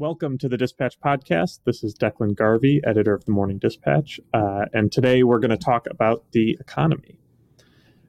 Welcome 0.00 0.38
to 0.38 0.48
the 0.48 0.56
Dispatch 0.56 0.98
Podcast. 0.98 1.60
This 1.66 1.84
is 1.84 1.94
Declan 1.94 2.34
Garvey, 2.34 2.80
editor 2.86 3.12
of 3.12 3.26
the 3.26 3.32
Morning 3.32 3.58
Dispatch, 3.58 4.18
uh, 4.32 4.64
and 4.72 4.90
today 4.90 5.22
we're 5.24 5.40
going 5.40 5.50
to 5.50 5.58
talk 5.58 5.86
about 5.90 6.24
the 6.32 6.56
economy. 6.58 7.18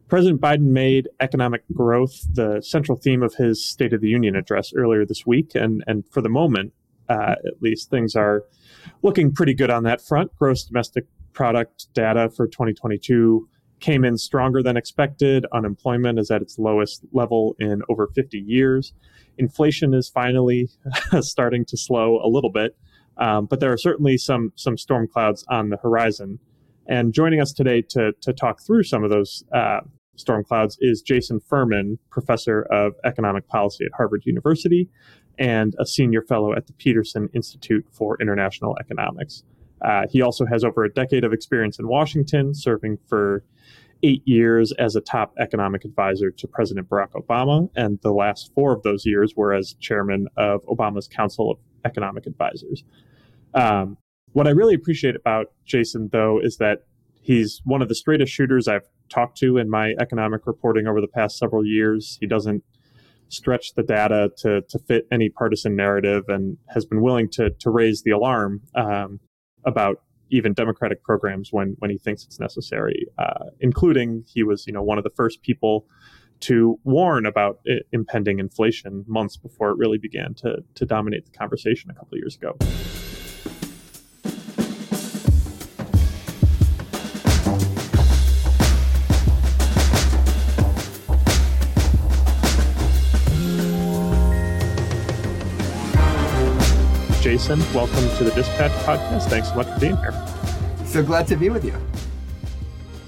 President 0.07 0.39
Biden 0.39 0.67
made 0.67 1.09
economic 1.19 1.63
growth 1.73 2.25
the 2.31 2.61
central 2.61 2.97
theme 2.97 3.21
of 3.21 3.35
his 3.35 3.69
State 3.69 3.91
of 3.91 3.99
the 3.99 4.07
Union 4.07 4.37
address 4.37 4.71
earlier 4.73 5.05
this 5.05 5.25
week, 5.25 5.53
and 5.53 5.83
and 5.85 6.07
for 6.07 6.21
the 6.21 6.29
moment, 6.29 6.71
uh, 7.09 7.35
at 7.45 7.61
least, 7.61 7.89
things 7.89 8.15
are 8.15 8.45
looking 9.03 9.33
pretty 9.33 9.53
good 9.53 9.69
on 9.69 9.83
that 9.83 9.99
front. 9.99 10.33
Gross 10.37 10.63
domestic 10.63 11.07
product 11.33 11.93
data 11.93 12.29
for 12.29 12.47
2022 12.47 13.49
came 13.81 14.05
in 14.05 14.17
stronger 14.17 14.63
than 14.63 14.77
expected. 14.77 15.45
Unemployment 15.51 16.19
is 16.19 16.31
at 16.31 16.41
its 16.41 16.57
lowest 16.57 17.03
level 17.11 17.55
in 17.59 17.81
over 17.89 18.07
50 18.15 18.37
years 18.37 18.93
inflation 19.37 19.93
is 19.93 20.09
finally 20.09 20.69
starting 21.21 21.65
to 21.65 21.77
slow 21.77 22.19
a 22.23 22.27
little 22.27 22.51
bit, 22.51 22.77
um, 23.17 23.45
but 23.45 23.59
there 23.59 23.71
are 23.71 23.77
certainly 23.77 24.17
some 24.17 24.53
some 24.55 24.77
storm 24.77 25.07
clouds 25.07 25.43
on 25.49 25.69
the 25.69 25.77
horizon. 25.77 26.39
And 26.87 27.13
joining 27.13 27.41
us 27.41 27.51
today 27.51 27.81
to 27.89 28.13
to 28.21 28.33
talk 28.33 28.61
through 28.61 28.83
some 28.83 29.03
of 29.03 29.09
those 29.09 29.43
uh, 29.53 29.81
storm 30.15 30.43
clouds 30.43 30.77
is 30.79 31.01
Jason 31.01 31.39
Furman, 31.39 31.97
professor 32.09 32.63
of 32.63 32.93
economic 33.03 33.47
policy 33.47 33.85
at 33.85 33.91
Harvard 33.95 34.23
University 34.25 34.89
and 35.39 35.73
a 35.79 35.85
senior 35.85 36.21
fellow 36.21 36.53
at 36.53 36.67
the 36.67 36.73
Peterson 36.73 37.29
Institute 37.33 37.85
for 37.91 38.17
International 38.21 38.77
Economics. 38.79 39.43
Uh, 39.83 40.03
he 40.09 40.21
also 40.21 40.45
has 40.45 40.63
over 40.63 40.83
a 40.83 40.93
decade 40.93 41.23
of 41.23 41.33
experience 41.33 41.79
in 41.79 41.87
Washington, 41.87 42.53
serving 42.53 42.97
for 43.07 43.43
eight 44.03 44.21
years 44.25 44.71
as 44.73 44.95
a 44.95 45.01
top 45.01 45.33
economic 45.39 45.85
advisor 45.85 46.31
to 46.31 46.47
President 46.47 46.89
Barack 46.89 47.11
Obama, 47.11 47.69
and 47.75 47.99
the 48.01 48.11
last 48.11 48.51
four 48.53 48.73
of 48.73 48.83
those 48.83 49.05
years 49.05 49.33
were 49.35 49.53
as 49.53 49.75
chairman 49.79 50.27
of 50.37 50.63
Obama's 50.65 51.07
Council 51.07 51.51
of 51.51 51.57
Economic 51.85 52.25
Advisors. 52.25 52.83
Um, 53.53 53.97
what 54.33 54.47
I 54.47 54.51
really 54.51 54.73
appreciate 54.73 55.15
about 55.15 55.47
Jason, 55.65 56.09
though, 56.11 56.39
is 56.41 56.57
that 56.57 56.79
he's 57.21 57.61
one 57.65 57.81
of 57.81 57.89
the 57.89 57.95
straightest 57.95 58.31
shooters 58.31 58.67
I've 58.67 58.87
talked 59.09 59.37
to 59.39 59.57
in 59.57 59.69
my 59.69 59.93
economic 59.99 60.47
reporting 60.47 60.87
over 60.87 61.01
the 61.01 61.07
past 61.07 61.37
several 61.37 61.65
years. 61.65 62.17
He 62.19 62.27
doesn't 62.27 62.63
stretch 63.27 63.73
the 63.75 63.83
data 63.83 64.29
to, 64.37 64.61
to 64.61 64.79
fit 64.79 65.05
any 65.11 65.29
partisan 65.29 65.75
narrative 65.75 66.25
and 66.27 66.57
has 66.69 66.85
been 66.85 67.01
willing 67.01 67.29
to, 67.29 67.49
to 67.59 67.69
raise 67.69 68.03
the 68.03 68.11
alarm 68.11 68.61
um, 68.75 69.19
about 69.65 70.01
even 70.29 70.53
democratic 70.53 71.03
programs 71.03 71.51
when 71.51 71.75
when 71.79 71.91
he 71.91 71.97
thinks 71.97 72.23
it's 72.23 72.39
necessary, 72.39 73.05
uh, 73.17 73.45
including 73.59 74.23
he 74.27 74.43
was 74.43 74.65
you 74.65 74.73
know 74.73 74.81
one 74.81 74.97
of 74.97 75.03
the 75.03 75.11
first 75.11 75.41
people 75.41 75.85
to 76.41 76.79
warn 76.83 77.25
about 77.25 77.59
impending 77.91 78.39
inflation 78.39 79.05
months 79.07 79.37
before 79.37 79.69
it 79.69 79.77
really 79.77 79.97
began 79.97 80.33
to 80.33 80.63
to 80.75 80.85
dominate 80.85 81.25
the 81.25 81.31
conversation 81.31 81.89
a 81.91 81.93
couple 81.93 82.17
years 82.17 82.35
ago. 82.35 82.55
Welcome 97.51 98.07
to 98.15 98.23
the 98.23 98.31
Dispatch 98.33 98.71
Podcast. 98.85 99.23
Thanks 99.23 99.49
so 99.49 99.55
much 99.55 99.67
for 99.67 99.77
being 99.77 99.97
here. 99.97 100.13
So 100.85 101.03
glad 101.03 101.27
to 101.27 101.35
be 101.35 101.49
with 101.49 101.65
you. 101.65 101.73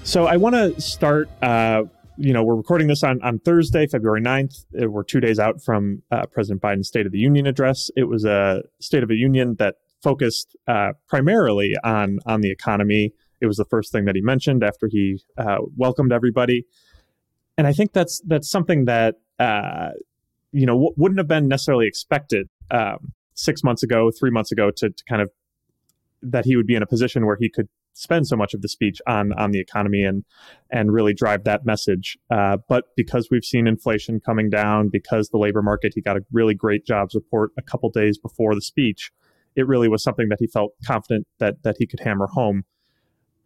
So 0.02 0.26
I 0.26 0.36
want 0.36 0.54
to 0.54 0.78
start. 0.78 1.30
Uh, 1.40 1.84
you 2.18 2.34
know, 2.34 2.44
we're 2.44 2.54
recording 2.54 2.88
this 2.88 3.02
on, 3.02 3.22
on 3.22 3.38
Thursday, 3.38 3.86
February 3.86 4.20
9th. 4.20 4.66
Uh, 4.78 4.90
we're 4.90 5.02
two 5.02 5.20
days 5.20 5.38
out 5.38 5.62
from 5.62 6.02
uh, 6.10 6.26
President 6.26 6.60
Biden's 6.60 6.88
State 6.88 7.06
of 7.06 7.12
the 7.12 7.18
Union 7.18 7.46
address. 7.46 7.90
It 7.96 8.04
was 8.04 8.26
a 8.26 8.62
State 8.80 9.02
of 9.02 9.08
the 9.08 9.16
Union 9.16 9.56
that 9.60 9.76
focused 10.02 10.54
uh, 10.68 10.92
primarily 11.08 11.74
on 11.82 12.18
on 12.26 12.42
the 12.42 12.50
economy. 12.50 13.14
It 13.40 13.46
was 13.46 13.56
the 13.56 13.64
first 13.64 13.92
thing 13.92 14.04
that 14.04 14.14
he 14.14 14.20
mentioned 14.20 14.62
after 14.62 14.88
he 14.88 15.22
uh, 15.38 15.60
welcomed 15.74 16.12
everybody, 16.12 16.66
and 17.56 17.66
I 17.66 17.72
think 17.72 17.94
that's 17.94 18.20
that's 18.26 18.50
something 18.50 18.84
that 18.84 19.14
uh, 19.38 19.92
you 20.52 20.66
know 20.66 20.74
w- 20.74 20.94
wouldn't 20.98 21.18
have 21.18 21.28
been 21.28 21.48
necessarily 21.48 21.86
expected 21.86 22.50
um, 22.70 23.14
six 23.34 23.62
months 23.62 23.82
ago, 23.82 24.10
three 24.10 24.30
months 24.30 24.52
ago, 24.52 24.70
to, 24.76 24.90
to 24.90 25.04
kind 25.08 25.22
of 25.22 25.30
that 26.22 26.44
he 26.44 26.56
would 26.56 26.66
be 26.66 26.74
in 26.74 26.82
a 26.82 26.86
position 26.86 27.26
where 27.26 27.36
he 27.38 27.50
could 27.50 27.68
spend 27.94 28.26
so 28.26 28.36
much 28.36 28.54
of 28.54 28.62
the 28.62 28.68
speech 28.68 28.98
on 29.06 29.32
on 29.34 29.52
the 29.52 29.60
economy 29.60 30.02
and 30.02 30.24
and 30.70 30.92
really 30.92 31.14
drive 31.14 31.44
that 31.44 31.64
message. 31.64 32.18
Uh, 32.30 32.56
but 32.68 32.84
because 32.96 33.28
we've 33.30 33.44
seen 33.44 33.66
inflation 33.66 34.20
coming 34.20 34.50
down, 34.50 34.88
because 34.88 35.28
the 35.28 35.38
labor 35.38 35.62
market, 35.62 35.92
he 35.94 36.00
got 36.00 36.16
a 36.16 36.20
really 36.32 36.54
great 36.54 36.84
jobs 36.84 37.14
report 37.14 37.50
a 37.56 37.62
couple 37.62 37.88
days 37.90 38.18
before 38.18 38.54
the 38.54 38.62
speech. 38.62 39.10
It 39.56 39.66
really 39.68 39.88
was 39.88 40.02
something 40.02 40.28
that 40.30 40.38
he 40.40 40.46
felt 40.46 40.72
confident 40.84 41.26
that 41.38 41.62
that 41.62 41.76
he 41.78 41.86
could 41.86 42.00
hammer 42.00 42.26
home. 42.26 42.64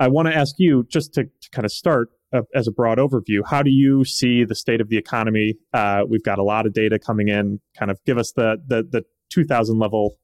I 0.00 0.08
want 0.08 0.28
to 0.28 0.34
ask 0.34 0.54
you 0.58 0.86
just 0.88 1.12
to, 1.14 1.24
to 1.24 1.50
kind 1.50 1.64
of 1.64 1.72
start 1.72 2.10
uh, 2.32 2.42
as 2.54 2.68
a 2.68 2.70
broad 2.70 2.98
overview. 2.98 3.40
How 3.44 3.62
do 3.62 3.70
you 3.70 4.04
see 4.04 4.44
the 4.44 4.54
state 4.54 4.80
of 4.80 4.88
the 4.88 4.96
economy? 4.96 5.54
Uh, 5.74 6.02
we've 6.08 6.22
got 6.22 6.38
a 6.38 6.44
lot 6.44 6.66
of 6.66 6.72
data 6.72 6.98
coming 6.98 7.28
in. 7.28 7.60
Kind 7.76 7.90
of 7.90 7.98
give 8.06 8.16
us 8.16 8.32
the 8.32 8.56
the 8.66 8.82
the 8.82 9.04
2000 9.28 9.78
level 9.78 10.18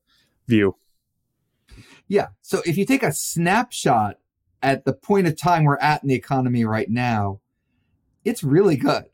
view. 0.47 0.77
Yeah. 2.09 2.29
So 2.43 2.63
if 2.67 2.77
you 2.77 2.85
take 2.85 3.03
a 3.03 3.13
snapshot 3.13 4.19
at 4.63 4.85
the 4.85 4.93
point 4.93 5.27
of 5.27 5.37
time 5.37 5.65
we're 5.65 5.79
at 5.79 6.03
in 6.03 6.09
the 6.09 6.15
economy 6.15 6.65
right 6.65 6.91
now, 6.91 7.41
it's 8.25 8.43
really 8.43 8.77
good. 8.77 9.05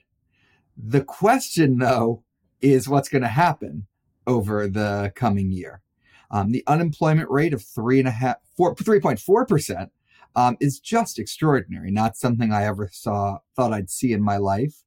The 0.76 1.02
question, 1.02 1.78
though, 1.78 2.24
is 2.60 2.88
what's 2.88 3.08
going 3.08 3.22
to 3.22 3.28
happen 3.28 3.86
over 4.26 4.68
the 4.68 5.12
coming 5.14 5.50
year. 5.50 5.82
Um, 6.30 6.52
the 6.52 6.62
unemployment 6.66 7.28
rate 7.30 7.52
of 7.52 7.62
three 7.62 7.98
and 7.98 8.08
a 8.08 8.12
half, 8.12 8.36
four, 8.56 8.74
3.4 8.74 9.48
percent 9.48 9.90
um, 10.36 10.56
is 10.60 10.78
just 10.78 11.18
extraordinary. 11.18 11.90
Not 11.90 12.16
something 12.16 12.52
I 12.52 12.64
ever 12.64 12.88
saw, 12.92 13.38
thought 13.56 13.72
I'd 13.72 13.90
see 13.90 14.12
in 14.12 14.22
my 14.22 14.36
life. 14.36 14.84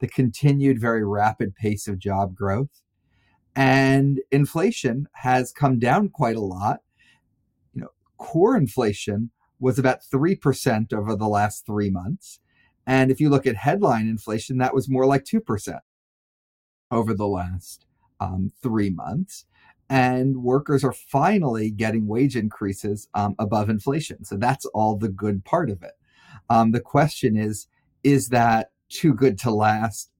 The 0.00 0.08
continued 0.08 0.80
very 0.80 1.04
rapid 1.04 1.54
pace 1.54 1.88
of 1.88 1.98
job 1.98 2.34
growth, 2.34 2.81
and 3.54 4.20
inflation 4.30 5.08
has 5.12 5.52
come 5.52 5.78
down 5.78 6.08
quite 6.08 6.36
a 6.36 6.40
lot. 6.40 6.80
You 7.74 7.82
know, 7.82 7.88
core 8.16 8.56
inflation 8.56 9.30
was 9.60 9.78
about 9.78 10.00
3% 10.02 10.92
over 10.92 11.14
the 11.14 11.28
last 11.28 11.66
three 11.66 11.90
months. 11.90 12.40
And 12.86 13.10
if 13.10 13.20
you 13.20 13.30
look 13.30 13.46
at 13.46 13.56
headline 13.56 14.08
inflation, 14.08 14.58
that 14.58 14.74
was 14.74 14.88
more 14.88 15.06
like 15.06 15.24
2% 15.24 15.78
over 16.90 17.14
the 17.14 17.26
last 17.26 17.86
um, 18.20 18.52
three 18.62 18.90
months. 18.90 19.44
And 19.88 20.42
workers 20.42 20.82
are 20.82 20.92
finally 20.92 21.70
getting 21.70 22.06
wage 22.06 22.34
increases 22.34 23.08
um, 23.14 23.34
above 23.38 23.68
inflation. 23.68 24.24
So 24.24 24.36
that's 24.36 24.64
all 24.66 24.96
the 24.96 25.08
good 25.08 25.44
part 25.44 25.70
of 25.70 25.82
it. 25.82 25.92
Um, 26.48 26.72
the 26.72 26.80
question 26.80 27.36
is, 27.36 27.66
is 28.02 28.28
that 28.28 28.70
too 28.88 29.14
good 29.14 29.38
to 29.40 29.50
last, 29.50 30.10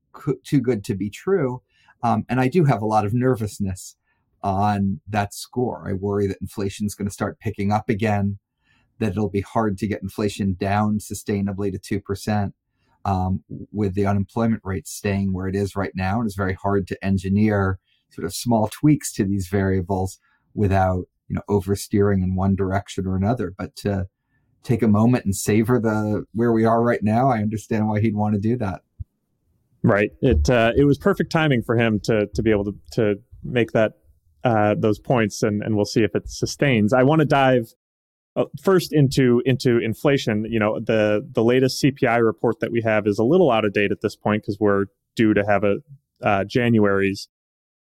too 0.45 0.61
good 0.61 0.85
to 0.85 0.95
be 0.95 1.11
true? 1.11 1.63
Um, 2.03 2.25
and 2.29 2.41
I 2.41 2.49
do 2.49 2.65
have 2.65 2.83
a 2.83 2.87
lot 2.87 3.05
of 3.05 3.15
nervousness 3.15 3.97
on 4.43 5.01
that 5.09 5.33
score. 5.33 5.85
I 5.89 5.93
worry 5.93 6.27
that 6.27 6.41
inflation 6.41 6.87
is 6.87 6.95
going 6.95 7.09
to 7.09 7.13
start 7.15 7.39
picking 7.39 7.71
up 7.71 7.89
again, 7.89 8.39
that 8.99 9.13
it'll 9.13 9.31
be 9.31 9.41
hard 9.41 9.79
to 9.79 9.87
get 9.87 10.03
inflation 10.03 10.55
down 10.55 10.99
sustainably 10.99 11.73
to 11.81 12.01
2%. 12.01 12.53
Um, 13.05 13.43
with 13.73 13.95
the 13.95 14.07
unemployment 14.07 14.63
rate 14.65 14.87
staying 14.87 15.33
where 15.33 15.49
it 15.49 15.57
is 15.57 15.75
right 15.75 15.91
now, 15.97 16.21
and 16.21 16.27
it's 16.27 16.37
very 16.37 16.55
hard 16.55 16.87
to 16.87 17.05
engineer 17.05 17.81
sort 18.13 18.25
of 18.25 18.33
small 18.33 18.69
tweaks 18.69 19.13
to 19.15 19.25
these 19.25 19.49
variables 19.49 20.21
without 20.55 21.07
you 21.29 21.35
know 21.35 21.43
oversteering 21.49 22.23
in 22.23 22.37
one 22.37 22.55
direction 22.55 23.07
or 23.07 23.17
another. 23.17 23.53
But 23.57 23.75
to 23.77 24.07
take 24.63 24.83
a 24.83 24.89
moment 24.89 25.25
and 25.25 25.35
savor 25.35 25.81
the 25.81 26.25
where 26.33 26.53
we 26.53 26.65
are 26.65 26.83
right 26.83 27.03
now, 27.03 27.29
I 27.29 27.39
understand 27.39 27.89
why 27.89 28.01
he'd 28.01 28.15
want 28.15 28.35
to 28.35 28.41
do 28.41 28.57
that. 28.59 28.83
Right. 29.83 30.11
It 30.21 30.49
uh, 30.49 30.73
it 30.77 30.85
was 30.85 30.97
perfect 30.99 31.33
timing 31.33 31.63
for 31.63 31.77
him 31.77 32.01
to 32.05 32.29
to 32.35 32.43
be 32.43 32.51
able 32.51 32.65
to 32.65 32.75
to 32.93 33.15
make 33.43 33.73
that 33.73 33.95
uh, 34.45 34.75
those 34.79 34.99
points, 34.99 35.43
and 35.43 35.63
and 35.63 35.75
we'll 35.75 35.85
see 35.85 36.03
if 36.03 36.15
it 36.15 36.29
sustains. 36.29 36.93
I 36.93 37.03
want 37.03 37.21
to 37.21 37.25
dive 37.25 37.75
uh, 38.37 38.45
first 38.63 38.93
into 38.93 39.43
into 39.45 39.79
inflation. 39.79 40.47
You 40.49 40.61
know, 40.61 40.79
the 40.79 41.29
the 41.31 41.43
latest 41.43 41.83
CPI 41.83 42.25
report 42.25 42.61
that 42.61 42.71
we 42.71 42.83
have 42.83 43.07
is 43.07 43.19
a 43.19 43.25
little 43.25 43.51
out 43.51 43.65
of 43.65 43.73
date 43.73 43.91
at 43.91 44.03
this 44.03 44.15
point 44.15 44.43
because 44.43 44.59
we're 44.61 44.87
due 45.17 45.35
to 45.35 45.45
have 45.45 45.65
a 45.65 45.79
uh, 46.23 46.45
January's 46.45 47.29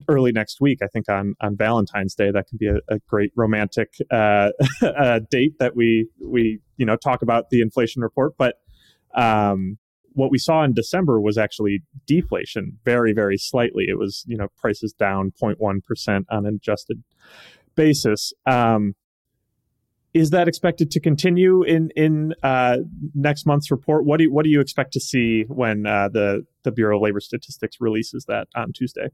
early 0.08 0.32
next 0.32 0.60
week. 0.60 0.80
I 0.82 0.88
think 0.88 1.08
on 1.08 1.36
on 1.40 1.56
Valentine's 1.56 2.16
Day 2.16 2.32
that 2.32 2.48
can 2.48 2.58
be 2.58 2.68
a, 2.68 2.78
a 2.88 3.00
great 3.08 3.32
romantic 3.36 3.94
uh, 4.10 4.50
date 5.30 5.54
that 5.60 5.74
we 5.76 6.10
we 6.20 6.62
you 6.78 6.86
know 6.86 6.96
talk 6.96 7.22
about 7.22 7.52
the 7.52 7.62
inflation 7.62 8.02
report, 8.02 8.34
but. 8.38 8.56
Um, 9.16 9.78
what 10.16 10.32
we 10.32 10.38
saw 10.38 10.64
in 10.64 10.74
December 10.74 11.22
was 11.22 11.38
actually 11.38 11.84
deflation, 12.08 12.80
very, 12.84 13.14
very 13.14 13.38
slightly. 13.38 13.86
It 13.88 14.00
was, 14.00 14.24
you 14.28 14.38
know, 14.38 14.48
prices 14.58 14.94
down 14.94 15.32
0.1% 15.42 16.24
on 16.30 16.46
an 16.46 16.56
adjusted 16.56 17.04
basis. 17.76 18.34
Um, 18.46 18.96
is 20.14 20.30
that 20.30 20.48
expected 20.48 20.92
to 20.92 21.02
continue 21.02 21.62
in 21.64 21.90
in 21.98 22.34
uh, 22.42 22.78
next 23.14 23.46
month's 23.46 23.70
report? 23.70 24.06
What 24.06 24.18
do 24.18 24.24
you, 24.24 24.32
what 24.32 24.46
do 24.46 24.50
you 24.50 24.62
expect 24.62 24.94
to 24.94 25.00
see 25.02 25.44
when 25.50 25.86
uh, 25.86 26.08
the 26.08 26.46
the 26.64 26.72
Bureau 26.72 26.96
of 26.96 27.04
Labor 27.04 27.20
Statistics 27.20 27.82
releases 27.82 28.24
that 28.30 28.48
on 28.56 28.72
Tuesday? 28.72 29.10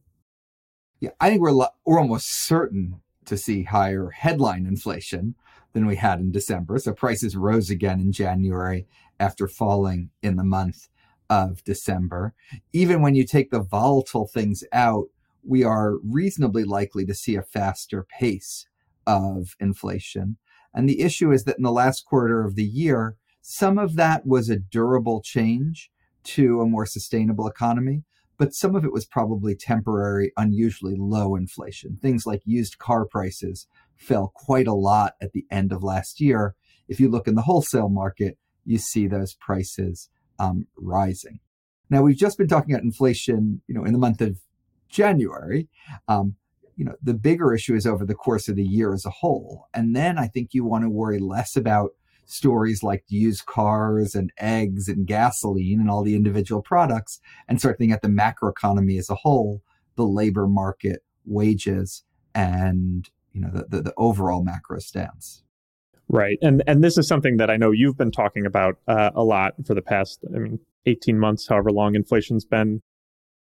Yeah, 0.99 1.09
I 1.19 1.29
think 1.29 1.41
we're 1.41 1.67
we're 1.85 1.99
almost 1.99 2.29
certain 2.29 3.01
to 3.25 3.35
see 3.35 3.63
higher 3.63 4.11
headline 4.11 4.67
inflation 4.67 5.33
than 5.73 5.87
we 5.87 5.95
had 5.95 6.19
in 6.19 6.31
December. 6.31 6.77
So 6.77 6.93
prices 6.93 7.35
rose 7.35 7.71
again 7.71 7.99
in 7.99 8.11
January 8.11 8.85
after 9.19 9.47
falling 9.47 10.11
in 10.21 10.35
the 10.35 10.43
month 10.43 10.87
of 11.31 11.63
December. 11.63 12.33
Even 12.73 13.01
when 13.01 13.15
you 13.15 13.25
take 13.25 13.51
the 13.51 13.61
volatile 13.61 14.27
things 14.27 14.65
out, 14.73 15.05
we 15.43 15.63
are 15.63 15.95
reasonably 16.03 16.65
likely 16.65 17.05
to 17.05 17.15
see 17.15 17.35
a 17.35 17.41
faster 17.41 18.03
pace 18.03 18.67
of 19.07 19.55
inflation. 19.57 20.35
And 20.73 20.87
the 20.87 21.01
issue 21.01 21.31
is 21.31 21.45
that 21.45 21.57
in 21.57 21.63
the 21.63 21.71
last 21.71 22.05
quarter 22.05 22.43
of 22.43 22.55
the 22.55 22.65
year, 22.65 23.15
some 23.41 23.79
of 23.79 23.95
that 23.95 24.27
was 24.27 24.49
a 24.49 24.59
durable 24.59 25.21
change 25.21 25.89
to 26.23 26.59
a 26.59 26.67
more 26.67 26.85
sustainable 26.85 27.47
economy, 27.47 28.03
but 28.37 28.53
some 28.53 28.75
of 28.75 28.83
it 28.83 28.91
was 28.91 29.05
probably 29.05 29.55
temporary, 29.55 30.33
unusually 30.35 30.95
low 30.97 31.35
inflation. 31.35 31.97
Things 32.01 32.25
like 32.25 32.41
used 32.43 32.77
car 32.77 33.05
prices 33.05 33.67
fell 33.95 34.33
quite 34.35 34.67
a 34.67 34.73
lot 34.73 35.13
at 35.21 35.31
the 35.31 35.45
end 35.49 35.71
of 35.71 35.81
last 35.81 36.19
year. 36.19 36.55
If 36.89 36.99
you 36.99 37.09
look 37.09 37.27
in 37.27 37.35
the 37.35 37.43
wholesale 37.43 37.89
market, 37.89 38.37
you 38.65 38.77
see 38.77 39.07
those 39.07 39.33
prices 39.33 40.09
um, 40.41 40.65
rising. 40.75 41.39
Now 41.89 42.01
we've 42.01 42.17
just 42.17 42.37
been 42.37 42.47
talking 42.47 42.73
about 42.73 42.83
inflation, 42.83 43.61
you 43.67 43.75
know, 43.75 43.85
in 43.85 43.93
the 43.93 43.99
month 43.99 44.21
of 44.21 44.39
January. 44.89 45.69
Um, 46.07 46.35
you 46.75 46.85
know, 46.85 46.95
the 47.03 47.13
bigger 47.13 47.53
issue 47.53 47.75
is 47.75 47.85
over 47.85 48.05
the 48.05 48.15
course 48.15 48.47
of 48.47 48.55
the 48.55 48.63
year 48.63 48.93
as 48.93 49.05
a 49.05 49.11
whole. 49.11 49.67
And 49.73 49.95
then 49.95 50.17
I 50.17 50.27
think 50.27 50.53
you 50.53 50.65
want 50.65 50.83
to 50.83 50.89
worry 50.89 51.19
less 51.19 51.55
about 51.55 51.91
stories 52.25 52.81
like 52.81 53.03
used 53.07 53.45
cars 53.45 54.15
and 54.15 54.31
eggs 54.39 54.87
and 54.87 55.05
gasoline 55.05 55.79
and 55.79 55.91
all 55.91 56.01
the 56.01 56.15
individual 56.15 56.61
products 56.61 57.19
and 57.47 57.59
start 57.59 57.77
thinking 57.77 57.93
at 57.93 58.01
the 58.01 58.07
macroeconomy 58.07 58.97
as 58.97 59.09
a 59.09 59.15
whole, 59.15 59.61
the 59.95 60.05
labor 60.05 60.47
market, 60.47 61.03
wages, 61.25 62.03
and 62.33 63.09
you 63.33 63.41
know 63.41 63.51
the, 63.51 63.65
the, 63.69 63.81
the 63.83 63.93
overall 63.97 64.43
macro 64.43 64.79
stance. 64.79 65.43
Right, 66.13 66.37
and 66.41 66.61
and 66.67 66.83
this 66.83 66.97
is 66.97 67.07
something 67.07 67.37
that 67.37 67.49
I 67.49 67.55
know 67.55 67.71
you've 67.71 67.97
been 67.97 68.11
talking 68.11 68.45
about 68.45 68.77
uh, 68.85 69.11
a 69.15 69.23
lot 69.23 69.53
for 69.65 69.73
the 69.73 69.81
past, 69.81 70.19
I 70.35 70.39
mean, 70.39 70.59
eighteen 70.85 71.17
months, 71.17 71.47
however 71.47 71.71
long 71.71 71.95
inflation's 71.95 72.43
been. 72.43 72.81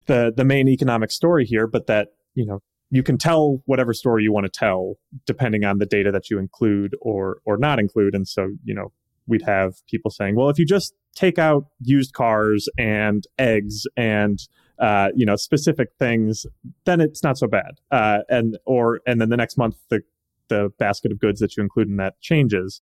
The 0.07 0.33
the 0.35 0.47
main 0.47 0.69
economic 0.69 1.11
story 1.11 1.45
here, 1.45 1.67
but 1.67 1.87
that 1.89 2.15
you 2.35 2.47
know 2.47 2.63
you 2.91 3.03
can 3.03 3.19
tell 3.19 3.61
whatever 3.67 3.93
story 3.93 4.23
you 4.23 4.33
want 4.33 4.45
to 4.45 4.51
tell 4.51 4.95
depending 5.27 5.65
on 5.65 5.79
the 5.79 5.85
data 5.85 6.11
that 6.13 6.31
you 6.31 6.39
include 6.39 6.97
or 7.03 7.39
or 7.45 7.59
not 7.59 7.79
include. 7.79 8.15
And 8.15 8.27
so 8.27 8.49
you 8.65 8.75
know 8.75 8.93
we'd 9.27 9.43
have 9.43 9.75
people 9.87 10.11
saying 10.11 10.37
well 10.37 10.49
if 10.49 10.59
you 10.59 10.65
just 10.65 10.95
take 11.15 11.39
out 11.39 11.67
used 11.81 12.15
cars 12.15 12.69
and 12.79 13.27
eggs 13.39 13.87
and 13.97 14.39
uh, 14.79 15.09
you 15.15 15.27
know 15.27 15.37
specific 15.37 15.89
things 15.99 16.47
then 16.87 17.03
it's 17.03 17.23
not 17.23 17.37
so 17.37 17.47
bad. 17.47 17.81
Uh, 17.91 18.21
and 18.31 18.59
or 18.65 19.01
and 19.07 19.21
then 19.21 19.29
the 19.29 19.37
next 19.37 19.59
month 19.59 19.77
the 19.91 20.03
the 20.49 20.71
basket 20.79 21.13
of 21.13 21.19
goods 21.19 21.41
that 21.41 21.57
you 21.57 21.63
include 21.63 21.89
in 21.89 21.97
that 21.97 22.21
changes 22.21 22.81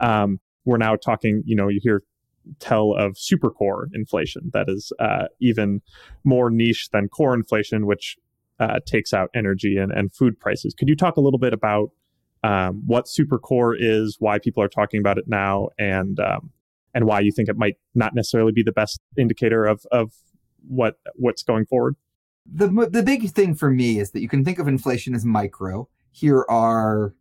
um, 0.00 0.40
we're 0.64 0.78
now 0.78 0.96
talking 0.96 1.42
you 1.44 1.56
know 1.56 1.68
you 1.68 1.80
hear 1.82 2.02
tell 2.58 2.92
of 2.94 3.16
super 3.16 3.50
core 3.50 3.88
inflation 3.94 4.50
that 4.52 4.68
is 4.68 4.92
uh, 4.98 5.26
even 5.40 5.80
more 6.24 6.50
niche 6.50 6.88
than 6.90 7.08
core 7.08 7.34
inflation 7.34 7.86
which 7.86 8.16
uh, 8.62 8.78
takes 8.86 9.12
out 9.12 9.30
energy 9.34 9.76
and, 9.76 9.90
and 9.90 10.12
food 10.12 10.38
prices. 10.38 10.74
Could 10.74 10.88
you 10.88 10.94
talk 10.94 11.16
a 11.16 11.20
little 11.20 11.38
bit 11.38 11.52
about 11.52 11.90
um, 12.44 12.82
what 12.86 13.06
supercore 13.06 13.74
is, 13.78 14.16
why 14.20 14.38
people 14.38 14.62
are 14.62 14.68
talking 14.68 15.00
about 15.00 15.18
it 15.18 15.24
now, 15.26 15.68
and 15.78 16.18
um, 16.20 16.50
and 16.94 17.06
why 17.06 17.20
you 17.20 17.32
think 17.32 17.48
it 17.48 17.56
might 17.56 17.76
not 17.94 18.14
necessarily 18.14 18.52
be 18.52 18.62
the 18.62 18.72
best 18.72 19.00
indicator 19.16 19.64
of 19.64 19.84
of 19.90 20.12
what 20.68 20.96
what's 21.14 21.42
going 21.42 21.66
forward? 21.66 21.96
The 22.52 22.68
the 22.90 23.02
big 23.02 23.30
thing 23.30 23.54
for 23.54 23.70
me 23.70 23.98
is 23.98 24.10
that 24.12 24.20
you 24.20 24.28
can 24.28 24.44
think 24.44 24.58
of 24.58 24.68
inflation 24.68 25.14
as 25.14 25.24
micro. 25.24 25.88
Here 26.12 26.44
are 26.48 27.14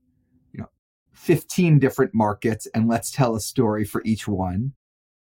you 0.53 0.61
know 0.61 0.69
15 1.13 1.79
different 1.79 2.13
markets 2.13 2.67
and 2.73 2.87
let's 2.87 3.11
tell 3.11 3.35
a 3.35 3.41
story 3.41 3.85
for 3.85 4.01
each 4.05 4.27
one. 4.27 4.73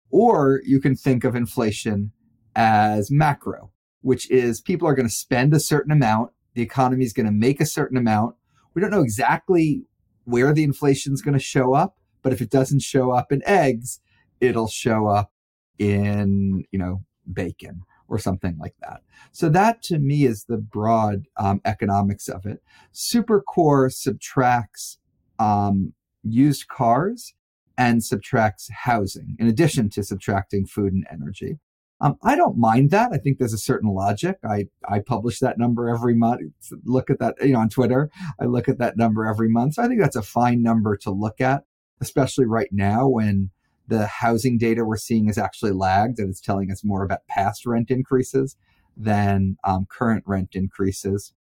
Or 0.10 0.62
you 0.66 0.82
can 0.82 0.96
think 0.96 1.24
of 1.24 1.36
inflation 1.36 2.12
as 2.56 3.10
macro 3.12 3.72
which 4.02 4.30
is 4.30 4.62
people 4.62 4.88
are 4.88 4.96
going 4.96 5.08
to 5.08 5.14
spend 5.14 5.54
a 5.54 5.60
certain 5.60 5.92
amount. 5.92 6.32
The 6.54 6.62
economy 6.62 7.06
is 7.06 7.14
going 7.14 7.28
to 7.28 7.32
make 7.32 7.62
a 7.62 7.66
certain 7.66 7.98
amount. 7.98 8.36
We 8.74 8.82
don't 8.82 8.92
know 8.92 9.02
exactly 9.02 9.84
where 10.26 10.54
the 10.54 10.64
inflation 10.64 11.14
is 11.14 11.22
going 11.22 11.38
to 11.38 11.44
show 11.44 11.74
up, 11.74 11.98
but 12.22 12.34
if 12.34 12.42
it 12.42 12.50
doesn't 12.50 12.82
show 12.82 13.12
up 13.12 13.32
in 13.32 13.42
eggs, 13.46 14.00
it'll 14.40 14.68
show 14.68 15.08
up 15.08 15.32
in, 15.78 16.66
you 16.72 16.80
know, 16.80 17.04
bacon 17.32 17.84
or 18.12 18.20
something 18.20 18.58
like 18.60 18.76
that. 18.82 19.02
So 19.32 19.48
that 19.50 19.82
to 19.84 19.98
me 19.98 20.26
is 20.26 20.44
the 20.44 20.58
broad 20.58 21.24
um, 21.38 21.62
economics 21.64 22.28
of 22.28 22.46
it. 22.46 22.62
Supercore 22.94 23.92
subtracts 23.92 25.00
um, 25.40 25.94
used 26.22 26.68
cars 26.68 27.34
and 27.78 28.04
subtracts 28.04 28.70
housing 28.84 29.38
in 29.40 29.48
addition 29.48 29.90
to 29.92 30.04
subtracting 30.04 30.66
food 30.66 30.92
and 30.92 31.08
energy. 31.10 31.58
Um, 32.02 32.18
I 32.22 32.36
don't 32.36 32.58
mind 32.58 32.92
that. 32.92 33.12
I 33.14 33.18
think 33.18 33.38
there's 33.38 33.54
a 33.54 33.58
certain 33.58 33.94
logic. 33.94 34.38
I, 34.44 34.68
I 34.90 35.00
publish 35.00 35.40
that 35.40 35.58
number 35.58 35.88
every 35.88 36.16
month. 36.16 36.42
Look 36.84 37.10
at 37.10 37.20
that, 37.20 37.36
you 37.42 37.54
know, 37.54 37.60
on 37.60 37.70
Twitter. 37.70 38.10
I 38.42 38.46
look 38.46 38.68
at 38.68 38.80
that 38.80 38.98
number 38.98 39.26
every 39.26 39.50
month. 39.50 39.76
So 39.76 39.84
I 39.84 39.88
think 39.88 40.02
that's 40.02 40.16
a 40.18 40.22
fine 40.22 40.62
number 40.62 40.98
to 40.98 41.12
look 41.12 41.40
at, 41.40 41.64
especially 42.02 42.46
right 42.46 42.70
now 42.72 43.08
when 43.08 43.52
the 43.92 44.08
housing 44.08 44.58
data 44.58 44.86
we're 44.86 44.96
seeing 44.96 45.28
is 45.28 45.38
actually 45.38 45.74
lagged 45.74 46.18
and 46.18 46.30
it's 46.30 46.40
telling 46.40 46.72
us 46.72 46.82
more 46.82 47.04
about 47.04 47.28
past 47.28 47.66
rent 47.66 47.92
increases 47.92 48.56
than 48.96 49.58
um, 49.66 49.86
current 49.90 50.24
rent 50.26 50.52
increases. 50.54 51.34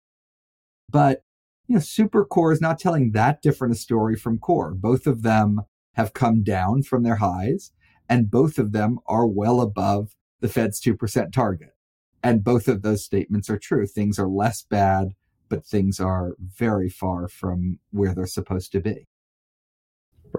But, 0.88 1.24
you 1.66 1.74
know, 1.74 1.80
super 1.80 2.24
core 2.24 2.50
is 2.50 2.62
not 2.62 2.78
telling 2.78 3.12
that 3.12 3.42
different 3.42 3.74
a 3.74 3.78
story 3.78 4.16
from 4.16 4.38
core. 4.38 4.72
Both 4.72 5.06
of 5.06 5.22
them 5.22 5.60
have 5.92 6.14
come 6.14 6.42
down 6.42 6.84
from 6.84 7.02
their 7.02 7.16
highs 7.16 7.72
and 8.08 8.30
both 8.30 8.58
of 8.58 8.72
them 8.72 8.98
are 9.06 9.26
well 9.26 9.60
above 9.60 10.16
the 10.40 10.48
Fed's 10.48 10.80
2% 10.80 11.30
target. 11.30 11.74
And 12.22 12.42
both 12.42 12.66
of 12.66 12.80
those 12.80 13.04
statements 13.04 13.50
are 13.50 13.58
true. 13.58 13.86
Things 13.86 14.18
are 14.18 14.26
less 14.26 14.62
bad, 14.62 15.08
but 15.50 15.66
things 15.66 16.00
are 16.00 16.32
very 16.40 16.88
far 16.88 17.28
from 17.28 17.78
where 17.90 18.14
they're 18.14 18.26
supposed 18.26 18.72
to 18.72 18.80
be. 18.80 19.06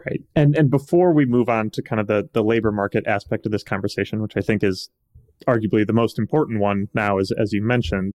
Right. 0.05 0.21
And 0.35 0.55
and 0.55 0.69
before 0.69 1.13
we 1.13 1.25
move 1.25 1.49
on 1.49 1.69
to 1.71 1.81
kind 1.81 1.99
of 1.99 2.07
the, 2.07 2.29
the 2.33 2.43
labor 2.43 2.71
market 2.71 3.05
aspect 3.07 3.45
of 3.45 3.51
this 3.51 3.63
conversation, 3.63 4.21
which 4.21 4.37
I 4.37 4.41
think 4.41 4.63
is 4.63 4.89
arguably 5.47 5.85
the 5.85 5.93
most 5.93 6.19
important 6.19 6.59
one 6.59 6.87
now, 6.93 7.17
is 7.17 7.31
as 7.31 7.53
you 7.53 7.61
mentioned, 7.61 8.13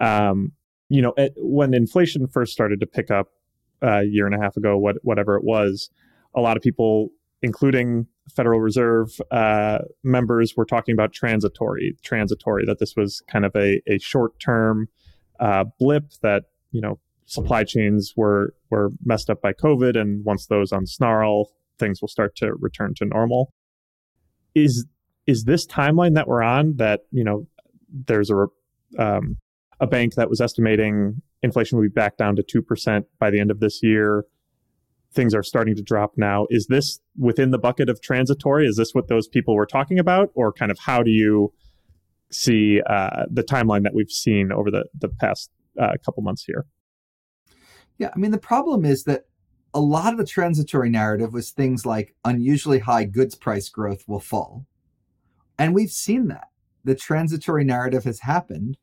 um, 0.00 0.52
you 0.88 1.02
know, 1.02 1.14
it, 1.16 1.34
when 1.36 1.74
inflation 1.74 2.26
first 2.26 2.52
started 2.52 2.80
to 2.80 2.86
pick 2.86 3.10
up 3.10 3.28
uh, 3.82 4.00
a 4.00 4.04
year 4.04 4.26
and 4.26 4.34
a 4.34 4.38
half 4.38 4.56
ago, 4.56 4.76
what 4.76 4.96
whatever 5.02 5.36
it 5.36 5.44
was, 5.44 5.90
a 6.34 6.40
lot 6.40 6.56
of 6.56 6.62
people, 6.62 7.10
including 7.42 8.06
Federal 8.34 8.60
Reserve 8.60 9.20
uh, 9.30 9.78
members 10.02 10.56
were 10.56 10.64
talking 10.64 10.94
about 10.94 11.12
transitory, 11.12 11.96
transitory 12.02 12.64
that 12.64 12.78
this 12.78 12.96
was 12.96 13.22
kind 13.28 13.44
of 13.44 13.54
a, 13.54 13.80
a 13.86 13.98
short 13.98 14.38
term 14.40 14.88
uh, 15.40 15.64
blip 15.78 16.12
that 16.22 16.44
you 16.72 16.80
know 16.80 16.98
supply 17.26 17.64
chains 17.64 18.12
were 18.16 18.54
were 18.70 18.90
messed 19.04 19.30
up 19.30 19.40
by 19.40 19.52
COVID, 19.52 19.98
and 19.98 20.24
once 20.24 20.46
those 20.46 20.70
unsnarl, 20.70 21.46
things 21.78 22.00
will 22.00 22.08
start 22.08 22.36
to 22.36 22.54
return 22.54 22.94
to 22.96 23.04
normal. 23.04 23.52
Is 24.54 24.86
is 25.26 25.44
this 25.44 25.66
timeline 25.66 26.14
that 26.14 26.28
we're 26.28 26.42
on 26.42 26.76
that 26.76 27.00
you 27.10 27.24
know 27.24 27.46
there's 27.88 28.30
a 28.30 28.46
um, 28.98 29.36
a 29.80 29.86
bank 29.86 30.14
that 30.14 30.30
was 30.30 30.40
estimating 30.40 31.22
inflation 31.42 31.76
will 31.76 31.84
be 31.84 31.88
back 31.88 32.16
down 32.16 32.36
to 32.36 32.42
two 32.42 32.62
percent 32.62 33.06
by 33.18 33.30
the 33.30 33.40
end 33.40 33.50
of 33.50 33.60
this 33.60 33.82
year 33.82 34.24
things 35.14 35.34
are 35.34 35.42
starting 35.42 35.76
to 35.76 35.82
drop 35.82 36.14
now. 36.16 36.46
Is 36.50 36.66
this 36.66 37.00
within 37.16 37.50
the 37.50 37.58
bucket 37.58 37.88
of 37.88 38.02
transitory? 38.02 38.66
Is 38.66 38.76
this 38.76 38.94
what 38.94 39.08
those 39.08 39.28
people 39.28 39.54
were 39.54 39.66
talking 39.66 39.98
about? 39.98 40.30
Or 40.34 40.52
kind 40.52 40.70
of 40.70 40.78
how 40.78 41.02
do 41.02 41.10
you 41.10 41.52
see 42.30 42.80
uh, 42.88 43.24
the 43.30 43.42
timeline 43.42 43.84
that 43.84 43.94
we've 43.94 44.10
seen 44.10 44.50
over 44.52 44.70
the, 44.70 44.84
the 44.98 45.08
past 45.08 45.50
uh, 45.80 45.92
couple 46.04 46.22
months 46.22 46.44
here? 46.44 46.66
Yeah, 47.98 48.10
I 48.14 48.18
mean, 48.18 48.30
the 48.32 48.38
problem 48.38 48.84
is 48.84 49.04
that 49.04 49.24
a 49.72 49.80
lot 49.80 50.12
of 50.12 50.18
the 50.18 50.26
transitory 50.26 50.88
narrative 50.88 51.32
was 51.32 51.50
things 51.50 51.84
like 51.84 52.14
unusually 52.24 52.80
high 52.80 53.04
goods 53.04 53.34
price 53.34 53.68
growth 53.68 54.04
will 54.06 54.20
fall. 54.20 54.66
And 55.58 55.74
we've 55.74 55.90
seen 55.90 56.28
that. 56.28 56.48
The 56.84 56.94
transitory 56.94 57.64
narrative 57.64 58.04
has 58.04 58.20
happened, 58.20 58.76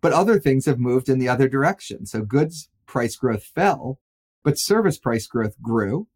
but 0.00 0.12
other 0.12 0.38
things 0.38 0.66
have 0.66 0.78
moved 0.78 1.08
in 1.08 1.18
the 1.18 1.28
other 1.28 1.48
direction. 1.48 2.06
So 2.06 2.22
goods 2.22 2.70
price 2.86 3.16
growth 3.16 3.44
fell, 3.44 3.98
but 4.44 4.58
service 4.58 4.98
price 4.98 5.26
growth 5.26 5.60
grew, 5.60 6.08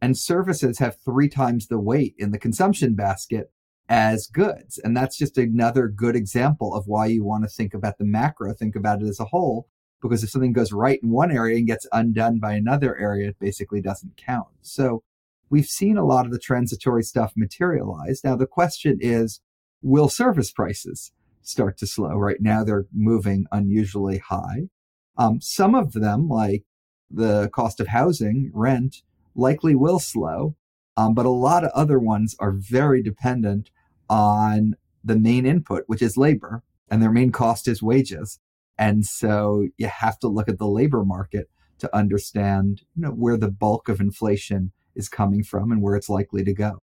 and 0.00 0.18
services 0.18 0.78
have 0.78 0.96
three 1.04 1.28
times 1.28 1.66
the 1.66 1.78
weight 1.78 2.14
in 2.18 2.30
the 2.30 2.38
consumption 2.38 2.94
basket 2.94 3.52
as 3.88 4.26
goods. 4.26 4.78
And 4.82 4.96
that's 4.96 5.16
just 5.16 5.38
another 5.38 5.88
good 5.88 6.16
example 6.16 6.74
of 6.74 6.86
why 6.86 7.06
you 7.06 7.24
want 7.24 7.44
to 7.44 7.48
think 7.48 7.74
about 7.74 7.98
the 7.98 8.04
macro, 8.04 8.52
think 8.52 8.74
about 8.74 9.02
it 9.02 9.06
as 9.06 9.20
a 9.20 9.26
whole, 9.26 9.68
because 10.00 10.22
if 10.22 10.30
something 10.30 10.52
goes 10.52 10.72
right 10.72 11.00
in 11.02 11.10
one 11.10 11.30
area 11.30 11.56
and 11.56 11.66
gets 11.66 11.86
undone 11.92 12.38
by 12.38 12.54
another 12.54 12.96
area, 12.96 13.28
it 13.30 13.38
basically 13.38 13.80
doesn't 13.80 14.16
count. 14.16 14.48
So 14.62 15.02
we've 15.50 15.66
seen 15.66 15.96
a 15.96 16.04
lot 16.04 16.26
of 16.26 16.32
the 16.32 16.38
transitory 16.38 17.02
stuff 17.02 17.32
materialize. 17.36 18.22
Now 18.22 18.36
the 18.36 18.46
question 18.46 18.98
is, 19.00 19.40
will 19.82 20.08
service 20.08 20.50
prices 20.52 21.12
start 21.42 21.78
to 21.78 21.86
slow? 21.86 22.16
Right 22.16 22.40
now 22.40 22.64
they're 22.64 22.86
moving 22.92 23.46
unusually 23.52 24.18
high. 24.18 24.68
Um, 25.16 25.40
some 25.40 25.74
of 25.74 25.92
them, 25.92 26.28
like 26.28 26.64
the 27.10 27.48
cost 27.50 27.80
of 27.80 27.88
housing, 27.88 28.50
rent, 28.52 29.02
likely 29.34 29.74
will 29.74 29.98
slow. 29.98 30.56
Um, 30.96 31.14
but 31.14 31.26
a 31.26 31.30
lot 31.30 31.64
of 31.64 31.70
other 31.74 31.98
ones 31.98 32.34
are 32.38 32.52
very 32.52 33.02
dependent 33.02 33.70
on 34.08 34.76
the 35.04 35.16
main 35.16 35.46
input, 35.46 35.84
which 35.86 36.02
is 36.02 36.16
labor, 36.16 36.62
and 36.90 37.02
their 37.02 37.12
main 37.12 37.30
cost 37.30 37.68
is 37.68 37.82
wages. 37.82 38.40
And 38.78 39.04
so 39.04 39.68
you 39.76 39.86
have 39.88 40.18
to 40.20 40.28
look 40.28 40.48
at 40.48 40.58
the 40.58 40.66
labor 40.66 41.04
market 41.04 41.48
to 41.78 41.94
understand, 41.94 42.82
you 42.94 43.02
know, 43.02 43.10
where 43.10 43.36
the 43.36 43.50
bulk 43.50 43.88
of 43.88 44.00
inflation 44.00 44.72
is 44.94 45.08
coming 45.08 45.42
from 45.42 45.70
and 45.70 45.82
where 45.82 45.94
it's 45.94 46.08
likely 46.08 46.44
to 46.44 46.54
go. 46.54 46.78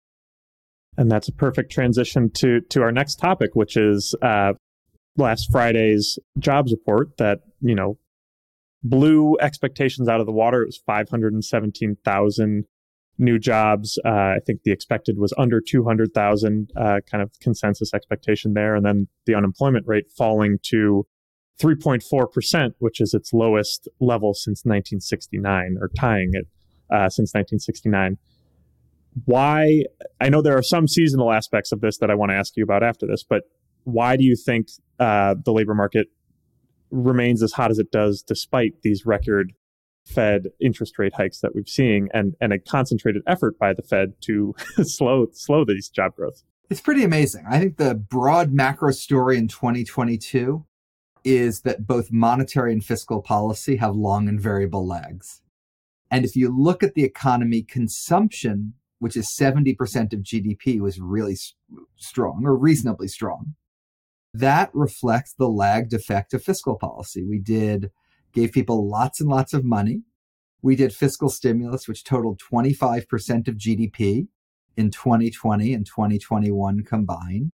And 0.96 1.10
that's 1.10 1.28
a 1.28 1.32
perfect 1.32 1.70
transition 1.70 2.30
to 2.34 2.60
to 2.70 2.82
our 2.82 2.92
next 2.92 3.16
topic, 3.16 3.50
which 3.54 3.76
is 3.76 4.14
uh, 4.22 4.54
last 5.16 5.48
Friday's 5.50 6.18
jobs 6.38 6.72
report 6.72 7.16
that 7.18 7.40
you 7.60 7.74
know 7.74 7.98
blew 8.82 9.36
expectations 9.40 10.08
out 10.08 10.20
of 10.20 10.26
the 10.26 10.32
water. 10.32 10.62
It 10.62 10.66
was 10.66 10.82
five 10.84 11.08
hundred 11.08 11.32
and 11.32 11.44
seventeen 11.44 11.96
thousand 12.04 12.64
new 13.20 13.38
jobs. 13.38 13.98
Uh, 14.04 14.08
I 14.08 14.38
think 14.44 14.62
the 14.64 14.72
expected 14.72 15.18
was 15.18 15.34
under 15.36 15.60
200,000, 15.60 16.72
uh, 16.74 17.00
kind 17.08 17.22
of 17.22 17.30
consensus 17.40 17.92
expectation 17.92 18.54
there. 18.54 18.74
And 18.74 18.84
then 18.84 19.08
the 19.26 19.34
unemployment 19.34 19.86
rate 19.86 20.10
falling 20.16 20.58
to 20.70 21.06
3.4%, 21.60 22.72
which 22.78 23.00
is 23.00 23.14
its 23.14 23.32
lowest 23.32 23.88
level 24.00 24.34
since 24.34 24.64
1969, 24.64 25.76
or 25.80 25.90
tying 25.96 26.30
it 26.32 26.46
uh, 26.90 27.08
since 27.08 27.34
1969. 27.34 28.18
Why? 29.24 29.84
I 30.20 30.28
know 30.28 30.40
there 30.40 30.56
are 30.56 30.62
some 30.62 30.88
seasonal 30.88 31.32
aspects 31.32 31.72
of 31.72 31.80
this 31.80 31.98
that 31.98 32.10
I 32.10 32.14
want 32.14 32.30
to 32.30 32.36
ask 32.36 32.56
you 32.56 32.64
about 32.64 32.82
after 32.82 33.06
this, 33.06 33.22
but 33.22 33.44
why 33.84 34.16
do 34.16 34.24
you 34.24 34.36
think 34.36 34.68
uh, 34.98 35.34
the 35.44 35.52
labor 35.52 35.74
market 35.74 36.08
remains 36.90 37.42
as 37.42 37.52
hot 37.52 37.70
as 37.70 37.78
it 37.78 37.90
does 37.90 38.22
despite 38.22 38.82
these 38.82 39.06
record 39.06 39.52
Fed 40.06 40.48
interest 40.60 40.98
rate 40.98 41.12
hikes 41.14 41.40
that 41.40 41.54
we've 41.54 41.68
seen 41.68 42.08
and, 42.12 42.34
and 42.40 42.52
a 42.52 42.58
concentrated 42.58 43.22
effort 43.26 43.58
by 43.58 43.72
the 43.72 43.82
Fed 43.82 44.14
to 44.22 44.54
slow 44.82 45.26
slow 45.32 45.64
these 45.64 45.88
job 45.88 46.16
growth. 46.16 46.42
It's 46.68 46.80
pretty 46.80 47.04
amazing. 47.04 47.44
I 47.48 47.58
think 47.58 47.76
the 47.76 47.94
broad 47.94 48.52
macro 48.52 48.92
story 48.92 49.36
in 49.36 49.48
2022 49.48 50.64
is 51.24 51.60
that 51.62 51.86
both 51.86 52.12
monetary 52.12 52.72
and 52.72 52.84
fiscal 52.84 53.22
policy 53.22 53.76
have 53.76 53.94
long 53.94 54.28
and 54.28 54.40
variable 54.40 54.86
lags. 54.86 55.42
And 56.10 56.24
if 56.24 56.34
you 56.34 56.48
look 56.48 56.82
at 56.82 56.94
the 56.94 57.04
economy, 57.04 57.62
consumption, 57.62 58.74
which 58.98 59.16
is 59.16 59.34
70% 59.38 60.12
of 60.12 60.20
GDP, 60.20 60.80
was 60.80 61.00
really 61.00 61.36
strong 61.96 62.42
or 62.44 62.56
reasonably 62.56 63.08
strong. 63.08 63.54
That 64.34 64.70
reflects 64.72 65.32
the 65.32 65.48
lagged 65.48 65.92
effect 65.92 66.34
of 66.34 66.42
fiscal 66.42 66.76
policy. 66.76 67.24
We 67.24 67.38
did 67.38 67.90
gave 68.32 68.52
people 68.52 68.88
lots 68.88 69.20
and 69.20 69.28
lots 69.28 69.52
of 69.52 69.64
money. 69.64 70.02
We 70.62 70.76
did 70.76 70.92
fiscal 70.92 71.28
stimulus, 71.28 71.88
which 71.88 72.04
totaled 72.04 72.40
25% 72.40 73.48
of 73.48 73.56
GDP 73.56 74.28
in 74.76 74.90
2020 74.90 75.74
and 75.74 75.86
2021 75.86 76.84
combined. 76.84 77.50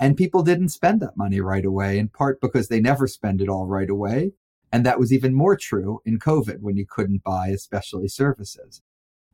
And 0.00 0.16
people 0.16 0.42
didn't 0.42 0.70
spend 0.70 1.00
that 1.00 1.16
money 1.16 1.40
right 1.40 1.64
away, 1.64 1.98
in 1.98 2.08
part 2.08 2.40
because 2.40 2.68
they 2.68 2.80
never 2.80 3.06
spend 3.06 3.40
it 3.40 3.48
all 3.48 3.66
right 3.66 3.90
away. 3.90 4.32
And 4.72 4.86
that 4.86 4.98
was 4.98 5.12
even 5.12 5.34
more 5.34 5.56
true 5.56 6.00
in 6.04 6.18
COVID 6.18 6.60
when 6.60 6.76
you 6.76 6.86
couldn't 6.88 7.22
buy, 7.22 7.48
especially 7.48 8.08
services. 8.08 8.80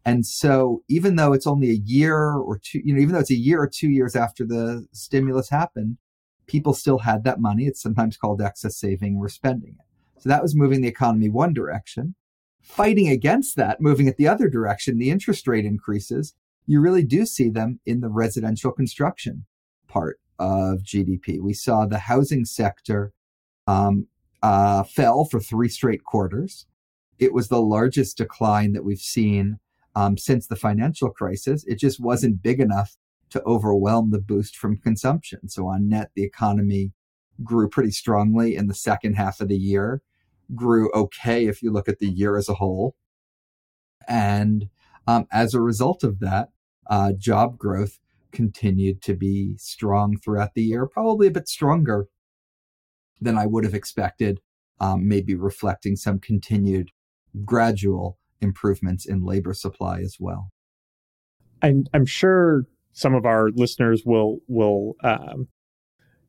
And 0.05 0.27
so 0.27 0.83
even 0.88 1.17
though 1.17 1.33
it's 1.33 1.47
only 1.47 1.71
a 1.71 1.75
year 1.85 2.33
or 2.33 2.59
two, 2.59 2.81
you 2.85 2.95
know, 2.95 3.00
even 3.00 3.12
though 3.12 3.21
it's 3.21 3.31
a 3.31 3.37
year 3.37 3.61
or 3.61 3.69
two 3.69 3.88
years 3.88 4.17
after 4.17 4.45
the 4.45 4.87
stimulus 4.93 5.50
happened, 5.50 5.99
people 6.47 6.75
still 6.75 6.99
had 6.99 7.25
that 7.25 7.41
money. 7.41 7.65
It's 7.65 7.83
sometimes 7.83 8.17
called 8.17 8.43
excess 8.43 8.77
saving. 8.77 9.19
We're 9.19 9.29
spending 9.29 9.77
it. 9.79 10.23
So 10.23 10.29
that 10.29 10.43
was 10.43 10.57
moving 10.57 10.81
the 10.81 10.88
economy 10.88 11.29
one 11.29 11.53
direction. 11.53 12.15
Fighting 12.61 13.09
against 13.09 13.57
that, 13.57 13.81
moving 13.81 14.09
it 14.09 14.17
the 14.17 14.29
other 14.29 14.49
direction, 14.49 14.99
the 14.99 15.11
interest 15.11 15.47
rate 15.47 15.65
increases, 15.65 16.35
you 16.67 16.81
really 16.81 17.05
do 17.05 17.25
see 17.25 17.49
them 17.49 17.81
in 17.87 18.00
the 18.00 18.09
residential 18.09 18.73
construction 18.73 19.47
part 19.87 20.19
of 20.38 20.80
GDP. 20.80 21.40
We 21.40 21.54
saw 21.54 21.87
the 21.87 21.99
housing 21.99 22.45
sector 22.45 23.12
um, 23.66 24.07
uh, 24.42 24.85
fell 24.85 25.25
for 25.25 25.40
three 25.40 25.68
straight 25.68 26.04
quarters. 26.04 26.66
It 27.18 27.33
was 27.33 27.49
the 27.49 27.61
largest 27.61 28.16
decline 28.16 28.73
that 28.73 28.85
we've 28.85 28.99
seen 28.99 29.59
um, 29.95 30.16
since 30.16 30.47
the 30.47 30.57
financial 30.57 31.11
crisis. 31.11 31.64
It 31.66 31.78
just 31.78 32.00
wasn't 32.00 32.42
big 32.42 32.61
enough 32.61 32.97
to 33.30 33.42
overwhelm 33.45 34.11
the 34.11 34.21
boost 34.21 34.57
from 34.57 34.78
consumption. 34.78 35.49
So 35.49 35.66
on 35.66 35.88
net, 35.88 36.11
the 36.14 36.23
economy 36.23 36.92
grew 37.45 37.68
pretty 37.68 37.90
strongly 37.90 38.57
in 38.57 38.68
the 38.68 38.75
second 38.75 39.14
half 39.14 39.40
of 39.40 39.49
the 39.49 39.57
year 39.57 40.02
grew 40.54 40.90
okay 40.92 41.47
if 41.47 41.62
you 41.62 41.71
look 41.71 41.88
at 41.88 41.99
the 41.99 42.09
year 42.09 42.37
as 42.37 42.49
a 42.49 42.54
whole. 42.54 42.95
And 44.07 44.68
um, 45.07 45.26
as 45.30 45.54
a 45.54 45.61
result 45.61 46.02
of 46.02 46.21
that, 46.21 46.50
uh, 46.88 47.12
job 47.12 47.59
growth 47.59 47.99
continued 48.33 49.03
to 49.03 49.15
be 49.15 49.55
strong 49.59 50.17
throughout 50.17 50.55
the 50.55 50.63
year, 50.63 50.87
probably 50.87 51.27
a 51.27 51.33
bit 51.33 51.49
stronger 51.49 52.07
than 53.21 53.37
I 53.37 53.47
would 53.47 53.65
have 53.65 53.75
expected, 53.75 54.41
um, 54.81 55.09
maybe 55.09 55.35
reflecting 55.35 55.97
some 55.97 56.19
continued 56.19 56.91
gradual 57.45 58.19
improvements 58.41 59.07
in 59.07 59.25
labor 59.25 59.55
supply 59.55 60.01
as 60.01 60.17
well. 60.21 60.51
I'm, 61.63 61.85
I'm 61.93 62.07
sure 62.07 62.65
some 62.93 63.15
of 63.15 63.25
our 63.25 63.51
listeners 63.55 64.03
will 64.05 64.39
will 64.49 64.95
um, 65.03 65.49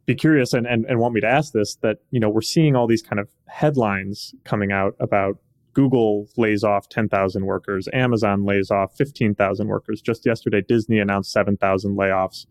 be 0.05 0.15
curious 0.15 0.53
and, 0.53 0.65
and, 0.65 0.85
and 0.85 0.99
want 0.99 1.13
me 1.13 1.21
to 1.21 1.27
ask 1.27 1.53
this 1.53 1.75
that, 1.83 1.97
you 2.09 2.19
know, 2.19 2.29
we're 2.29 2.41
seeing 2.41 2.75
all 2.75 2.87
these 2.87 3.03
kind 3.03 3.19
of 3.19 3.29
headlines 3.47 4.33
coming 4.43 4.71
out 4.71 4.93
about 4.99 5.37
Google 5.79 6.27
lays 6.35 6.61
off 6.61 6.89
10,000 6.89 7.45
workers, 7.45 7.87
Amazon 7.93 8.43
lays 8.43 8.69
off 8.69 8.97
15,000 8.97 9.67
workers. 9.69 10.01
Just 10.01 10.25
yesterday, 10.25 10.61
Disney 10.67 10.99
announced 10.99 11.31
7,000 11.31 11.97
layoffs. 11.97 12.47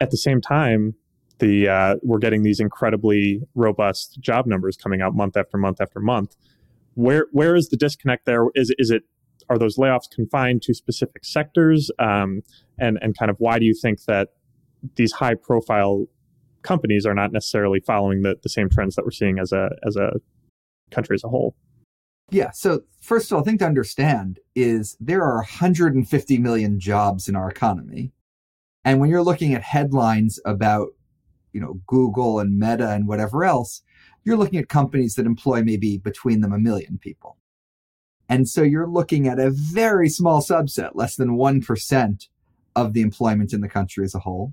At 0.00 0.12
the 0.12 0.16
same 0.16 0.40
time, 0.40 0.94
the 1.40 1.68
uh, 1.68 1.96
we're 2.04 2.20
getting 2.20 2.44
these 2.44 2.60
incredibly 2.60 3.42
robust 3.56 4.20
job 4.20 4.46
numbers 4.46 4.76
coming 4.76 5.02
out 5.02 5.12
month 5.12 5.36
after 5.36 5.58
month 5.58 5.80
after 5.80 5.98
month. 5.98 6.36
Where 6.94 7.26
where 7.32 7.56
is 7.56 7.68
the 7.68 7.76
disconnect 7.76 8.26
there? 8.26 8.44
Is 8.54 8.72
is 8.78 8.90
it 8.90 9.02
are 9.50 9.58
those 9.58 9.76
layoffs 9.76 10.08
confined 10.08 10.62
to 10.62 10.72
specific 10.72 11.24
sectors? 11.24 11.90
Um, 11.98 12.42
and 12.78 12.96
and 13.02 13.18
kind 13.18 13.28
of 13.28 13.36
why 13.38 13.58
do 13.58 13.66
you 13.66 13.74
think 13.74 14.04
that 14.04 14.28
these 14.94 15.12
high 15.12 15.34
profile 15.34 16.06
companies 16.62 17.04
are 17.04 17.14
not 17.14 17.32
necessarily 17.32 17.80
following 17.80 18.22
the, 18.22 18.36
the 18.42 18.48
same 18.48 18.70
trends 18.70 18.94
that 18.94 19.04
we're 19.04 19.10
seeing 19.10 19.40
as 19.40 19.50
a 19.52 19.70
as 19.84 19.96
a 19.96 20.12
country 20.92 21.14
as 21.14 21.24
a 21.24 21.28
whole. 21.28 21.56
Yeah. 22.30 22.50
So 22.50 22.82
first 23.00 23.30
of 23.30 23.36
all, 23.36 23.42
I 23.42 23.44
think 23.44 23.60
to 23.60 23.66
understand 23.66 24.40
is 24.54 24.96
there 24.98 25.22
are 25.22 25.36
150 25.36 26.38
million 26.38 26.80
jobs 26.80 27.28
in 27.28 27.36
our 27.36 27.48
economy. 27.48 28.12
And 28.84 29.00
when 29.00 29.10
you're 29.10 29.22
looking 29.22 29.54
at 29.54 29.62
headlines 29.62 30.40
about, 30.44 30.88
you 31.52 31.60
know, 31.60 31.80
Google 31.86 32.40
and 32.40 32.58
Meta 32.58 32.90
and 32.90 33.06
whatever 33.06 33.44
else, 33.44 33.82
you're 34.24 34.36
looking 34.36 34.58
at 34.58 34.68
companies 34.68 35.14
that 35.14 35.26
employ 35.26 35.62
maybe 35.62 35.98
between 35.98 36.40
them 36.40 36.52
a 36.52 36.58
million 36.58 36.98
people. 36.98 37.36
And 38.28 38.48
so 38.48 38.62
you're 38.62 38.88
looking 38.88 39.28
at 39.28 39.38
a 39.38 39.50
very 39.50 40.08
small 40.08 40.42
subset, 40.42 40.90
less 40.94 41.14
than 41.14 41.36
1% 41.36 42.28
of 42.74 42.92
the 42.92 43.00
employment 43.00 43.52
in 43.52 43.60
the 43.60 43.68
country 43.68 44.04
as 44.04 44.14
a 44.14 44.20
whole. 44.20 44.52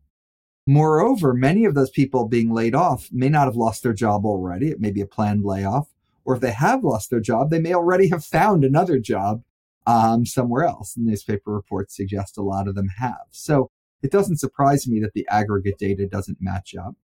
Moreover, 0.66 1.34
many 1.34 1.66
of 1.66 1.74
those 1.74 1.90
people 1.90 2.28
being 2.28 2.54
laid 2.54 2.76
off 2.76 3.10
may 3.12 3.30
not 3.30 3.46
have 3.46 3.56
lost 3.56 3.84
their 3.84 3.94
job 3.94 4.26
already. 4.26 4.70
It 4.70 4.80
may 4.80 4.92
be 4.92 5.02
a 5.02 5.08
planned 5.08 5.44
layoff. 5.44 5.93
Or 6.26 6.36
if 6.36 6.42
they 6.42 6.52
have 6.52 6.84
lost 6.84 7.10
their 7.10 7.20
job, 7.20 7.50
they 7.50 7.60
may 7.60 7.74
already 7.74 8.10
have 8.10 8.24
found 8.24 8.64
another 8.64 9.00
job 9.00 9.44
um, 9.86 10.26
somewhere 10.26 10.64
else. 10.64 10.96
And 10.96 11.06
newspaper 11.06 11.52
reports 11.52 11.96
suggest 11.96 12.38
a 12.38 12.42
lot 12.42 12.68
of 12.68 12.76
them 12.76 12.90
have. 12.98 13.26
So 13.32 13.70
it 14.02 14.12
doesn't 14.12 14.40
surprise 14.40 14.88
me 14.88 15.00
that 15.02 15.14
the 15.14 15.28
aggregate 15.30 15.78
data 15.78 16.08
doesn't 16.08 16.42
match 16.42 16.76
up. 16.76 16.96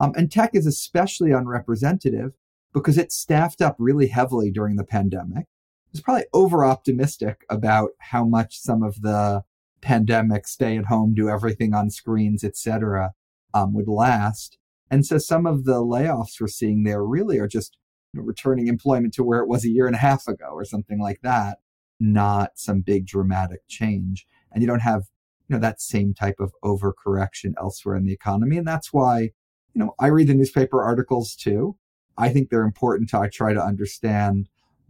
Um, 0.00 0.12
and 0.16 0.30
tech 0.30 0.54
is 0.54 0.66
especially 0.66 1.32
unrepresentative 1.32 2.36
because 2.72 2.98
it 2.98 3.12
staffed 3.12 3.62
up 3.62 3.76
really 3.78 4.08
heavily 4.08 4.50
during 4.50 4.76
the 4.76 4.84
pandemic. 4.84 5.46
It 5.86 5.92
was 5.92 6.00
probably 6.02 6.26
over 6.34 6.64
optimistic 6.64 7.44
about 7.48 7.90
how 7.98 8.24
much 8.24 8.58
some 8.58 8.82
of 8.82 9.00
the 9.00 9.42
pandemic, 9.80 10.46
stay 10.46 10.76
at 10.76 10.86
home, 10.86 11.14
do 11.14 11.28
everything 11.28 11.72
on 11.72 11.90
screens, 11.90 12.44
etc., 12.44 13.12
um, 13.54 13.72
would 13.72 13.88
last. 13.88 14.58
And 14.90 15.06
so 15.06 15.16
some 15.16 15.46
of 15.46 15.64
the 15.64 15.82
layoffs 15.82 16.40
we're 16.40 16.48
seeing 16.48 16.82
there 16.82 17.02
really 17.02 17.38
are 17.38 17.48
just 17.48 17.78
know, 18.16 18.22
returning 18.22 18.66
employment 18.68 19.14
to 19.14 19.24
where 19.24 19.40
it 19.40 19.48
was 19.48 19.64
a 19.64 19.70
year 19.70 19.86
and 19.86 19.94
a 19.94 20.00
half 20.00 20.26
ago 20.26 20.48
or 20.52 20.64
something 20.64 21.00
like 21.00 21.20
that, 21.22 21.58
not 22.00 22.52
some 22.54 22.80
big 22.80 23.06
dramatic 23.06 23.60
change. 23.68 24.26
And 24.52 24.62
you 24.62 24.66
don't 24.66 24.80
have, 24.80 25.04
you 25.48 25.54
know, 25.54 25.60
that 25.60 25.80
same 25.80 26.14
type 26.14 26.40
of 26.40 26.52
overcorrection 26.64 27.54
elsewhere 27.58 27.96
in 27.96 28.04
the 28.04 28.12
economy. 28.12 28.56
And 28.56 28.66
that's 28.66 28.92
why, 28.92 29.30
you 29.74 29.80
know, 29.80 29.94
I 29.98 30.08
read 30.08 30.28
the 30.28 30.34
newspaper 30.34 30.82
articles 30.82 31.34
too. 31.34 31.76
I 32.18 32.30
think 32.30 32.48
they're 32.48 32.62
important 32.62 33.10
to 33.10 33.18
I 33.18 33.28
try 33.28 33.52
to 33.52 33.62
understand, 33.62 34.48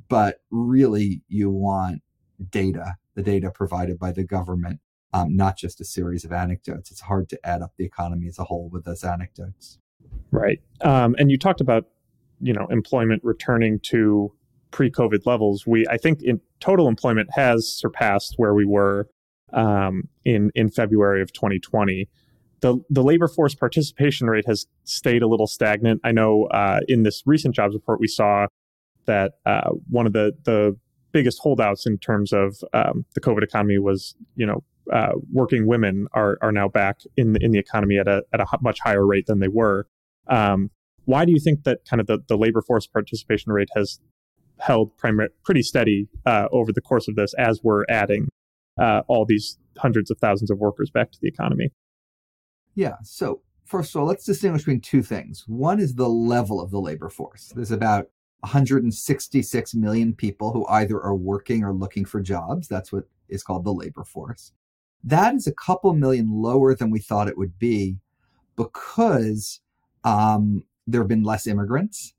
but 0.08 0.40
really 0.50 1.22
you 1.28 1.50
want 1.50 2.02
data, 2.50 2.96
the 3.14 3.22
data 3.22 3.50
provided 3.50 3.98
by 3.98 4.12
the 4.12 4.24
government 4.24 4.80
um, 5.12 5.34
not 5.34 5.56
just 5.56 5.80
a 5.80 5.84
series 5.84 6.24
of 6.24 6.32
anecdotes. 6.32 6.90
It's 6.90 7.00
hard 7.00 7.28
to 7.30 7.40
add 7.42 7.62
up 7.62 7.72
the 7.76 7.84
economy 7.84 8.28
as 8.28 8.38
a 8.38 8.44
whole 8.44 8.68
with 8.68 8.84
those 8.84 9.02
anecdotes. 9.02 9.78
Right. 10.30 10.60
Um, 10.82 11.16
and 11.18 11.30
you 11.30 11.38
talked 11.38 11.60
about, 11.60 11.86
you 12.40 12.52
know, 12.52 12.66
employment 12.70 13.22
returning 13.24 13.80
to 13.80 14.32
pre-COVID 14.70 15.26
levels. 15.26 15.66
We 15.66 15.86
I 15.88 15.96
think 15.96 16.22
in 16.22 16.40
total 16.60 16.88
employment 16.88 17.30
has 17.32 17.68
surpassed 17.68 18.34
where 18.36 18.54
we 18.54 18.64
were 18.64 19.08
um, 19.52 20.08
in 20.24 20.50
in 20.54 20.70
February 20.70 21.22
of 21.22 21.32
2020. 21.32 22.08
The 22.60 22.78
the 22.90 23.02
labor 23.02 23.28
force 23.28 23.54
participation 23.54 24.28
rate 24.28 24.46
has 24.46 24.66
stayed 24.84 25.22
a 25.22 25.28
little 25.28 25.46
stagnant. 25.46 26.00
I 26.04 26.12
know 26.12 26.46
uh, 26.46 26.80
in 26.88 27.02
this 27.02 27.22
recent 27.26 27.54
jobs 27.54 27.74
report 27.74 28.00
we 28.00 28.08
saw 28.08 28.46
that 29.06 29.32
uh, 29.44 29.70
one 29.88 30.06
of 30.06 30.12
the 30.12 30.32
the 30.44 30.76
biggest 31.12 31.38
holdouts 31.40 31.86
in 31.86 31.96
terms 31.98 32.32
of 32.32 32.56
um, 32.74 33.06
the 33.14 33.20
COVID 33.20 33.42
economy 33.42 33.78
was 33.78 34.14
you 34.34 34.46
know 34.46 34.62
uh, 34.92 35.12
working 35.32 35.66
women 35.66 36.06
are 36.12 36.38
are 36.42 36.52
now 36.52 36.68
back 36.68 37.00
in 37.16 37.32
the, 37.32 37.40
in 37.42 37.50
the 37.50 37.58
economy 37.58 37.98
at 37.98 38.08
a 38.08 38.22
at 38.32 38.40
a 38.40 38.46
much 38.60 38.80
higher 38.80 39.06
rate 39.06 39.26
than 39.26 39.40
they 39.40 39.48
were. 39.48 39.86
Um, 40.28 40.70
why 41.06 41.24
do 41.24 41.32
you 41.32 41.40
think 41.40 41.64
that 41.64 41.84
kind 41.88 42.00
of 42.00 42.06
the, 42.06 42.18
the 42.28 42.36
labor 42.36 42.60
force 42.60 42.86
participation 42.86 43.52
rate 43.52 43.68
has 43.74 43.98
held 44.58 44.90
pretty 44.96 45.62
steady 45.62 46.08
uh, 46.26 46.48
over 46.52 46.72
the 46.72 46.80
course 46.80 47.08
of 47.08 47.16
this 47.16 47.34
as 47.38 47.60
we're 47.62 47.84
adding 47.88 48.28
uh, 48.80 49.02
all 49.08 49.24
these 49.24 49.58
hundreds 49.78 50.10
of 50.10 50.18
thousands 50.18 50.50
of 50.50 50.58
workers 50.58 50.90
back 50.90 51.12
to 51.12 51.18
the 51.20 51.28
economy? 51.28 51.70
Yeah. 52.74 52.96
So, 53.02 53.40
first 53.64 53.94
of 53.94 54.00
all, 54.00 54.06
let's 54.06 54.24
distinguish 54.24 54.62
between 54.62 54.80
two 54.80 55.02
things. 55.02 55.44
One 55.46 55.80
is 55.80 55.94
the 55.94 56.08
level 56.08 56.60
of 56.60 56.70
the 56.70 56.80
labor 56.80 57.08
force. 57.08 57.52
There's 57.54 57.70
about 57.70 58.06
166 58.40 59.74
million 59.74 60.14
people 60.14 60.52
who 60.52 60.66
either 60.68 61.00
are 61.00 61.14
working 61.14 61.64
or 61.64 61.72
looking 61.72 62.04
for 62.04 62.20
jobs. 62.20 62.68
That's 62.68 62.92
what 62.92 63.04
is 63.28 63.42
called 63.42 63.64
the 63.64 63.72
labor 63.72 64.04
force. 64.04 64.52
That 65.04 65.34
is 65.34 65.46
a 65.46 65.52
couple 65.52 65.94
million 65.94 66.30
lower 66.30 66.74
than 66.74 66.90
we 66.90 66.98
thought 66.98 67.28
it 67.28 67.38
would 67.38 67.58
be 67.58 67.98
because 68.56 69.60
um, 70.04 70.64
there 70.86 71.00
have 71.00 71.08
been 71.08 71.22
less 71.22 71.46
immigrants 71.46 72.14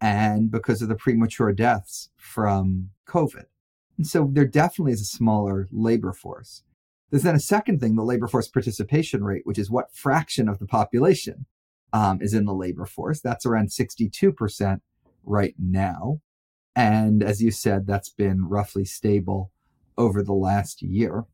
and 0.00 0.50
because 0.50 0.82
of 0.82 0.88
the 0.88 0.94
premature 0.94 1.52
deaths 1.52 2.10
from 2.16 2.90
COVID. 3.08 3.44
And 3.96 4.06
so 4.06 4.28
there 4.32 4.46
definitely 4.46 4.92
is 4.92 5.00
a 5.00 5.04
smaller 5.04 5.68
labor 5.70 6.12
force. 6.12 6.62
There's 7.10 7.22
then 7.22 7.36
a 7.36 7.40
second 7.40 7.78
thing, 7.78 7.94
the 7.94 8.02
labor 8.02 8.26
force 8.26 8.48
participation 8.48 9.22
rate, 9.22 9.42
which 9.44 9.58
is 9.58 9.70
what 9.70 9.94
fraction 9.94 10.48
of 10.48 10.58
the 10.58 10.66
population 10.66 11.46
um, 11.92 12.20
is 12.20 12.34
in 12.34 12.46
the 12.46 12.54
labor 12.54 12.86
force. 12.86 13.20
That's 13.20 13.46
around 13.46 13.68
62% 13.68 14.80
right 15.22 15.54
now. 15.58 16.20
And 16.74 17.22
as 17.22 17.42
you 17.42 17.50
said, 17.50 17.86
that's 17.86 18.08
been 18.08 18.48
roughly 18.48 18.84
stable 18.84 19.52
over 19.98 20.22
the 20.22 20.32
last 20.32 20.82
year. 20.82 21.24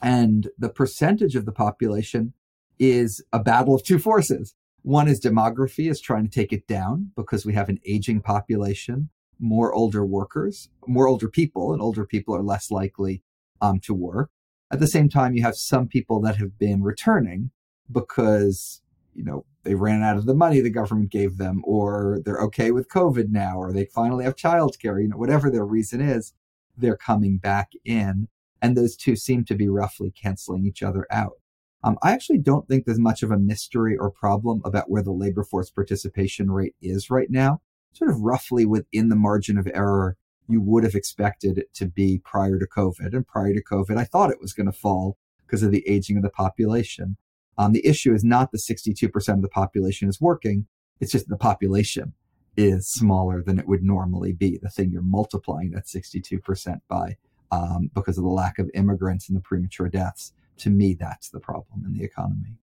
And 0.00 0.48
the 0.56 0.68
percentage 0.68 1.34
of 1.34 1.46
the 1.46 1.52
population 1.52 2.32
is 2.78 3.24
a 3.32 3.40
battle 3.40 3.74
of 3.74 3.82
two 3.82 3.98
forces. 3.98 4.54
One 4.86 5.08
is 5.08 5.20
demography 5.20 5.90
is 5.90 6.00
trying 6.00 6.28
to 6.28 6.30
take 6.30 6.52
it 6.52 6.68
down 6.68 7.10
because 7.16 7.44
we 7.44 7.54
have 7.54 7.68
an 7.68 7.80
aging 7.84 8.20
population, 8.20 9.10
more 9.40 9.74
older 9.74 10.06
workers, 10.06 10.68
more 10.86 11.08
older 11.08 11.28
people, 11.28 11.72
and 11.72 11.82
older 11.82 12.06
people 12.06 12.36
are 12.36 12.42
less 12.44 12.70
likely 12.70 13.24
um, 13.60 13.80
to 13.80 13.92
work. 13.92 14.30
At 14.70 14.78
the 14.78 14.86
same 14.86 15.08
time, 15.08 15.34
you 15.34 15.42
have 15.42 15.56
some 15.56 15.88
people 15.88 16.20
that 16.20 16.36
have 16.36 16.56
been 16.56 16.84
returning 16.84 17.50
because, 17.90 18.80
you 19.12 19.24
know, 19.24 19.44
they 19.64 19.74
ran 19.74 20.04
out 20.04 20.18
of 20.18 20.26
the 20.26 20.34
money 20.34 20.60
the 20.60 20.70
government 20.70 21.10
gave 21.10 21.36
them, 21.36 21.62
or 21.64 22.20
they're 22.24 22.42
okay 22.42 22.70
with 22.70 22.88
COVID 22.88 23.30
now, 23.30 23.58
or 23.58 23.72
they 23.72 23.86
finally 23.86 24.22
have 24.22 24.36
childcare, 24.36 25.02
you 25.02 25.08
know, 25.08 25.16
whatever 25.16 25.50
their 25.50 25.66
reason 25.66 26.00
is, 26.00 26.32
they're 26.76 26.96
coming 26.96 27.38
back 27.38 27.72
in. 27.84 28.28
And 28.62 28.76
those 28.76 28.94
two 28.94 29.16
seem 29.16 29.44
to 29.46 29.56
be 29.56 29.68
roughly 29.68 30.12
canceling 30.12 30.64
each 30.64 30.84
other 30.84 31.08
out. 31.10 31.40
Um, 31.86 31.96
I 32.02 32.10
actually 32.10 32.38
don't 32.38 32.66
think 32.66 32.84
there's 32.84 32.98
much 32.98 33.22
of 33.22 33.30
a 33.30 33.38
mystery 33.38 33.96
or 33.96 34.10
problem 34.10 34.60
about 34.64 34.90
where 34.90 35.04
the 35.04 35.12
labor 35.12 35.44
force 35.44 35.70
participation 35.70 36.50
rate 36.50 36.74
is 36.82 37.10
right 37.10 37.30
now. 37.30 37.60
Sort 37.92 38.10
of 38.10 38.20
roughly 38.20 38.66
within 38.66 39.08
the 39.08 39.14
margin 39.14 39.56
of 39.56 39.68
error 39.72 40.16
you 40.48 40.60
would 40.60 40.82
have 40.82 40.96
expected 40.96 41.58
it 41.58 41.72
to 41.74 41.86
be 41.86 42.18
prior 42.18 42.58
to 42.58 42.66
COVID. 42.66 43.14
And 43.14 43.26
prior 43.26 43.54
to 43.54 43.62
COVID, 43.62 43.96
I 43.96 44.04
thought 44.04 44.30
it 44.30 44.40
was 44.40 44.52
going 44.52 44.66
to 44.66 44.72
fall 44.72 45.16
because 45.46 45.62
of 45.62 45.70
the 45.70 45.86
aging 45.88 46.16
of 46.16 46.22
the 46.24 46.30
population. 46.30 47.16
Um, 47.56 47.72
the 47.72 47.86
issue 47.86 48.12
is 48.12 48.24
not 48.24 48.50
the 48.50 48.58
62% 48.58 49.28
of 49.28 49.42
the 49.42 49.48
population 49.48 50.08
is 50.08 50.20
working. 50.20 50.66
It's 51.00 51.12
just 51.12 51.28
the 51.28 51.36
population 51.36 52.14
is 52.56 52.88
smaller 52.88 53.42
than 53.42 53.58
it 53.58 53.68
would 53.68 53.82
normally 53.82 54.32
be. 54.32 54.58
The 54.58 54.70
thing 54.70 54.90
you're 54.90 55.02
multiplying 55.02 55.70
that 55.70 55.86
62% 55.86 56.80
by 56.88 57.16
um, 57.50 57.90
because 57.94 58.18
of 58.18 58.24
the 58.24 58.30
lack 58.30 58.58
of 58.58 58.70
immigrants 58.74 59.28
and 59.28 59.36
the 59.36 59.42
premature 59.42 59.88
deaths 59.88 60.32
to 60.58 60.70
me, 60.70 60.96
that's 60.98 61.30
the 61.30 61.40
problem 61.40 61.84
in 61.84 61.92
the 61.92 62.04
economy. 62.04 62.58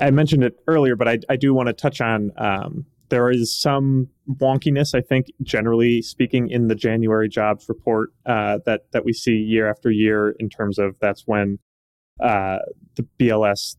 I 0.00 0.10
mentioned 0.10 0.44
it 0.44 0.54
earlier, 0.66 0.96
but 0.96 1.08
I, 1.08 1.18
I 1.28 1.36
do 1.36 1.52
want 1.54 1.68
to 1.68 1.72
touch 1.72 2.00
on 2.00 2.30
um, 2.36 2.86
there 3.08 3.30
is 3.30 3.58
some 3.58 4.08
wonkiness, 4.30 4.94
I 4.94 5.00
think, 5.00 5.26
generally 5.42 6.02
speaking, 6.02 6.50
in 6.50 6.68
the 6.68 6.74
January 6.74 7.28
jobs 7.28 7.68
report 7.68 8.10
uh, 8.26 8.58
that 8.66 8.92
that 8.92 9.04
we 9.04 9.12
see 9.12 9.32
year 9.32 9.68
after 9.68 9.90
year. 9.90 10.34
In 10.38 10.48
terms 10.48 10.78
of 10.78 10.96
that's 11.00 11.22
when 11.26 11.58
uh, 12.20 12.58
the 12.96 13.06
BLS 13.18 13.76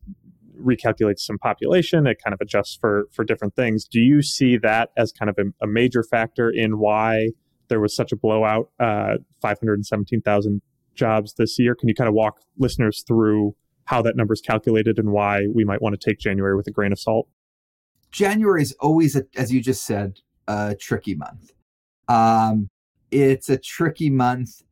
recalculates 0.60 1.20
some 1.20 1.38
population, 1.38 2.06
it 2.06 2.18
kind 2.22 2.34
of 2.34 2.40
adjusts 2.40 2.76
for 2.80 3.06
for 3.12 3.24
different 3.24 3.54
things. 3.54 3.84
Do 3.84 4.00
you 4.00 4.22
see 4.22 4.56
that 4.58 4.90
as 4.96 5.12
kind 5.12 5.30
of 5.30 5.38
a, 5.38 5.64
a 5.64 5.66
major 5.66 6.02
factor 6.02 6.50
in 6.50 6.78
why 6.78 7.30
there 7.68 7.80
was 7.80 7.94
such 7.94 8.12
a 8.12 8.16
blowout, 8.16 8.70
uh, 8.80 9.18
five 9.40 9.58
hundred 9.60 9.84
seventeen 9.86 10.22
thousand 10.22 10.62
jobs 11.00 11.34
this 11.34 11.58
year. 11.58 11.74
Can 11.74 11.88
you 11.88 11.94
kind 11.94 12.06
of 12.06 12.14
walk 12.14 12.40
listeners 12.58 13.02
through 13.06 13.56
how 13.86 14.02
that 14.02 14.16
number 14.16 14.32
is 14.32 14.40
calculated 14.40 14.98
and 14.98 15.10
why 15.10 15.46
we 15.52 15.64
might 15.64 15.82
want 15.82 16.00
to 16.00 16.10
take 16.10 16.20
January 16.20 16.54
with 16.54 16.68
a 16.68 16.70
grain 16.70 16.92
of 16.92 17.00
salt? 17.00 17.26
January 18.12 18.62
is 18.62 18.72
always, 18.78 19.16
a, 19.16 19.24
as 19.36 19.52
you 19.52 19.60
just 19.60 19.84
said, 19.84 20.20
a 20.46 20.76
tricky 20.78 21.16
month. 21.16 21.52
Um, 22.08 22.70
it's 23.10 23.48
a 23.48 23.58
tricky 23.58 24.10
month 24.10 24.62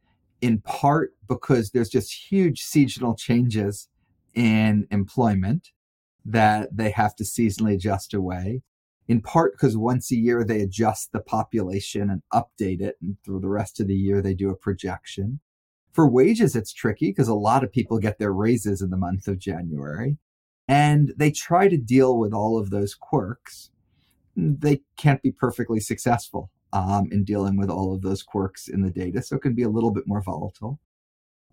in 0.40 0.60
part 0.60 1.14
because 1.28 1.70
there's 1.70 1.88
just 1.88 2.30
huge 2.30 2.62
seasonal 2.62 3.14
changes 3.16 3.88
in 4.34 4.86
employment 4.90 5.70
that 6.24 6.76
they 6.76 6.90
have 6.90 7.16
to 7.16 7.24
seasonally 7.24 7.74
adjust 7.74 8.14
away. 8.14 8.62
In 9.08 9.22
part 9.22 9.52
because 9.52 9.76
once 9.76 10.12
a 10.12 10.16
year 10.16 10.44
they 10.44 10.60
adjust 10.60 11.12
the 11.12 11.20
population 11.20 12.10
and 12.10 12.22
update 12.32 12.82
it, 12.82 12.96
and 13.00 13.16
through 13.24 13.40
the 13.40 13.48
rest 13.48 13.80
of 13.80 13.88
the 13.88 13.94
year 13.94 14.20
they 14.20 14.34
do 14.34 14.50
a 14.50 14.56
projection. 14.56 15.40
For 15.98 16.08
wages, 16.08 16.54
it's 16.54 16.72
tricky 16.72 17.10
because 17.10 17.26
a 17.26 17.34
lot 17.34 17.64
of 17.64 17.72
people 17.72 17.98
get 17.98 18.20
their 18.20 18.32
raises 18.32 18.80
in 18.80 18.90
the 18.90 18.96
month 18.96 19.26
of 19.26 19.40
January 19.40 20.16
and 20.68 21.12
they 21.16 21.32
try 21.32 21.66
to 21.66 21.76
deal 21.76 22.16
with 22.16 22.32
all 22.32 22.56
of 22.56 22.70
those 22.70 22.94
quirks. 22.94 23.70
They 24.36 24.82
can't 24.96 25.20
be 25.22 25.32
perfectly 25.32 25.80
successful 25.80 26.52
um, 26.72 27.08
in 27.10 27.24
dealing 27.24 27.56
with 27.56 27.68
all 27.68 27.92
of 27.92 28.02
those 28.02 28.22
quirks 28.22 28.68
in 28.68 28.82
the 28.82 28.92
data, 28.92 29.22
so 29.22 29.34
it 29.34 29.42
can 29.42 29.56
be 29.56 29.64
a 29.64 29.68
little 29.68 29.90
bit 29.90 30.04
more 30.06 30.22
volatile. 30.22 30.78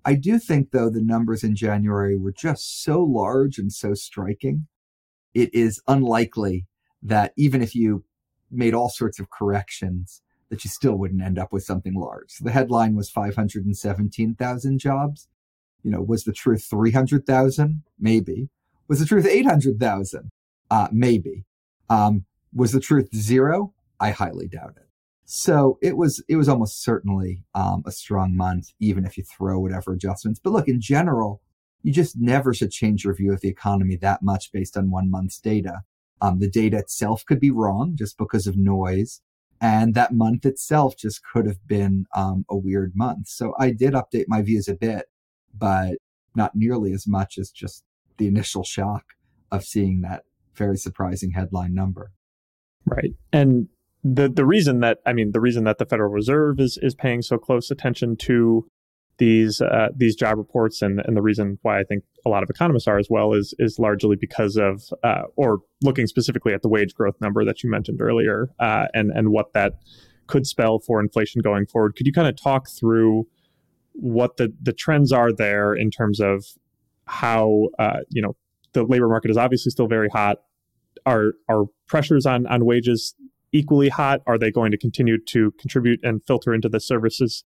I 0.06 0.14
do 0.14 0.38
think, 0.38 0.70
though, 0.70 0.92
the 0.92 1.02
numbers 1.02 1.44
in 1.44 1.56
January 1.56 2.16
were 2.16 2.32
just 2.32 2.84
so 2.84 3.02
large 3.02 3.58
and 3.58 3.74
so 3.74 3.96
striking. 3.96 4.68
It 5.34 5.52
is 5.56 5.82
unlikely 5.88 6.68
that 7.02 7.34
even 7.36 7.64
if 7.64 7.74
you 7.74 8.06
made 8.52 8.76
all 8.76 8.90
sorts 8.90 9.20
of 9.20 9.32
corrections, 9.32 10.22
that 10.50 10.64
you 10.64 10.70
still 10.70 10.96
wouldn't 10.96 11.22
end 11.22 11.40
up 11.40 11.52
with 11.52 11.64
something 11.64 11.96
large. 11.96 12.32
So 12.32 12.44
the 12.44 12.52
headline 12.52 12.96
was 12.96 13.10
517,000 13.10 14.80
jobs. 14.80 15.28
You 15.84 15.92
know, 15.92 16.02
was 16.02 16.24
the 16.24 16.34
truth 16.34 16.66
300,000? 16.70 17.84
Maybe. 18.00 18.50
Was 18.88 19.00
the 19.00 19.06
truth 19.06 19.26
800,000? 19.26 20.32
Uh, 20.70 20.88
maybe. 20.92 21.46
Um, 21.90 22.26
was 22.54 22.72
the 22.72 22.80
truth 22.80 23.16
zero? 23.16 23.74
I 24.00 24.12
highly 24.12 24.48
doubt 24.48 24.74
it. 24.78 24.84
So 25.26 25.80
it 25.82 25.98
was, 25.98 26.24
it 26.28 26.36
was 26.36 26.48
almost 26.48 26.84
certainly, 26.84 27.44
um, 27.56 27.84
a 27.86 27.92
strong 27.92 28.36
month, 28.36 28.70
even 28.80 29.06
if 29.06 29.18
you 29.18 29.24
throw 29.24 29.60
whatever 29.60 29.94
adjustments. 29.94 30.40
But 30.44 30.54
look, 30.54 30.68
in 30.68 30.80
general, 30.80 31.42
you 31.82 31.92
just 31.92 32.18
never 32.18 32.54
should 32.54 32.72
change 32.72 33.04
your 33.04 33.16
view 33.16 33.32
of 33.32 33.42
the 33.42 33.48
economy 33.50 33.96
that 33.98 34.24
much 34.24 34.52
based 34.52 34.78
on 34.78 34.92
one 34.92 35.10
month's 35.10 35.40
data. 35.40 35.82
Um, 36.22 36.40
the 36.40 36.50
data 36.50 36.78
itself 36.78 37.24
could 37.26 37.40
be 37.40 37.52
wrong 37.52 37.96
just 37.96 38.18
because 38.18 38.48
of 38.48 38.58
noise. 38.58 39.22
And 39.66 39.96
that 39.96 40.14
month 40.14 40.46
itself 40.46 40.96
just 40.96 41.22
could 41.24 41.48
have 41.48 41.68
been 41.68 42.06
um, 42.16 42.46
a 42.48 42.56
weird 42.56 42.92
month. 42.96 43.28
So 43.30 43.56
I 43.58 43.72
did 43.72 43.94
update 43.94 44.26
my 44.28 44.44
views 44.44 44.68
a 44.68 44.76
bit, 44.76 45.06
but 45.58 45.96
not 46.36 46.52
nearly 46.54 46.94
as 46.94 47.08
much 47.08 47.40
as 47.40 47.50
just 47.50 47.84
the 48.18 48.28
initial 48.28 48.64
shock 48.64 49.06
of 49.52 49.64
seeing 49.64 50.02
that 50.02 50.22
very 50.54 50.78
surprising 50.78 51.32
headline 51.32 51.74
number. 51.74 52.12
Right. 52.86 53.16
And 53.34 53.68
the 54.04 54.30
the 54.30 54.46
reason 54.46 54.82
that 54.82 55.00
I 55.04 55.14
mean 55.14 55.32
the 55.32 55.42
reason 55.42 55.64
that 55.64 55.80
the 55.80 55.86
Federal 55.88 56.12
Reserve 56.12 56.60
is 56.60 56.78
is 56.84 56.94
paying 56.94 57.24
so 57.24 57.40
close 57.40 57.72
attention 57.72 58.18
to 58.18 58.68
these 59.18 59.62
uh, 59.62 59.90
these 59.96 60.16
job 60.16 60.38
reports 60.38 60.82
and 60.82 61.02
and 61.06 61.16
the 61.16 61.22
reason 61.22 61.58
why 61.62 61.80
I 61.80 61.84
think 61.84 62.04
a 62.26 62.30
lot 62.30 62.44
of 62.44 62.50
economists 62.50 62.88
are 62.88 62.98
as 62.98 63.08
well 63.10 63.34
is 63.34 63.54
is 63.60 63.80
largely 63.80 64.16
because 64.16 64.58
of 64.58 64.84
uh, 65.04 65.24
or 65.36 65.60
looking 65.82 66.08
specifically 66.08 66.54
at 66.54 66.62
the 66.62 66.70
wage 66.70 66.94
growth 66.94 67.16
number 67.22 67.46
that 67.46 67.64
you 67.64 67.70
mentioned 67.70 68.02
earlier 68.02 68.50
uh, 68.60 68.88
and 68.94 69.12
and 69.12 69.30
what 69.30 69.54
that 69.54 69.80
could 70.28 70.48
spell 70.48 70.80
for 70.80 71.00
inflation 71.00 71.42
going 71.42 71.66
forward. 71.66 71.96
Could 71.96 72.08
you 72.08 72.14
kind 72.14 72.28
of 72.28 72.36
talk 72.42 72.68
through 72.70 73.28
what 73.94 74.38
the 74.38 74.54
the 74.62 74.74
trends 74.74 75.12
are 75.12 75.32
there 75.32 75.74
in 75.74 75.92
terms 75.92 76.20
of 76.20 76.46
how 77.06 77.68
uh, 77.80 78.00
you 78.10 78.22
know 78.22 78.36
the 78.74 78.84
labor 78.84 79.08
market 79.08 79.32
is 79.32 79.38
obviously 79.38 79.70
still 79.72 79.88
very 79.88 80.10
hot. 80.10 80.38
Are 81.06 81.34
are 81.50 81.66
pressures 81.88 82.26
on 82.26 82.46
on 82.48 82.66
wages 82.66 83.16
equally 83.52 83.90
hot? 83.90 84.22
Are 84.28 84.38
they 84.38 84.52
going 84.52 84.72
to 84.72 84.78
continue 84.78 85.18
to 85.30 85.52
contribute 85.60 86.02
and 86.04 86.22
filter 86.26 86.54
into 86.54 86.68
the 86.68 86.80
services 86.80 87.44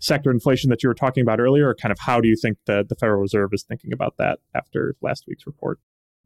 sector 0.00 0.30
inflation 0.30 0.70
that 0.70 0.82
you 0.82 0.88
were 0.88 0.94
talking 0.94 1.22
about 1.22 1.40
earlier? 1.40 1.68
Or 1.68 1.74
kind 1.74 1.92
of 1.92 1.98
how 2.00 2.20
do 2.20 2.28
you 2.28 2.36
think 2.36 2.58
the, 2.66 2.84
the 2.86 2.94
Federal 2.94 3.20
Reserve 3.20 3.50
is 3.52 3.62
thinking 3.62 3.92
about 3.92 4.16
that 4.18 4.38
after 4.54 4.96
last 5.02 5.24
week's 5.26 5.46
report? 5.46 5.78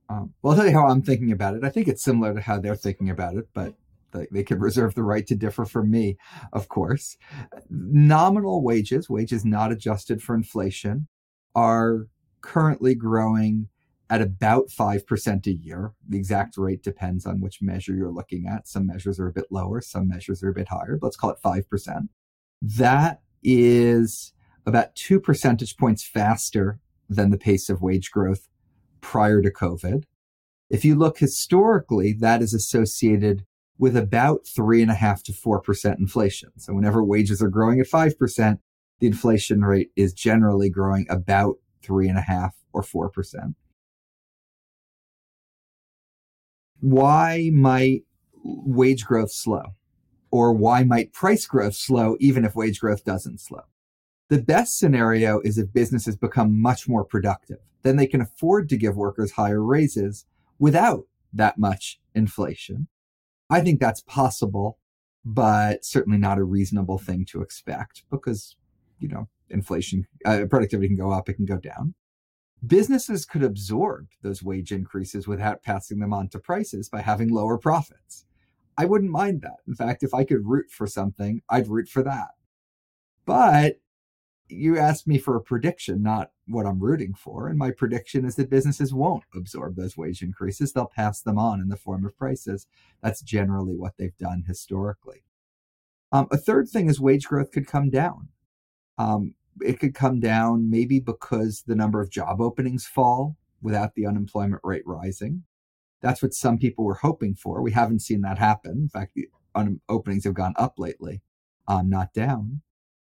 Um, 0.08 0.32
well, 0.42 0.52
I'll 0.52 0.56
tell 0.56 0.66
you 0.66 0.72
how 0.72 0.86
I'm 0.86 1.02
thinking 1.02 1.32
about 1.32 1.54
it. 1.54 1.64
I 1.64 1.68
think 1.68 1.86
it's 1.86 2.02
similar 2.02 2.34
to 2.34 2.40
how 2.40 2.58
they're 2.58 2.76
thinking 2.76 3.10
about 3.10 3.36
it, 3.36 3.48
but 3.52 3.74
they 4.30 4.42
can 4.42 4.58
reserve 4.58 4.94
the 4.94 5.02
right 5.02 5.26
to 5.26 5.34
differ 5.34 5.64
from 5.64 5.90
me, 5.90 6.16
of 6.52 6.68
course. 6.68 7.16
Nominal 7.68 8.62
wages, 8.62 9.08
wages 9.10 9.44
not 9.44 9.70
adjusted 9.70 10.22
for 10.22 10.34
inflation, 10.34 11.08
are 11.54 12.06
currently 12.40 12.94
growing 12.94 13.68
at 14.10 14.22
about 14.22 14.68
5% 14.68 15.46
a 15.46 15.52
year. 15.52 15.92
The 16.08 16.16
exact 16.16 16.56
rate 16.56 16.82
depends 16.82 17.26
on 17.26 17.40
which 17.40 17.60
measure 17.60 17.94
you're 17.94 18.10
looking 18.10 18.46
at. 18.46 18.66
Some 18.66 18.86
measures 18.86 19.20
are 19.20 19.28
a 19.28 19.32
bit 19.32 19.46
lower, 19.50 19.80
some 19.80 20.08
measures 20.08 20.42
are 20.42 20.48
a 20.48 20.54
bit 20.54 20.68
higher, 20.68 20.96
but 20.98 21.08
let's 21.08 21.16
call 21.16 21.30
it 21.30 21.42
5%. 21.44 22.08
That 22.62 23.20
is 23.42 24.32
about 24.66 24.94
two 24.94 25.20
percentage 25.20 25.76
points 25.76 26.04
faster 26.04 26.78
than 27.08 27.30
the 27.30 27.38
pace 27.38 27.68
of 27.68 27.82
wage 27.82 28.10
growth 28.10 28.48
prior 29.00 29.40
to 29.40 29.50
COVID. 29.50 30.04
If 30.70 30.84
you 30.84 30.94
look 30.94 31.18
historically, 31.18 32.12
that 32.14 32.42
is 32.42 32.52
associated 32.52 33.44
with 33.78 33.96
about 33.96 34.46
three 34.46 34.82
and 34.82 34.90
a 34.90 34.94
half 34.94 35.22
to 35.22 35.32
4% 35.32 35.98
inflation. 35.98 36.50
So 36.58 36.74
whenever 36.74 37.02
wages 37.02 37.40
are 37.40 37.48
growing 37.48 37.80
at 37.80 37.86
5%, 37.86 38.58
the 38.98 39.06
inflation 39.06 39.62
rate 39.62 39.90
is 39.96 40.12
generally 40.12 40.68
growing 40.68 41.06
about 41.08 41.56
three 41.82 42.08
and 42.08 42.18
a 42.18 42.22
half 42.22 42.56
or 42.72 42.82
4%. 42.82 43.54
Why 46.80 47.50
might 47.52 48.02
wage 48.44 49.04
growth 49.04 49.32
slow? 49.32 49.74
Or 50.30 50.52
why 50.52 50.84
might 50.84 51.12
price 51.12 51.46
growth 51.46 51.74
slow 51.74 52.16
even 52.20 52.44
if 52.44 52.54
wage 52.54 52.80
growth 52.80 53.04
doesn't 53.04 53.40
slow? 53.40 53.62
The 54.28 54.42
best 54.42 54.78
scenario 54.78 55.40
is 55.40 55.56
if 55.56 55.72
businesses 55.72 56.16
become 56.16 56.60
much 56.60 56.86
more 56.86 57.04
productive. 57.04 57.58
Then 57.82 57.96
they 57.96 58.06
can 58.06 58.20
afford 58.20 58.68
to 58.68 58.76
give 58.76 58.96
workers 58.96 59.32
higher 59.32 59.62
raises 59.62 60.26
without 60.58 61.04
that 61.32 61.58
much 61.58 62.00
inflation. 62.14 62.88
I 63.48 63.60
think 63.62 63.80
that's 63.80 64.02
possible, 64.02 64.78
but 65.24 65.84
certainly 65.84 66.18
not 66.18 66.38
a 66.38 66.44
reasonable 66.44 66.98
thing 66.98 67.24
to 67.26 67.40
expect 67.40 68.02
because, 68.10 68.56
you 68.98 69.08
know, 69.08 69.28
inflation, 69.48 70.06
uh, 70.26 70.44
productivity 70.50 70.88
can 70.88 70.96
go 70.96 71.10
up, 71.10 71.28
it 71.28 71.34
can 71.34 71.46
go 71.46 71.56
down. 71.56 71.94
Businesses 72.66 73.24
could 73.24 73.44
absorb 73.44 74.08
those 74.22 74.42
wage 74.42 74.72
increases 74.72 75.28
without 75.28 75.62
passing 75.62 76.00
them 76.00 76.12
on 76.12 76.28
to 76.28 76.38
prices 76.38 76.88
by 76.88 77.00
having 77.00 77.28
lower 77.28 77.56
profits. 77.56 78.26
I 78.78 78.84
wouldn't 78.84 79.10
mind 79.10 79.42
that. 79.42 79.56
In 79.66 79.74
fact, 79.74 80.04
if 80.04 80.14
I 80.14 80.24
could 80.24 80.46
root 80.46 80.70
for 80.70 80.86
something, 80.86 81.42
I'd 81.50 81.68
root 81.68 81.88
for 81.88 82.02
that. 82.04 82.28
But 83.26 83.80
you 84.48 84.78
asked 84.78 85.06
me 85.06 85.18
for 85.18 85.36
a 85.36 85.42
prediction, 85.42 86.02
not 86.02 86.30
what 86.46 86.64
I'm 86.64 86.78
rooting 86.80 87.12
for. 87.12 87.48
And 87.48 87.58
my 87.58 87.72
prediction 87.72 88.24
is 88.24 88.36
that 88.36 88.48
businesses 88.48 88.94
won't 88.94 89.24
absorb 89.34 89.76
those 89.76 89.96
wage 89.96 90.22
increases. 90.22 90.72
They'll 90.72 90.86
pass 90.86 91.20
them 91.20 91.38
on 91.38 91.60
in 91.60 91.68
the 91.68 91.76
form 91.76 92.06
of 92.06 92.16
prices. 92.16 92.66
That's 93.02 93.20
generally 93.20 93.76
what 93.76 93.94
they've 93.98 94.16
done 94.16 94.44
historically. 94.46 95.24
Um, 96.12 96.28
a 96.30 96.38
third 96.38 96.68
thing 96.68 96.88
is 96.88 97.00
wage 97.00 97.26
growth 97.26 97.50
could 97.50 97.66
come 97.66 97.90
down. 97.90 98.28
Um, 98.96 99.34
it 99.60 99.80
could 99.80 99.94
come 99.94 100.20
down 100.20 100.70
maybe 100.70 101.00
because 101.00 101.64
the 101.66 101.74
number 101.74 102.00
of 102.00 102.10
job 102.10 102.40
openings 102.40 102.86
fall 102.86 103.36
without 103.60 103.94
the 103.94 104.06
unemployment 104.06 104.62
rate 104.64 104.86
rising. 104.86 105.42
That's 106.00 106.22
what 106.22 106.34
some 106.34 106.58
people 106.58 106.84
were 106.84 106.94
hoping 106.94 107.34
for. 107.34 107.62
We 107.62 107.72
haven't 107.72 108.00
seen 108.00 108.20
that 108.22 108.38
happen. 108.38 108.72
In 108.72 108.88
fact, 108.88 109.14
the 109.14 109.28
openings 109.88 110.24
have 110.24 110.34
gone 110.34 110.54
up 110.56 110.78
lately, 110.78 111.22
um, 111.66 111.90
not 111.90 112.12
down. 112.12 112.62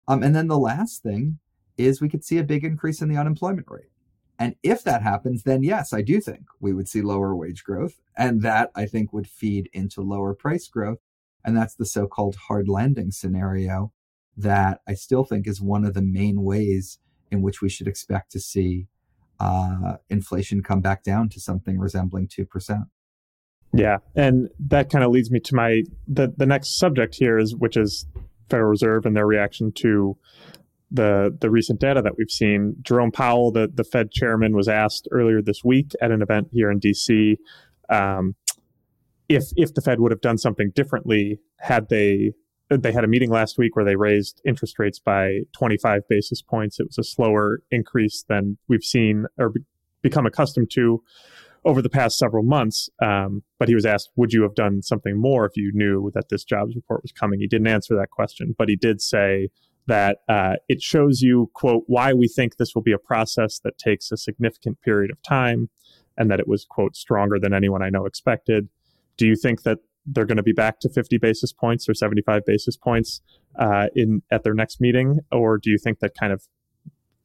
Um, 0.07 0.21
and 0.21 0.35
then 0.35 0.47
the 0.47 0.59
last 0.59 1.01
thing 1.01 1.39
is 1.77 2.01
we 2.01 2.09
could 2.09 2.23
see 2.23 2.37
a 2.37 2.43
big 2.43 2.63
increase 2.63 3.01
in 3.01 3.09
the 3.09 3.17
unemployment 3.17 3.67
rate. 3.69 3.89
And 4.37 4.55
if 4.63 4.83
that 4.83 5.01
happens, 5.01 5.43
then 5.43 5.63
yes, 5.63 5.93
I 5.93 6.01
do 6.01 6.19
think 6.19 6.41
we 6.59 6.73
would 6.73 6.87
see 6.87 7.01
lower 7.01 7.35
wage 7.35 7.63
growth. 7.63 7.99
And 8.17 8.41
that 8.41 8.71
I 8.75 8.85
think 8.85 9.13
would 9.13 9.27
feed 9.27 9.69
into 9.73 10.01
lower 10.01 10.33
price 10.33 10.67
growth. 10.67 10.99
And 11.45 11.55
that's 11.55 11.75
the 11.75 11.85
so 11.85 12.07
called 12.07 12.35
hard 12.35 12.67
landing 12.67 13.11
scenario 13.11 13.91
that 14.35 14.81
I 14.87 14.95
still 14.95 15.23
think 15.23 15.47
is 15.47 15.61
one 15.61 15.85
of 15.85 15.93
the 15.93 16.01
main 16.01 16.43
ways 16.43 16.99
in 17.31 17.41
which 17.41 17.61
we 17.61 17.69
should 17.69 17.87
expect 17.87 18.31
to 18.31 18.39
see 18.39 18.87
uh, 19.43 19.97
inflation 20.09 20.63
come 20.63 20.79
back 20.79 21.03
down 21.03 21.29
to 21.29 21.39
something 21.39 21.77
resembling 21.77 22.27
2%. 22.27 22.85
Yeah, 23.75 23.97
and 24.15 24.49
that 24.67 24.89
kind 24.89 25.03
of 25.03 25.11
leads 25.11 25.31
me 25.31 25.39
to 25.39 25.55
my 25.55 25.81
the 26.07 26.31
the 26.37 26.45
next 26.45 26.77
subject 26.77 27.15
here 27.15 27.39
is 27.39 27.55
which 27.55 27.75
is 27.75 28.05
Federal 28.47 28.69
Reserve 28.69 29.07
and 29.07 29.15
their 29.15 29.25
reaction 29.25 29.71
to 29.77 30.15
the 30.91 31.35
the 31.41 31.49
recent 31.49 31.79
data 31.79 31.99
that 32.03 32.13
we've 32.15 32.29
seen. 32.29 32.75
Jerome 32.83 33.11
Powell, 33.11 33.51
the 33.51 33.67
the 33.73 33.83
Fed 33.83 34.11
chairman, 34.11 34.55
was 34.55 34.67
asked 34.67 35.07
earlier 35.11 35.41
this 35.41 35.63
week 35.63 35.93
at 36.01 36.11
an 36.11 36.21
event 36.21 36.49
here 36.51 36.69
in 36.69 36.77
D.C. 36.77 37.37
Um, 37.89 38.35
if 39.27 39.45
if 39.55 39.73
the 39.73 39.81
Fed 39.81 39.99
would 39.99 40.11
have 40.11 40.21
done 40.21 40.37
something 40.37 40.71
differently 40.75 41.39
had 41.57 41.89
they 41.89 42.33
they 42.77 42.91
had 42.91 43.03
a 43.03 43.07
meeting 43.07 43.29
last 43.29 43.57
week 43.57 43.75
where 43.75 43.85
they 43.85 43.95
raised 43.95 44.41
interest 44.45 44.79
rates 44.79 44.99
by 44.99 45.41
25 45.53 46.07
basis 46.09 46.41
points. 46.41 46.79
It 46.79 46.87
was 46.87 46.97
a 46.97 47.03
slower 47.03 47.61
increase 47.71 48.25
than 48.27 48.57
we've 48.67 48.83
seen 48.83 49.25
or 49.37 49.49
be, 49.49 49.61
become 50.01 50.25
accustomed 50.25 50.71
to 50.71 51.03
over 51.65 51.81
the 51.81 51.89
past 51.89 52.17
several 52.17 52.43
months. 52.43 52.89
Um, 53.01 53.43
but 53.59 53.67
he 53.67 53.75
was 53.75 53.85
asked, 53.85 54.11
would 54.15 54.33
you 54.33 54.43
have 54.43 54.55
done 54.55 54.81
something 54.81 55.17
more 55.17 55.45
if 55.45 55.55
you 55.55 55.71
knew 55.73 56.11
that 56.13 56.29
this 56.29 56.43
jobs 56.43 56.75
report 56.75 57.03
was 57.03 57.11
coming? 57.11 57.39
He 57.39 57.47
didn't 57.47 57.67
answer 57.67 57.95
that 57.95 58.09
question, 58.11 58.55
but 58.57 58.69
he 58.69 58.75
did 58.75 59.01
say 59.01 59.49
that 59.87 60.19
uh, 60.29 60.53
it 60.69 60.81
shows 60.81 61.21
you, 61.21 61.49
quote, 61.53 61.83
why 61.87 62.13
we 62.13 62.27
think 62.27 62.57
this 62.57 62.73
will 62.73 62.81
be 62.81 62.93
a 62.93 62.97
process 62.97 63.59
that 63.59 63.77
takes 63.77 64.11
a 64.11 64.17
significant 64.17 64.81
period 64.81 65.11
of 65.11 65.21
time 65.23 65.69
and 66.17 66.29
that 66.31 66.39
it 66.39 66.47
was, 66.47 66.65
quote, 66.65 66.95
stronger 66.95 67.39
than 67.39 67.53
anyone 67.53 67.81
I 67.81 67.89
know 67.89 68.05
expected. 68.05 68.69
Do 69.17 69.27
you 69.27 69.35
think 69.35 69.63
that 69.63 69.79
they're 70.05 70.25
going 70.25 70.37
to 70.37 70.43
be 70.43 70.53
back 70.53 70.79
to 70.81 70.89
50 70.89 71.17
basis 71.17 71.53
points 71.53 71.87
or 71.87 71.93
75 71.93 72.45
basis 72.45 72.75
points 72.75 73.21
uh, 73.57 73.87
in 73.95 74.21
at 74.31 74.43
their 74.43 74.53
next 74.53 74.81
meeting, 74.81 75.19
or 75.31 75.57
do 75.57 75.69
you 75.69 75.77
think 75.77 75.99
that 75.99 76.11
kind 76.19 76.33
of 76.33 76.43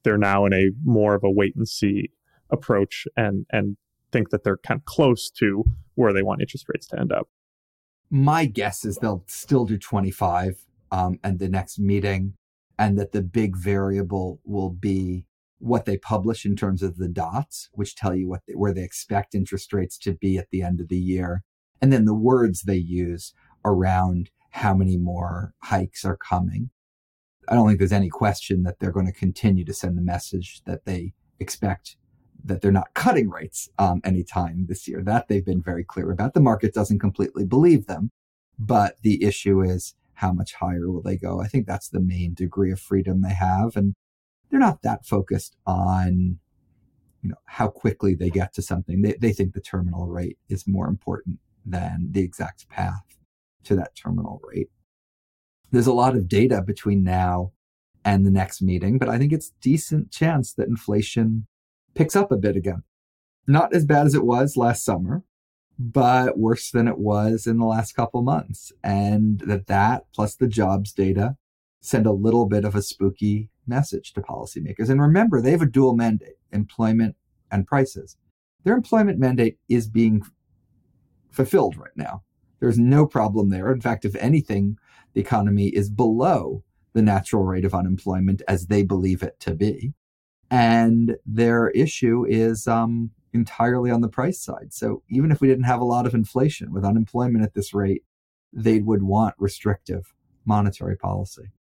they're 0.04 0.18
now 0.18 0.46
in 0.46 0.52
a 0.52 0.70
more 0.84 1.14
of 1.14 1.24
a 1.24 1.30
wait 1.30 1.54
and 1.56 1.68
see 1.68 2.10
approach 2.50 3.06
and 3.16 3.46
and 3.50 3.76
think 4.10 4.30
that 4.30 4.44
they're 4.44 4.58
kind 4.58 4.80
of 4.80 4.84
close 4.86 5.30
to 5.30 5.64
where 5.94 6.12
they 6.12 6.22
want 6.22 6.40
interest 6.40 6.66
rates 6.68 6.86
to 6.88 6.98
end 6.98 7.12
up? 7.12 7.28
My 8.10 8.46
guess 8.46 8.84
is 8.84 8.96
they'll 8.96 9.24
still 9.26 9.66
do 9.66 9.76
25 9.76 10.64
um, 10.90 11.18
and 11.22 11.38
the 11.38 11.48
next 11.48 11.78
meeting, 11.78 12.34
and 12.78 12.98
that 12.98 13.12
the 13.12 13.22
big 13.22 13.56
variable 13.56 14.40
will 14.44 14.70
be 14.70 15.26
what 15.58 15.84
they 15.84 15.98
publish 15.98 16.46
in 16.46 16.54
terms 16.54 16.82
of 16.82 16.96
the 16.96 17.08
dots, 17.08 17.68
which 17.72 17.96
tell 17.96 18.14
you 18.14 18.28
what 18.28 18.42
they, 18.46 18.54
where 18.54 18.72
they 18.72 18.84
expect 18.84 19.34
interest 19.34 19.72
rates 19.72 19.98
to 19.98 20.14
be 20.14 20.38
at 20.38 20.48
the 20.50 20.62
end 20.62 20.80
of 20.80 20.88
the 20.88 20.96
year 20.96 21.42
and 21.80 21.92
then 21.92 22.04
the 22.04 22.14
words 22.14 22.62
they 22.62 22.76
use 22.76 23.32
around 23.64 24.30
how 24.50 24.74
many 24.74 24.96
more 24.96 25.54
hikes 25.62 26.04
are 26.04 26.16
coming. 26.16 26.70
I 27.48 27.54
don't 27.54 27.66
think 27.66 27.78
there's 27.78 27.92
any 27.92 28.08
question 28.08 28.62
that 28.64 28.78
they're 28.78 28.92
going 28.92 29.06
to 29.06 29.12
continue 29.12 29.64
to 29.64 29.74
send 29.74 29.96
the 29.96 30.02
message 30.02 30.62
that 30.66 30.84
they 30.84 31.14
expect 31.38 31.96
that 32.44 32.60
they're 32.60 32.72
not 32.72 32.94
cutting 32.94 33.30
rates 33.30 33.68
um, 33.78 34.00
anytime 34.04 34.66
this 34.68 34.86
year. 34.86 35.02
That 35.02 35.28
they've 35.28 35.44
been 35.44 35.62
very 35.62 35.84
clear 35.84 36.10
about. 36.10 36.34
The 36.34 36.40
market 36.40 36.74
doesn't 36.74 36.98
completely 36.98 37.44
believe 37.44 37.86
them, 37.86 38.10
but 38.58 38.96
the 39.02 39.24
issue 39.24 39.62
is 39.62 39.94
how 40.14 40.32
much 40.32 40.54
higher 40.54 40.90
will 40.90 41.02
they 41.02 41.16
go? 41.16 41.40
I 41.40 41.46
think 41.46 41.66
that's 41.66 41.88
the 41.88 42.00
main 42.00 42.34
degree 42.34 42.72
of 42.72 42.80
freedom 42.80 43.22
they 43.22 43.34
have, 43.34 43.76
and 43.76 43.94
they're 44.50 44.60
not 44.60 44.82
that 44.82 45.06
focused 45.06 45.56
on 45.66 46.38
you 47.22 47.30
know 47.30 47.36
how 47.46 47.68
quickly 47.68 48.14
they 48.14 48.30
get 48.30 48.52
to 48.54 48.62
something. 48.62 49.02
They 49.02 49.14
they 49.14 49.32
think 49.32 49.54
the 49.54 49.60
terminal 49.60 50.06
rate 50.06 50.38
is 50.48 50.66
more 50.66 50.88
important 50.88 51.38
than 51.70 52.08
the 52.10 52.22
exact 52.22 52.68
path 52.68 53.18
to 53.64 53.76
that 53.76 53.94
terminal 53.94 54.40
rate. 54.44 54.70
There's 55.70 55.86
a 55.86 55.92
lot 55.92 56.16
of 56.16 56.28
data 56.28 56.62
between 56.62 57.04
now 57.04 57.52
and 58.04 58.24
the 58.24 58.30
next 58.30 58.62
meeting, 58.62 58.98
but 58.98 59.08
I 59.08 59.18
think 59.18 59.32
it's 59.32 59.52
decent 59.60 60.10
chance 60.10 60.54
that 60.54 60.68
inflation 60.68 61.46
picks 61.94 62.16
up 62.16 62.32
a 62.32 62.36
bit 62.36 62.56
again. 62.56 62.82
Not 63.46 63.74
as 63.74 63.84
bad 63.84 64.06
as 64.06 64.14
it 64.14 64.24
was 64.24 64.56
last 64.56 64.84
summer, 64.84 65.22
but 65.78 66.38
worse 66.38 66.70
than 66.70 66.88
it 66.88 66.98
was 66.98 67.46
in 67.46 67.58
the 67.58 67.66
last 67.66 67.94
couple 67.94 68.22
months. 68.22 68.72
And 68.82 69.40
that 69.40 69.66
that 69.66 70.04
plus 70.14 70.34
the 70.34 70.48
jobs 70.48 70.92
data 70.92 71.36
send 71.80 72.06
a 72.06 72.12
little 72.12 72.46
bit 72.46 72.64
of 72.64 72.74
a 72.74 72.82
spooky 72.82 73.50
message 73.66 74.12
to 74.14 74.20
policymakers. 74.20 74.88
And 74.88 75.00
remember, 75.00 75.40
they 75.40 75.52
have 75.52 75.62
a 75.62 75.66
dual 75.66 75.94
mandate, 75.94 76.36
employment 76.52 77.14
and 77.50 77.66
prices. 77.66 78.16
Their 78.64 78.74
employment 78.74 79.18
mandate 79.18 79.58
is 79.68 79.86
being 79.86 80.22
fulfilled 81.38 81.76
right 81.76 81.96
now. 81.96 82.24
There's 82.58 82.80
no 82.80 83.06
problem 83.06 83.48
there. 83.48 83.72
In 83.72 83.80
fact, 83.80 84.04
if 84.04 84.16
anything, 84.16 84.76
the 85.14 85.20
economy 85.20 85.68
is 85.68 85.88
below 85.88 86.64
the 86.94 87.02
natural 87.02 87.44
rate 87.44 87.64
of 87.64 87.74
unemployment 87.74 88.42
as 88.48 88.66
they 88.66 88.82
believe 88.82 89.22
it 89.22 89.38
to 89.40 89.54
be. 89.54 89.94
And 90.50 91.16
their 91.24 91.68
issue 91.70 92.26
is 92.28 92.66
um, 92.66 93.12
entirely 93.32 93.92
on 93.92 94.00
the 94.00 94.08
price 94.08 94.42
side. 94.42 94.72
So 94.72 95.04
even 95.08 95.30
if 95.30 95.40
we 95.40 95.46
didn't 95.46 95.64
have 95.64 95.80
a 95.80 95.84
lot 95.84 96.06
of 96.06 96.14
inflation 96.14 96.72
with 96.72 96.84
unemployment 96.84 97.44
at 97.44 97.54
this 97.54 97.72
rate, 97.72 98.02
they 98.52 98.80
would 98.80 99.04
want 99.04 99.36
restrictive 99.38 100.12
monetary 100.44 100.96
policy. 100.96 101.52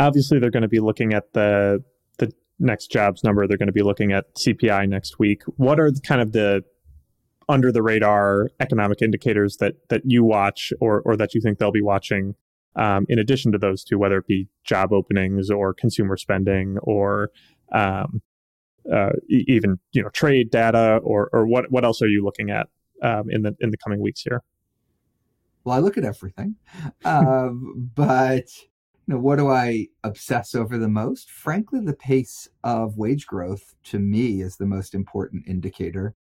Obviously, 0.00 0.40
they're 0.40 0.50
going 0.50 0.62
to 0.62 0.68
be 0.68 0.80
looking 0.80 1.14
at 1.14 1.32
the 1.32 1.84
the 2.18 2.32
next 2.58 2.90
jobs 2.90 3.22
number. 3.22 3.46
They're 3.46 3.58
going 3.58 3.68
to 3.68 3.72
be 3.72 3.82
looking 3.82 4.10
at 4.10 4.34
CPI 4.34 4.88
next 4.88 5.20
week. 5.20 5.42
What 5.56 5.78
are 5.78 5.92
kind 6.04 6.20
of 6.20 6.32
the 6.32 6.64
under 7.48 7.70
the 7.70 7.82
radar 7.82 8.50
economic 8.60 9.02
indicators 9.02 9.58
that 9.58 9.74
that 9.88 10.02
you 10.04 10.24
watch 10.24 10.72
or 10.80 11.02
or 11.02 11.16
that 11.16 11.34
you 11.34 11.40
think 11.40 11.58
they'll 11.58 11.70
be 11.70 11.82
watching 11.82 12.34
um, 12.76 13.06
in 13.08 13.18
addition 13.18 13.52
to 13.52 13.58
those 13.58 13.84
two, 13.84 13.98
whether 13.98 14.18
it 14.18 14.26
be 14.26 14.48
job 14.64 14.92
openings 14.92 15.50
or 15.50 15.72
consumer 15.72 16.16
spending 16.16 16.78
or 16.78 17.30
um, 17.72 18.20
uh, 18.92 19.10
even 19.28 19.78
you 19.92 20.02
know 20.02 20.08
trade 20.10 20.50
data 20.50 21.00
or 21.02 21.28
or 21.32 21.46
what 21.46 21.70
what 21.70 21.84
else 21.84 22.02
are 22.02 22.08
you 22.08 22.24
looking 22.24 22.50
at 22.50 22.68
um, 23.02 23.30
in 23.30 23.42
the 23.42 23.56
in 23.60 23.70
the 23.70 23.76
coming 23.78 24.00
weeks 24.00 24.22
here? 24.22 24.42
Well, 25.64 25.76
I 25.76 25.80
look 25.80 25.96
at 25.96 26.04
everything, 26.04 26.56
um, 27.04 27.90
but 27.94 28.48
you 29.06 29.14
know, 29.14 29.20
what 29.20 29.36
do 29.36 29.48
I 29.48 29.88
obsess 30.02 30.54
over 30.54 30.78
the 30.78 30.88
most? 30.88 31.30
Frankly, 31.30 31.80
the 31.80 31.94
pace 31.94 32.48
of 32.62 32.96
wage 32.96 33.26
growth 33.26 33.74
to 33.84 33.98
me 33.98 34.40
is 34.40 34.56
the 34.56 34.66
most 34.66 34.94
important 34.94 35.46
indicator. 35.46 36.14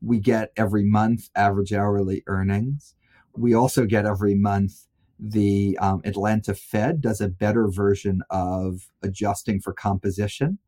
We 0.00 0.20
get 0.20 0.52
every 0.56 0.84
month 0.84 1.28
average 1.34 1.72
hourly 1.72 2.22
earnings. 2.26 2.94
We 3.36 3.54
also 3.54 3.86
get 3.86 4.06
every 4.06 4.34
month 4.34 4.86
the 5.18 5.76
um, 5.80 6.00
Atlanta 6.04 6.54
Fed 6.54 7.00
does 7.00 7.20
a 7.20 7.28
better 7.28 7.68
version 7.68 8.22
of 8.30 8.88
adjusting 9.02 9.60
for 9.60 9.72
composition, 9.72 10.58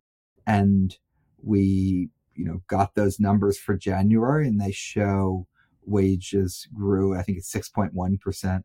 and 0.47 0.97
we 1.43 2.11
you 2.35 2.45
know 2.45 2.63
got 2.67 2.95
those 2.95 3.21
numbers 3.21 3.59
for 3.59 3.77
January, 3.77 4.49
and 4.49 4.61
they 4.61 4.73
show 4.73 5.47
wages 5.87 6.69
grew. 6.75 7.17
I 7.17 7.23
think 7.23 7.39
it's 7.39 7.51
six 7.51 7.69
point 7.69 7.95
one 7.95 8.19
percent 8.19 8.65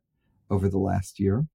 over 0.50 0.70
the 0.70 0.80
last 0.80 1.20
year. 1.20 1.46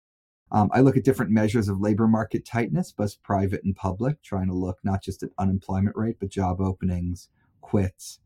Um, 0.51 0.69
I 0.73 0.81
look 0.81 0.97
at 0.97 1.05
different 1.05 1.31
measures 1.31 1.69
of 1.69 1.79
labor 1.79 2.07
market 2.07 2.45
tightness, 2.45 2.91
both 2.91 3.21
private 3.23 3.63
and 3.63 3.75
public, 3.75 4.21
trying 4.21 4.47
to 4.47 4.53
look 4.53 4.79
not 4.83 5.01
just 5.01 5.23
at 5.23 5.29
unemployment 5.37 5.95
rate, 5.95 6.17
but 6.19 6.29
job 6.29 6.59
openings, 6.59 7.29
quits, 7.61 8.19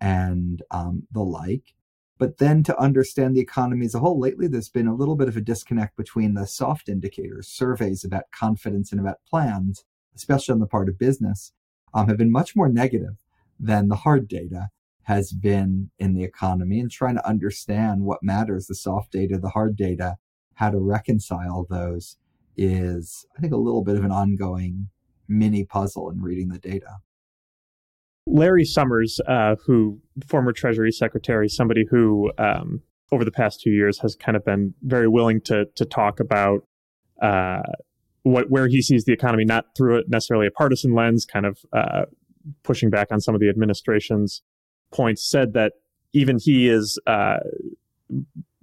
and 0.00 0.62
um, 0.70 1.06
the 1.12 1.20
like. 1.22 1.74
But 2.18 2.38
then 2.38 2.62
to 2.64 2.78
understand 2.78 3.34
the 3.34 3.40
economy 3.40 3.86
as 3.86 3.94
a 3.94 4.00
whole, 4.00 4.20
lately 4.20 4.46
there's 4.46 4.68
been 4.68 4.86
a 4.86 4.94
little 4.94 5.16
bit 5.16 5.28
of 5.28 5.36
a 5.36 5.40
disconnect 5.40 5.96
between 5.96 6.34
the 6.34 6.46
soft 6.46 6.88
indicators, 6.88 7.48
surveys 7.48 8.04
about 8.04 8.30
confidence 8.30 8.92
and 8.92 9.00
about 9.00 9.24
plans, 9.28 9.84
especially 10.14 10.52
on 10.52 10.58
the 10.58 10.66
part 10.66 10.88
of 10.88 10.98
business, 10.98 11.52
um, 11.94 12.08
have 12.08 12.18
been 12.18 12.30
much 12.30 12.54
more 12.54 12.68
negative 12.68 13.16
than 13.58 13.88
the 13.88 13.96
hard 13.96 14.28
data 14.28 14.68
has 15.04 15.32
been 15.32 15.90
in 15.98 16.14
the 16.14 16.22
economy 16.22 16.78
and 16.78 16.90
trying 16.90 17.16
to 17.16 17.26
understand 17.26 18.02
what 18.02 18.22
matters, 18.22 18.66
the 18.66 18.74
soft 18.74 19.10
data, 19.12 19.38
the 19.38 19.48
hard 19.48 19.74
data, 19.74 20.16
how 20.54 20.70
to 20.70 20.78
reconcile 20.78 21.66
those 21.68 22.16
is, 22.56 23.24
I 23.36 23.40
think, 23.40 23.52
a 23.52 23.56
little 23.56 23.82
bit 23.82 23.96
of 23.96 24.04
an 24.04 24.12
ongoing 24.12 24.88
mini 25.26 25.64
puzzle 25.64 26.10
in 26.10 26.20
reading 26.20 26.48
the 26.48 26.58
data. 26.58 26.98
Larry 28.30 28.64
Summers, 28.64 29.20
uh, 29.26 29.56
who 29.66 30.00
former 30.26 30.52
Treasury 30.52 30.92
Secretary, 30.92 31.48
somebody 31.48 31.84
who 31.90 32.32
um, 32.38 32.82
over 33.12 33.24
the 33.24 33.32
past 33.32 33.60
two 33.60 33.70
years 33.70 33.98
has 34.00 34.14
kind 34.14 34.36
of 34.36 34.44
been 34.44 34.74
very 34.82 35.08
willing 35.08 35.40
to 35.42 35.66
to 35.74 35.84
talk 35.84 36.20
about 36.20 36.64
uh, 37.20 37.62
what 38.22 38.50
where 38.50 38.68
he 38.68 38.82
sees 38.82 39.04
the 39.04 39.12
economy, 39.12 39.44
not 39.44 39.66
through 39.76 39.98
it 39.98 40.08
necessarily 40.08 40.46
a 40.46 40.50
partisan 40.50 40.94
lens, 40.94 41.26
kind 41.26 41.46
of 41.46 41.58
uh, 41.72 42.04
pushing 42.62 42.90
back 42.90 43.08
on 43.10 43.20
some 43.20 43.34
of 43.34 43.40
the 43.40 43.48
administration's 43.48 44.42
points, 44.92 45.28
said 45.28 45.52
that 45.54 45.72
even 46.12 46.38
he 46.40 46.68
is 46.68 46.98
uh, 47.06 47.38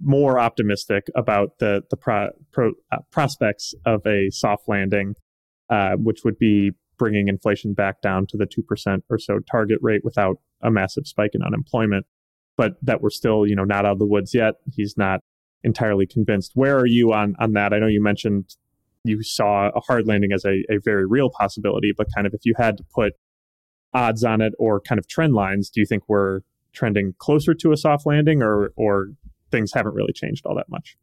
more 0.00 0.38
optimistic 0.38 1.08
about 1.14 1.58
the 1.58 1.82
the 1.90 1.96
pro, 1.96 2.30
pro, 2.52 2.72
uh, 2.90 2.98
prospects 3.10 3.74
of 3.84 4.06
a 4.06 4.30
soft 4.30 4.68
landing, 4.68 5.14
uh, 5.68 5.92
which 5.96 6.24
would 6.24 6.38
be 6.38 6.72
bringing 6.98 7.28
inflation 7.28 7.74
back 7.74 8.02
down 8.02 8.26
to 8.26 8.36
the 8.36 8.46
2% 8.46 9.02
or 9.08 9.18
so 9.18 9.38
target 9.50 9.78
rate 9.80 10.02
without 10.04 10.36
a 10.62 10.70
massive 10.70 11.06
spike 11.06 11.30
in 11.34 11.42
unemployment, 11.42 12.06
but 12.56 12.74
that 12.82 13.00
we're 13.00 13.10
still, 13.10 13.46
you 13.46 13.54
know, 13.54 13.64
not 13.64 13.86
out 13.86 13.92
of 13.92 13.98
the 13.98 14.06
woods 14.06 14.34
yet. 14.34 14.54
He's 14.74 14.96
not 14.96 15.20
entirely 15.62 16.06
convinced. 16.06 16.52
Where 16.54 16.76
are 16.76 16.86
you 16.86 17.12
on, 17.12 17.34
on 17.38 17.52
that? 17.52 17.72
I 17.72 17.78
know 17.78 17.86
you 17.86 18.02
mentioned 18.02 18.56
you 19.04 19.22
saw 19.22 19.70
a 19.74 19.80
hard 19.80 20.06
landing 20.06 20.32
as 20.32 20.44
a, 20.44 20.62
a 20.70 20.78
very 20.84 21.06
real 21.06 21.30
possibility, 21.30 21.92
but 21.96 22.08
kind 22.14 22.26
of 22.26 22.34
if 22.34 22.40
you 22.44 22.54
had 22.56 22.76
to 22.76 22.84
put 22.94 23.14
odds 23.94 24.24
on 24.24 24.40
it 24.40 24.52
or 24.58 24.80
kind 24.80 24.98
of 24.98 25.06
trend 25.08 25.34
lines, 25.34 25.70
do 25.70 25.80
you 25.80 25.86
think 25.86 26.02
we're 26.08 26.40
trending 26.72 27.14
closer 27.18 27.54
to 27.54 27.72
a 27.72 27.76
soft 27.76 28.06
landing 28.06 28.42
or, 28.42 28.72
or 28.76 29.08
things 29.50 29.72
haven't 29.72 29.94
really 29.94 30.12
changed 30.12 30.44
all 30.46 30.54
that 30.56 30.68
much? 30.68 30.96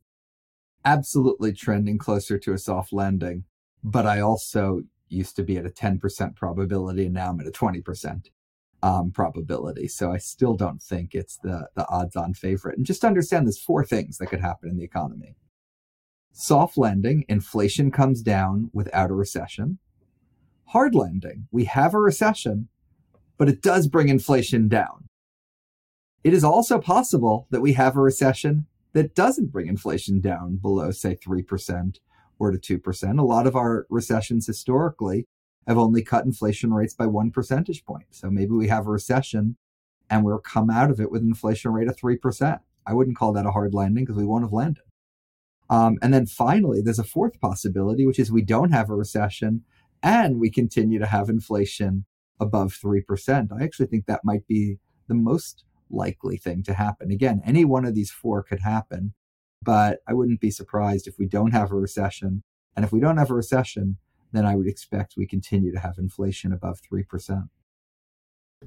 Absolutely 0.84 1.52
trending 1.52 1.98
closer 1.98 2.38
to 2.38 2.54
a 2.54 2.58
soft 2.58 2.94
landing. 2.94 3.46
But 3.84 4.06
I 4.06 4.20
also 4.20 4.82
used 5.08 5.36
to 5.36 5.44
be 5.44 5.58
at 5.58 5.66
a 5.66 5.70
10% 5.70 6.36
probability 6.36 7.06
and 7.06 7.14
now 7.14 7.30
I'm 7.30 7.40
at 7.40 7.48
a 7.48 7.52
20% 7.52 8.30
um, 8.84 9.12
probability. 9.12 9.88
So 9.88 10.12
I 10.12 10.18
still 10.18 10.56
don't 10.56 10.82
think 10.82 11.16
it's 11.16 11.38
the, 11.38 11.70
the 11.76 11.88
odds 11.90 12.16
on 12.16 12.34
favorite. 12.34 12.78
And 12.78 12.86
just 12.86 13.06
understand 13.06 13.46
there's 13.46 13.60
four 13.60 13.84
things 13.84 14.18
that 14.18 14.28
could 14.28 14.42
happen 14.42 14.70
in 14.70 14.78
the 14.78 14.84
economy. 14.84 15.36
Soft 16.32 16.78
landing, 16.78 17.26
inflation 17.30 17.92
comes 17.92 18.22
down 18.22 18.70
without 18.74 19.10
a 19.10 19.16
recession. 19.16 19.80
Hard 20.66 20.94
landing, 20.94 21.48
we 21.52 21.66
have 21.66 21.94
a 21.94 22.00
recession, 22.00 22.68
but 23.38 23.48
it 23.48 23.62
does 23.62 23.88
bring 23.88 24.10
inflation 24.10 24.68
down. 24.68 25.08
It 26.24 26.34
is 26.34 26.44
also 26.44 26.80
possible 26.80 27.48
that 27.52 27.62
we 27.62 27.74
have 27.74 27.96
a 27.96 28.02
recession 28.02 28.66
that 28.94 29.16
doesn't 29.16 29.52
bring 29.52 29.68
inflation 29.68 30.22
down 30.22 30.58
below, 30.58 30.92
say, 30.92 31.16
3% 31.16 32.00
or 32.40 32.52
to 32.52 32.80
2%. 32.80 33.20
A 33.20 33.24
lot 33.24 33.48
of 33.48 33.56
our 33.56 33.86
recessions 33.90 34.48
historically 34.48 35.28
have 35.68 35.78
only 35.78 36.04
cut 36.04 36.26
inflation 36.26 36.74
rates 36.74 36.94
by 36.94 37.08
one 37.08 37.32
percentage 37.32 37.84
point. 37.86 38.06
So 38.12 38.30
maybe 38.30 38.52
we 38.52 38.68
have 38.68 38.88
a 38.88 38.92
recession 38.92 39.58
and 40.10 40.24
we'll 40.24 40.40
come 40.40 40.70
out 40.70 40.92
of 40.92 41.00
it 41.00 41.12
with 41.12 41.22
an 41.22 41.30
inflation 41.30 41.72
rate 41.72 41.88
of 41.88 41.98
3%. 41.98 42.60
I 42.86 42.94
wouldn't 42.94 43.18
call 43.18 43.34
that 43.34 43.48
a 43.48 43.52
hard 43.52 43.74
landing 43.74 44.06
because 44.06 44.18
we 44.18 44.26
won't 44.26 44.44
have 44.44 44.54
landed. 44.54 44.84
Um, 45.70 45.98
and 46.02 46.14
then 46.14 46.28
finally, 46.28 46.82
there's 46.82 47.00
a 47.00 47.04
fourth 47.04 47.42
possibility, 47.42 48.06
which 48.06 48.20
is 48.20 48.32
we 48.32 48.44
don't 48.44 48.72
have 48.72 48.90
a 48.90 48.96
recession 48.96 49.64
and 50.04 50.40
we 50.40 50.52
continue 50.52 51.00
to 51.00 51.08
have 51.08 51.30
inflation 51.30 52.06
above 52.40 52.74
3%. 52.74 53.52
I 53.52 53.64
actually 53.64 53.88
think 53.88 54.06
that 54.06 54.24
might 54.24 54.46
be 54.46 54.78
the 55.08 55.16
most 55.16 55.64
likely 55.90 56.38
thing 56.38 56.62
to 56.64 56.74
happen. 56.74 57.12
Again, 57.12 57.42
any 57.46 57.66
one 57.66 57.86
of 57.86 57.96
these 57.96 58.12
four 58.12 58.44
could 58.44 58.60
happen. 58.60 59.14
But 59.62 60.00
I 60.08 60.14
wouldn't 60.14 60.42
be 60.42 60.52
surprised 60.52 61.08
if 61.08 61.18
we 61.18 61.26
don't 61.26 61.52
have 61.52 61.72
a 61.72 61.76
recession. 61.76 62.44
And 62.76 62.86
if 62.86 62.92
we 62.92 63.00
don't 63.00 63.18
have 63.18 63.32
a 63.32 63.36
recession, 63.36 63.98
then 64.32 64.46
I 64.46 64.56
would 64.56 64.68
expect 64.68 65.16
we 65.18 65.26
continue 65.26 65.72
to 65.72 65.80
have 65.80 65.98
inflation 65.98 66.52
above 66.54 66.82
3%. 66.82 67.50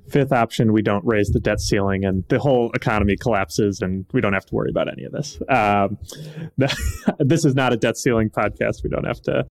Fifth 0.08 0.32
option, 0.32 0.72
we 0.72 0.82
don't 0.82 1.04
raise 1.04 1.28
the 1.28 1.40
debt 1.40 1.60
ceiling 1.60 2.04
and 2.04 2.24
the 2.28 2.38
whole 2.38 2.70
economy 2.72 3.16
collapses 3.16 3.80
and 3.80 4.06
we 4.12 4.20
don't 4.20 4.32
have 4.32 4.46
to 4.46 4.54
worry 4.54 4.70
about 4.70 4.88
any 4.90 5.04
of 5.04 5.12
this. 5.12 5.40
Um, 5.48 5.98
this 7.18 7.44
is 7.44 7.54
not 7.54 7.72
a 7.72 7.76
debt 7.76 7.96
ceiling 7.96 8.30
podcast. 8.30 8.82
We 8.84 8.90
don't 8.90 9.06
have 9.06 9.20
to, 9.22 9.46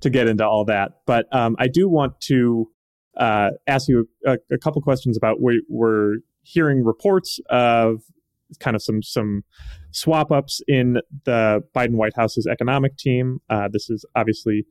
to 0.00 0.10
get 0.10 0.28
into 0.28 0.46
all 0.46 0.64
that. 0.66 1.00
But 1.06 1.26
um, 1.34 1.56
I 1.58 1.68
do 1.68 1.88
want 1.88 2.20
to 2.22 2.70
uh, 3.16 3.50
ask 3.66 3.88
you 3.88 4.08
a, 4.26 4.38
a 4.50 4.58
couple 4.58 4.82
questions 4.82 5.16
about 5.16 5.40
we, 5.40 5.62
we're 5.68 6.16
hearing 6.42 6.84
reports 6.84 7.38
of 7.48 8.02
kind 8.60 8.76
of 8.76 8.82
some 8.82 9.02
some 9.02 9.44
swap 9.92 10.32
ups 10.32 10.60
in 10.66 10.98
the 11.24 11.62
Biden 11.74 11.94
White 11.94 12.16
House's 12.16 12.46
economic 12.46 12.96
team. 12.96 13.40
Uh, 13.48 13.68
this 13.70 13.88
is 13.90 14.04
obviously 14.16 14.66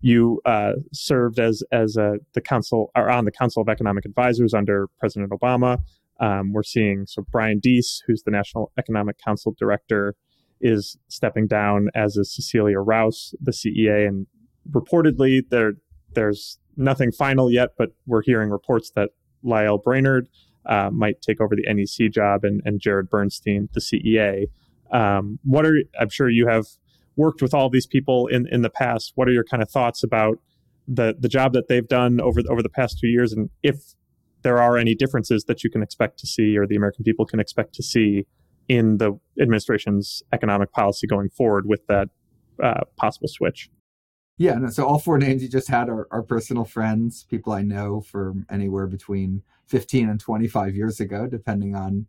you 0.00 0.40
uh, 0.44 0.72
served 0.92 1.38
as 1.38 1.62
as 1.70 1.96
a, 1.96 2.16
the 2.34 2.40
council 2.40 2.90
or 2.96 3.08
on 3.08 3.24
the 3.24 3.32
Council 3.32 3.62
of 3.62 3.68
Economic 3.68 4.04
Advisors 4.04 4.52
under 4.52 4.88
President 4.98 5.30
Obama. 5.30 5.78
Um, 6.20 6.52
we're 6.52 6.62
seeing 6.62 7.06
so 7.06 7.24
Brian 7.30 7.58
Deese, 7.60 8.02
who's 8.06 8.22
the 8.22 8.30
National 8.30 8.72
Economic 8.78 9.18
Council 9.18 9.54
director, 9.58 10.14
is 10.60 10.96
stepping 11.08 11.46
down, 11.46 11.88
as 11.94 12.16
is 12.16 12.34
Cecilia 12.34 12.78
Rouse, 12.78 13.34
the 13.40 13.52
CEA, 13.52 14.06
and 14.06 14.26
reportedly 14.70 15.42
there 15.50 15.74
there's 16.14 16.58
nothing 16.76 17.12
final 17.12 17.50
yet, 17.50 17.70
but 17.78 17.90
we're 18.06 18.22
hearing 18.22 18.50
reports 18.50 18.90
that 18.94 19.10
Lael 19.42 19.78
Brainard 19.78 20.28
uh, 20.66 20.90
might 20.92 21.20
take 21.20 21.40
over 21.40 21.56
the 21.56 21.64
NEC 21.72 22.12
job 22.12 22.44
and, 22.44 22.62
and 22.64 22.80
Jared 22.80 23.08
Bernstein, 23.10 23.68
the 23.72 23.80
CEA. 23.80 24.46
Um, 24.92 25.38
what 25.44 25.66
are 25.66 25.82
I'm 25.98 26.10
sure 26.10 26.28
you 26.28 26.46
have 26.46 26.66
worked 27.16 27.42
with 27.42 27.54
all 27.54 27.68
these 27.68 27.86
people 27.86 28.26
in, 28.26 28.46
in 28.50 28.62
the 28.62 28.70
past. 28.70 29.12
What 29.14 29.28
are 29.28 29.32
your 29.32 29.44
kind 29.44 29.62
of 29.62 29.70
thoughts 29.70 30.02
about 30.02 30.38
the 30.88 31.14
the 31.18 31.28
job 31.28 31.52
that 31.52 31.68
they've 31.68 31.86
done 31.86 32.20
over 32.20 32.40
over 32.50 32.62
the 32.62 32.68
past 32.68 32.98
two 32.98 33.06
years, 33.06 33.32
and 33.32 33.50
if 33.62 33.94
there 34.42 34.60
are 34.60 34.76
any 34.76 34.94
differences 34.94 35.44
that 35.44 35.62
you 35.62 35.70
can 35.70 35.82
expect 35.82 36.18
to 36.18 36.26
see, 36.26 36.56
or 36.58 36.66
the 36.66 36.74
American 36.74 37.04
people 37.04 37.24
can 37.24 37.38
expect 37.38 37.74
to 37.74 37.82
see 37.82 38.26
in 38.68 38.98
the 38.98 39.12
administration's 39.40 40.22
economic 40.32 40.72
policy 40.72 41.06
going 41.06 41.28
forward 41.28 41.66
with 41.66 41.86
that 41.86 42.08
uh, 42.62 42.80
possible 42.96 43.28
switch? 43.28 43.70
Yeah, 44.38 44.54
no, 44.54 44.70
so 44.70 44.84
all 44.84 44.98
four 44.98 45.18
names 45.18 45.42
you 45.42 45.48
just 45.48 45.68
had 45.68 45.88
are, 45.88 46.08
are 46.10 46.22
personal 46.22 46.64
friends, 46.64 47.24
people 47.30 47.52
I 47.52 47.62
know 47.62 48.00
from 48.00 48.46
anywhere 48.50 48.86
between 48.86 49.42
15 49.66 50.08
and 50.08 50.18
25 50.18 50.74
years 50.74 50.98
ago, 51.00 51.26
depending 51.26 51.76
on 51.76 52.06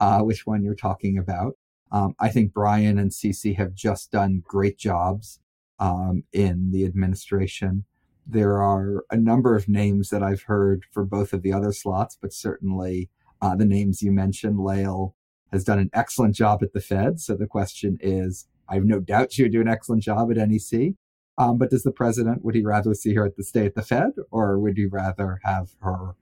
uh, 0.00 0.20
which 0.20 0.46
one 0.46 0.64
you're 0.64 0.74
talking 0.74 1.18
about. 1.18 1.56
Um, 1.92 2.14
I 2.18 2.28
think 2.28 2.52
Brian 2.52 2.98
and 2.98 3.10
Cece 3.10 3.56
have 3.56 3.74
just 3.74 4.10
done 4.10 4.42
great 4.46 4.78
jobs 4.78 5.40
um, 5.78 6.24
in 6.32 6.70
the 6.72 6.84
administration. 6.84 7.84
There 8.26 8.60
are 8.60 9.04
a 9.10 9.16
number 9.16 9.54
of 9.54 9.68
names 9.68 10.08
that 10.10 10.22
I've 10.22 10.42
heard 10.42 10.84
for 10.92 11.04
both 11.04 11.32
of 11.32 11.42
the 11.42 11.52
other 11.52 11.72
slots, 11.72 12.18
but 12.20 12.32
certainly 12.32 13.08
uh, 13.40 13.54
the 13.54 13.64
names 13.64 14.02
you 14.02 14.10
mentioned, 14.10 14.58
Lael 14.58 15.14
has 15.52 15.62
done 15.62 15.78
an 15.78 15.90
excellent 15.92 16.34
job 16.34 16.62
at 16.62 16.72
the 16.72 16.80
Fed. 16.80 17.20
So 17.20 17.36
the 17.36 17.46
question 17.46 17.98
is, 18.00 18.48
I 18.68 18.74
have 18.74 18.84
no 18.84 18.98
doubt 18.98 19.32
she 19.32 19.42
would 19.42 19.52
do 19.52 19.60
an 19.60 19.68
excellent 19.68 20.02
job 20.02 20.30
at 20.30 20.48
NEC. 20.48 20.94
Um, 21.38 21.58
but 21.58 21.70
does 21.70 21.82
the 21.82 21.92
president, 21.92 22.44
would 22.44 22.54
he 22.54 22.62
rather 22.62 22.94
see 22.94 23.14
her 23.14 23.26
at 23.26 23.36
the 23.36 23.44
stay 23.44 23.66
at 23.66 23.74
the 23.74 23.82
Fed 23.82 24.12
or 24.30 24.58
would 24.58 24.76
he 24.76 24.86
rather 24.86 25.40
have 25.44 25.76
her 25.80 26.14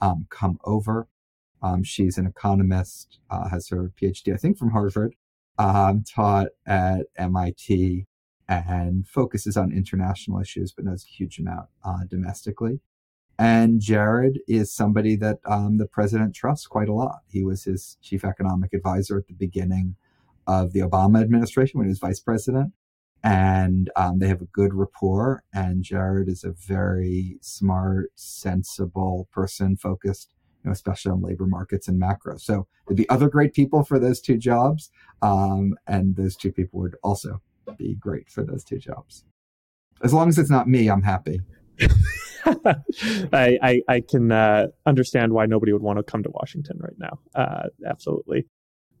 um, 0.00 0.26
come 0.30 0.58
over? 0.64 1.08
Um, 1.62 1.82
she's 1.82 2.18
an 2.18 2.26
economist, 2.26 3.18
uh, 3.30 3.48
has 3.48 3.68
her 3.68 3.92
PhD, 4.00 4.32
I 4.32 4.36
think, 4.36 4.58
from 4.58 4.70
Harvard, 4.70 5.14
um, 5.58 6.04
taught 6.04 6.48
at 6.66 7.06
MIT, 7.16 8.06
and 8.48 9.06
focuses 9.06 9.56
on 9.56 9.72
international 9.72 10.40
issues, 10.40 10.72
but 10.72 10.84
knows 10.84 11.04
a 11.04 11.14
huge 11.14 11.38
amount 11.38 11.68
uh, 11.84 12.04
domestically. 12.08 12.80
And 13.38 13.80
Jared 13.80 14.40
is 14.48 14.72
somebody 14.72 15.14
that 15.16 15.38
um, 15.44 15.78
the 15.78 15.86
president 15.86 16.34
trusts 16.34 16.66
quite 16.66 16.88
a 16.88 16.94
lot. 16.94 17.20
He 17.28 17.44
was 17.44 17.64
his 17.64 17.96
chief 18.02 18.24
economic 18.24 18.72
advisor 18.72 19.18
at 19.18 19.28
the 19.28 19.34
beginning 19.34 19.94
of 20.46 20.72
the 20.72 20.80
Obama 20.80 21.20
administration 21.20 21.78
when 21.78 21.86
he 21.86 21.90
was 21.90 22.00
vice 22.00 22.20
president. 22.20 22.72
And 23.22 23.90
um, 23.94 24.18
they 24.18 24.28
have 24.28 24.40
a 24.40 24.46
good 24.46 24.74
rapport. 24.74 25.44
And 25.52 25.84
Jared 25.84 26.28
is 26.28 26.42
a 26.42 26.50
very 26.50 27.38
smart, 27.40 28.10
sensible 28.16 29.28
person 29.30 29.76
focused 29.76 30.34
know, 30.64 30.72
especially 30.72 31.12
on 31.12 31.22
labor 31.22 31.46
markets 31.46 31.88
and 31.88 31.98
macro. 31.98 32.36
So 32.36 32.66
there'd 32.86 32.96
be 32.96 33.08
other 33.08 33.28
great 33.28 33.54
people 33.54 33.84
for 33.84 33.98
those 33.98 34.20
two 34.20 34.36
jobs, 34.36 34.90
um, 35.22 35.74
and 35.86 36.16
those 36.16 36.36
two 36.36 36.52
people 36.52 36.80
would 36.80 36.96
also 37.02 37.40
be 37.76 37.94
great 37.94 38.30
for 38.30 38.42
those 38.44 38.64
two 38.64 38.78
jobs. 38.78 39.24
As 40.02 40.14
long 40.14 40.28
as 40.28 40.38
it's 40.38 40.50
not 40.50 40.68
me, 40.68 40.88
I'm 40.88 41.02
happy. 41.02 41.40
I, 42.44 43.58
I, 43.62 43.82
I 43.88 44.00
can 44.00 44.32
uh, 44.32 44.68
understand 44.86 45.32
why 45.32 45.46
nobody 45.46 45.72
would 45.72 45.82
want 45.82 45.98
to 45.98 46.02
come 46.02 46.22
to 46.22 46.30
Washington 46.30 46.78
right 46.80 46.96
now. 46.98 47.18
Uh, 47.34 47.68
absolutely. 47.86 48.46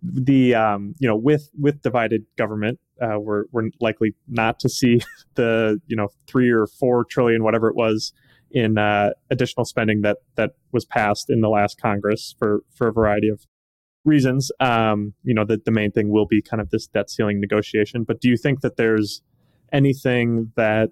The 0.02 0.54
um, 0.54 0.94
you 1.00 1.08
know 1.08 1.16
with 1.16 1.50
with 1.58 1.82
divided 1.82 2.24
government, 2.36 2.78
uh, 3.02 3.18
we're 3.18 3.44
we're 3.50 3.70
likely 3.80 4.14
not 4.28 4.60
to 4.60 4.68
see 4.68 5.00
the 5.34 5.80
you 5.86 5.96
know 5.96 6.08
three 6.28 6.50
or 6.50 6.66
four 6.66 7.04
trillion 7.04 7.42
whatever 7.42 7.68
it 7.68 7.74
was 7.74 8.12
in 8.50 8.78
uh, 8.78 9.10
additional 9.30 9.64
spending 9.64 10.02
that 10.02 10.18
that 10.36 10.52
was 10.72 10.84
passed 10.84 11.26
in 11.28 11.40
the 11.40 11.48
last 11.48 11.80
Congress 11.80 12.34
for 12.38 12.60
for 12.74 12.88
a 12.88 12.92
variety 12.92 13.28
of 13.28 13.46
reasons. 14.04 14.50
Um, 14.60 15.14
you 15.22 15.34
know, 15.34 15.44
that 15.44 15.64
the 15.64 15.70
main 15.70 15.92
thing 15.92 16.10
will 16.10 16.26
be 16.26 16.42
kind 16.42 16.60
of 16.60 16.70
this 16.70 16.86
debt 16.86 17.10
ceiling 17.10 17.40
negotiation. 17.40 18.04
But 18.04 18.20
do 18.20 18.28
you 18.28 18.36
think 18.36 18.60
that 18.60 18.76
there's 18.76 19.22
anything 19.72 20.52
that 20.56 20.90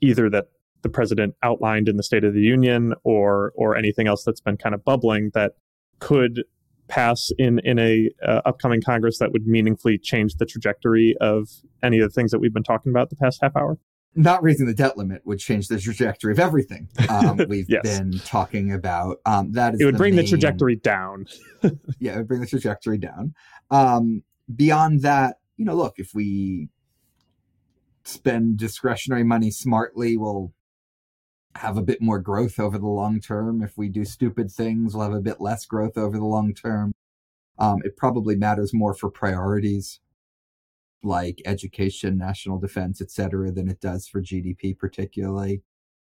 either 0.00 0.30
that 0.30 0.46
the 0.82 0.88
president 0.88 1.34
outlined 1.42 1.88
in 1.88 1.96
the 1.96 2.02
State 2.02 2.24
of 2.24 2.34
the 2.34 2.42
Union 2.42 2.94
or 3.04 3.52
or 3.54 3.76
anything 3.76 4.06
else 4.06 4.24
that's 4.24 4.40
been 4.40 4.56
kind 4.56 4.74
of 4.74 4.84
bubbling 4.84 5.30
that 5.34 5.52
could 5.98 6.44
pass 6.88 7.30
in 7.38 7.60
in 7.60 7.78
a 7.78 8.10
uh, 8.26 8.40
upcoming 8.44 8.80
Congress 8.82 9.18
that 9.18 9.32
would 9.32 9.46
meaningfully 9.46 9.98
change 9.98 10.34
the 10.34 10.46
trajectory 10.46 11.14
of 11.20 11.48
any 11.82 12.00
of 12.00 12.08
the 12.08 12.14
things 12.14 12.30
that 12.30 12.40
we've 12.40 12.54
been 12.54 12.62
talking 12.62 12.90
about 12.90 13.10
the 13.10 13.16
past 13.16 13.40
half 13.42 13.54
hour? 13.56 13.78
Not 14.14 14.42
raising 14.42 14.66
the 14.66 14.74
debt 14.74 14.96
limit 14.96 15.22
would 15.24 15.38
change 15.38 15.68
the 15.68 15.78
trajectory 15.78 16.32
of 16.32 16.38
everything 16.38 16.88
um, 17.08 17.40
we've 17.48 17.68
yes. 17.68 17.82
been 17.82 18.18
talking 18.24 18.72
about. 18.72 19.18
Um, 19.24 19.52
that 19.52 19.74
is 19.74 19.80
it 19.80 19.84
would 19.84 19.94
the 19.94 19.98
bring 19.98 20.16
main, 20.16 20.24
the 20.24 20.28
trajectory 20.28 20.76
down. 20.76 21.26
yeah, 21.98 22.14
it 22.14 22.16
would 22.18 22.28
bring 22.28 22.40
the 22.40 22.46
trajectory 22.46 22.98
down. 22.98 23.34
Um, 23.70 24.22
beyond 24.54 25.02
that, 25.02 25.36
you 25.56 25.64
know, 25.64 25.74
look, 25.74 25.94
if 25.98 26.12
we 26.14 26.68
spend 28.04 28.56
discretionary 28.56 29.24
money 29.24 29.50
smartly, 29.50 30.16
we'll 30.16 30.52
have 31.56 31.76
a 31.76 31.82
bit 31.82 32.00
more 32.00 32.18
growth 32.18 32.58
over 32.58 32.78
the 32.78 32.86
long 32.86 33.20
term. 33.20 33.62
If 33.62 33.76
we 33.76 33.88
do 33.88 34.04
stupid 34.04 34.50
things, 34.50 34.94
we'll 34.94 35.04
have 35.04 35.14
a 35.14 35.20
bit 35.20 35.40
less 35.40 35.66
growth 35.66 35.96
over 35.96 36.16
the 36.16 36.24
long 36.24 36.52
term. 36.54 36.94
Um, 37.58 37.82
it 37.84 37.96
probably 37.96 38.36
matters 38.36 38.72
more 38.72 38.94
for 38.94 39.10
priorities 39.10 40.00
like 41.02 41.40
education, 41.44 42.18
national 42.18 42.58
defense, 42.58 43.00
et 43.00 43.10
cetera, 43.10 43.50
than 43.50 43.68
it 43.68 43.80
does 43.80 44.06
for 44.06 44.20
GDP, 44.20 44.76
particularly. 44.76 45.62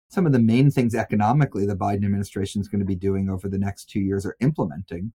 Some 0.08 0.26
of 0.26 0.32
the 0.32 0.38
main 0.38 0.70
things 0.70 0.94
economically 0.94 1.66
the 1.66 1.76
Biden 1.76 2.04
administration 2.04 2.60
is 2.60 2.68
going 2.68 2.80
to 2.80 2.86
be 2.86 2.94
doing 2.94 3.28
over 3.28 3.48
the 3.48 3.58
next 3.58 3.90
two 3.90 4.00
years 4.00 4.24
are 4.24 4.36
implementing 4.40 5.12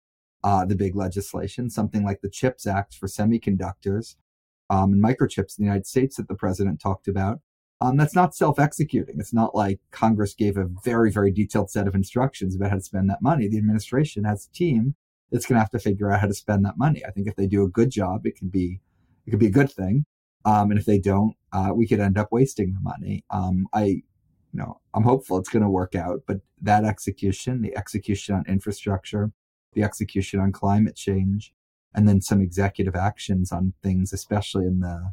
uh, 0.44 0.64
the 0.64 0.76
big 0.76 0.94
legislation, 0.94 1.70
something 1.70 2.04
like 2.04 2.20
the 2.20 2.28
CHIPS 2.28 2.66
Act 2.66 2.94
for 2.94 3.08
semiconductors 3.08 4.16
um, 4.70 4.92
and 4.92 5.02
microchips 5.02 5.58
in 5.58 5.64
the 5.64 5.66
United 5.66 5.86
States 5.86 6.16
that 6.16 6.28
the 6.28 6.34
president 6.34 6.80
talked 6.80 7.08
about. 7.08 7.40
Um, 7.80 7.96
that's 7.96 8.14
not 8.14 8.34
self 8.34 8.58
executing. 8.58 9.16
It's 9.18 9.34
not 9.34 9.54
like 9.54 9.80
Congress 9.90 10.34
gave 10.34 10.56
a 10.56 10.68
very, 10.84 11.10
very 11.10 11.30
detailed 11.30 11.70
set 11.70 11.88
of 11.88 11.94
instructions 11.94 12.54
about 12.54 12.70
how 12.70 12.76
to 12.76 12.82
spend 12.82 13.10
that 13.10 13.22
money. 13.22 13.48
The 13.48 13.58
administration 13.58 14.24
has 14.24 14.46
a 14.46 14.56
team 14.56 14.94
that's 15.30 15.46
going 15.46 15.56
to 15.56 15.60
have 15.60 15.70
to 15.70 15.78
figure 15.78 16.10
out 16.10 16.20
how 16.20 16.28
to 16.28 16.34
spend 16.34 16.64
that 16.64 16.78
money. 16.78 17.04
I 17.04 17.10
think 17.10 17.26
if 17.26 17.36
they 17.36 17.46
do 17.46 17.64
a 17.64 17.68
good 17.68 17.90
job, 17.90 18.26
it 18.26 18.36
can 18.36 18.48
be 18.48 18.80
it 19.26 19.30
could 19.30 19.40
be 19.40 19.46
a 19.46 19.50
good 19.50 19.70
thing. 19.70 20.04
Um, 20.44 20.70
and 20.70 20.78
if 20.78 20.86
they 20.86 20.98
don't, 20.98 21.34
uh, 21.52 21.70
we 21.74 21.86
could 21.86 22.00
end 22.00 22.18
up 22.18 22.28
wasting 22.30 22.74
the 22.74 22.80
money. 22.80 23.24
Um, 23.30 23.66
I, 23.72 23.84
you 23.84 24.02
know, 24.52 24.80
I'm 24.92 25.02
hopeful 25.02 25.38
it's 25.38 25.48
going 25.48 25.62
to 25.62 25.70
work 25.70 25.94
out, 25.94 26.22
but 26.26 26.38
that 26.60 26.84
execution, 26.84 27.62
the 27.62 27.76
execution 27.76 28.34
on 28.34 28.44
infrastructure, 28.46 29.32
the 29.72 29.82
execution 29.82 30.40
on 30.40 30.52
climate 30.52 30.96
change, 30.96 31.54
and 31.94 32.06
then 32.06 32.20
some 32.20 32.40
executive 32.40 32.96
actions 32.96 33.52
on 33.52 33.72
things, 33.82 34.12
especially 34.12 34.66
in 34.66 34.80
the 34.80 35.12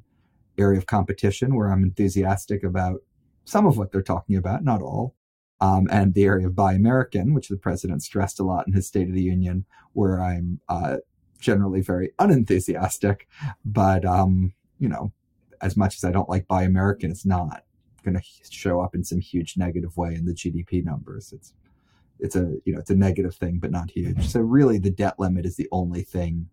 area 0.58 0.78
of 0.78 0.86
competition, 0.86 1.56
where 1.56 1.72
I'm 1.72 1.84
enthusiastic 1.84 2.64
about 2.64 3.02
some 3.46 3.66
of 3.66 3.78
what 3.78 3.92
they're 3.92 4.02
talking 4.02 4.36
about, 4.36 4.64
not 4.64 4.82
all. 4.82 5.16
Um, 5.62 5.88
and 5.92 6.14
the 6.14 6.26
area 6.26 6.48
of 6.48 6.56
Buy 6.56 6.74
American, 6.74 7.36
which 7.36 7.48
the 7.48 7.56
president 7.56 8.02
stressed 8.02 8.40
a 8.40 8.44
lot 8.44 8.68
in 8.68 8.74
his 8.74 8.88
State 8.88 9.08
of 9.08 9.14
the 9.14 9.22
Union, 9.22 9.66
where 9.94 10.20
I'm 10.20 10.60
uh, 10.68 10.98
generally 11.42 11.82
very 11.82 12.12
unenthusiastic. 12.20 13.28
But, 13.66 14.06
um, 14.06 14.54
you 14.80 14.88
know, 14.88 15.12
as 15.60 15.76
much 15.76 15.96
as 15.98 16.06
I 16.06 16.12
don't 16.12 16.30
like 16.30 16.48
Buy 16.48 16.64
American, 16.64 17.12
it's 17.12 17.26
not 17.26 17.66
going 18.04 18.16
to 18.16 18.24
show 18.50 18.80
up 18.80 18.96
in 18.96 19.04
some 19.04 19.20
huge 19.20 19.58
negative 19.58 19.98
way 19.98 20.16
in 20.16 20.26
the 20.26 20.34
GDP 20.34 20.84
numbers. 20.84 21.34
It's, 21.34 21.54
it's 22.20 22.36
a, 22.36 22.56
you 22.64 22.74
know, 22.74 22.80
it's 22.80 22.90
a 22.90 22.96
negative 22.96 23.36
thing, 23.36 23.60
but 23.60 23.72
not 23.72 23.92
huge. 23.92 24.28
So 24.30 24.40
really 24.40 24.78
the 24.78 24.90
debt 24.92 25.20
limit 25.20 25.46
is 25.46 25.58
the 25.58 25.68
only 25.72 26.04
thing 26.04 26.48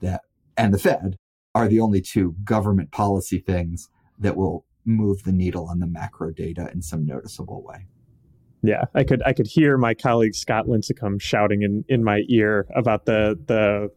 that, 0.00 0.22
and 0.56 0.72
the 0.72 0.78
Fed 0.78 1.16
are 1.54 1.68
the 1.68 1.80
only 1.80 2.00
two 2.00 2.36
government 2.44 2.92
policy 2.92 3.38
things 3.38 3.88
that 4.18 4.36
will 4.36 4.64
move 4.84 5.24
the 5.24 5.32
needle 5.32 5.66
on 5.68 5.78
the 5.78 5.86
macro 5.86 6.30
data 6.30 6.70
in 6.72 6.82
some 6.82 7.06
noticeable 7.06 7.62
way. 7.62 7.86
Yeah, 8.62 8.84
I 8.94 9.04
could 9.04 9.22
I 9.24 9.34
could 9.34 9.46
hear 9.46 9.76
my 9.76 9.92
colleague 9.92 10.34
Scott 10.34 10.66
Lincicome 10.66 11.20
shouting 11.20 11.62
in, 11.62 11.84
in 11.86 12.02
my 12.02 12.22
ear 12.28 12.66
about 12.74 13.04
the 13.04 13.38
the 13.46 13.90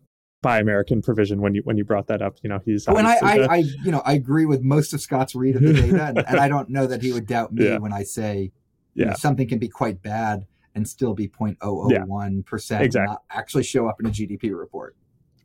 buy 0.47 0.59
American 0.59 1.01
provision 1.01 1.41
when 1.41 1.55
you 1.55 1.61
when 1.63 1.77
you 1.77 1.83
brought 1.83 2.07
that 2.07 2.21
up. 2.21 2.37
You 2.41 2.49
know, 2.49 2.59
he's 2.63 2.87
when 2.87 3.05
I, 3.05 3.17
I. 3.21 3.39
I, 3.47 3.55
you 3.83 3.91
know 3.91 4.01
I 4.05 4.13
agree 4.13 4.45
with 4.45 4.61
most 4.61 4.93
of 4.93 5.01
Scott's 5.01 5.35
read 5.35 5.55
of 5.57 5.61
the 5.61 5.73
data, 5.81 6.03
and, 6.05 6.17
and 6.19 6.39
I 6.39 6.47
don't 6.47 6.69
know 6.69 6.87
that 6.87 7.01
he 7.01 7.11
would 7.11 7.27
doubt 7.27 7.53
me 7.53 7.65
yeah. 7.65 7.77
when 7.77 7.91
I 7.91 8.03
say 8.03 8.51
yeah. 8.97 9.03
You 9.03 9.09
know, 9.11 9.15
something 9.15 9.47
can 9.47 9.59
be 9.59 9.67
quite 9.67 10.01
bad 10.01 10.47
and 10.73 10.87
still 10.87 11.13
be 11.13 11.27
0.001 11.27 12.45
percent, 12.45 12.83
exactly. 12.83 13.13
not 13.13 13.21
actually 13.29 13.63
show 13.63 13.87
up 13.87 13.99
in 13.99 14.07
a 14.07 14.09
GDP 14.09 14.57
report. 14.57 14.95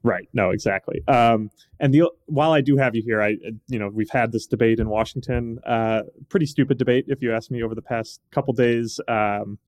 Right. 0.03 0.27
No, 0.33 0.51
exactly. 0.51 1.03
Um, 1.07 1.51
and 1.79 1.93
the 1.93 2.11
while 2.27 2.53
I 2.53 2.61
do 2.61 2.77
have 2.79 2.97
you 2.97 3.03
here, 3.05 3.21
I 3.21 3.37
you 3.69 3.79
know 3.79 3.89
we've 3.89 4.11
had 4.11 4.33
this 4.33 4.47
debate 4.47 4.81
in 4.81 4.89
Washington, 4.89 5.59
uh, 5.67 6.03
pretty 6.29 6.47
stupid 6.47 6.79
debate 6.79 7.07
if 7.09 7.21
you 7.23 7.35
ask 7.35 7.51
me 7.51 7.63
over 7.63 7.75
the 7.75 7.83
past 7.83 8.21
couple 8.31 8.55
days 8.55 9.01
um, 9.07 9.59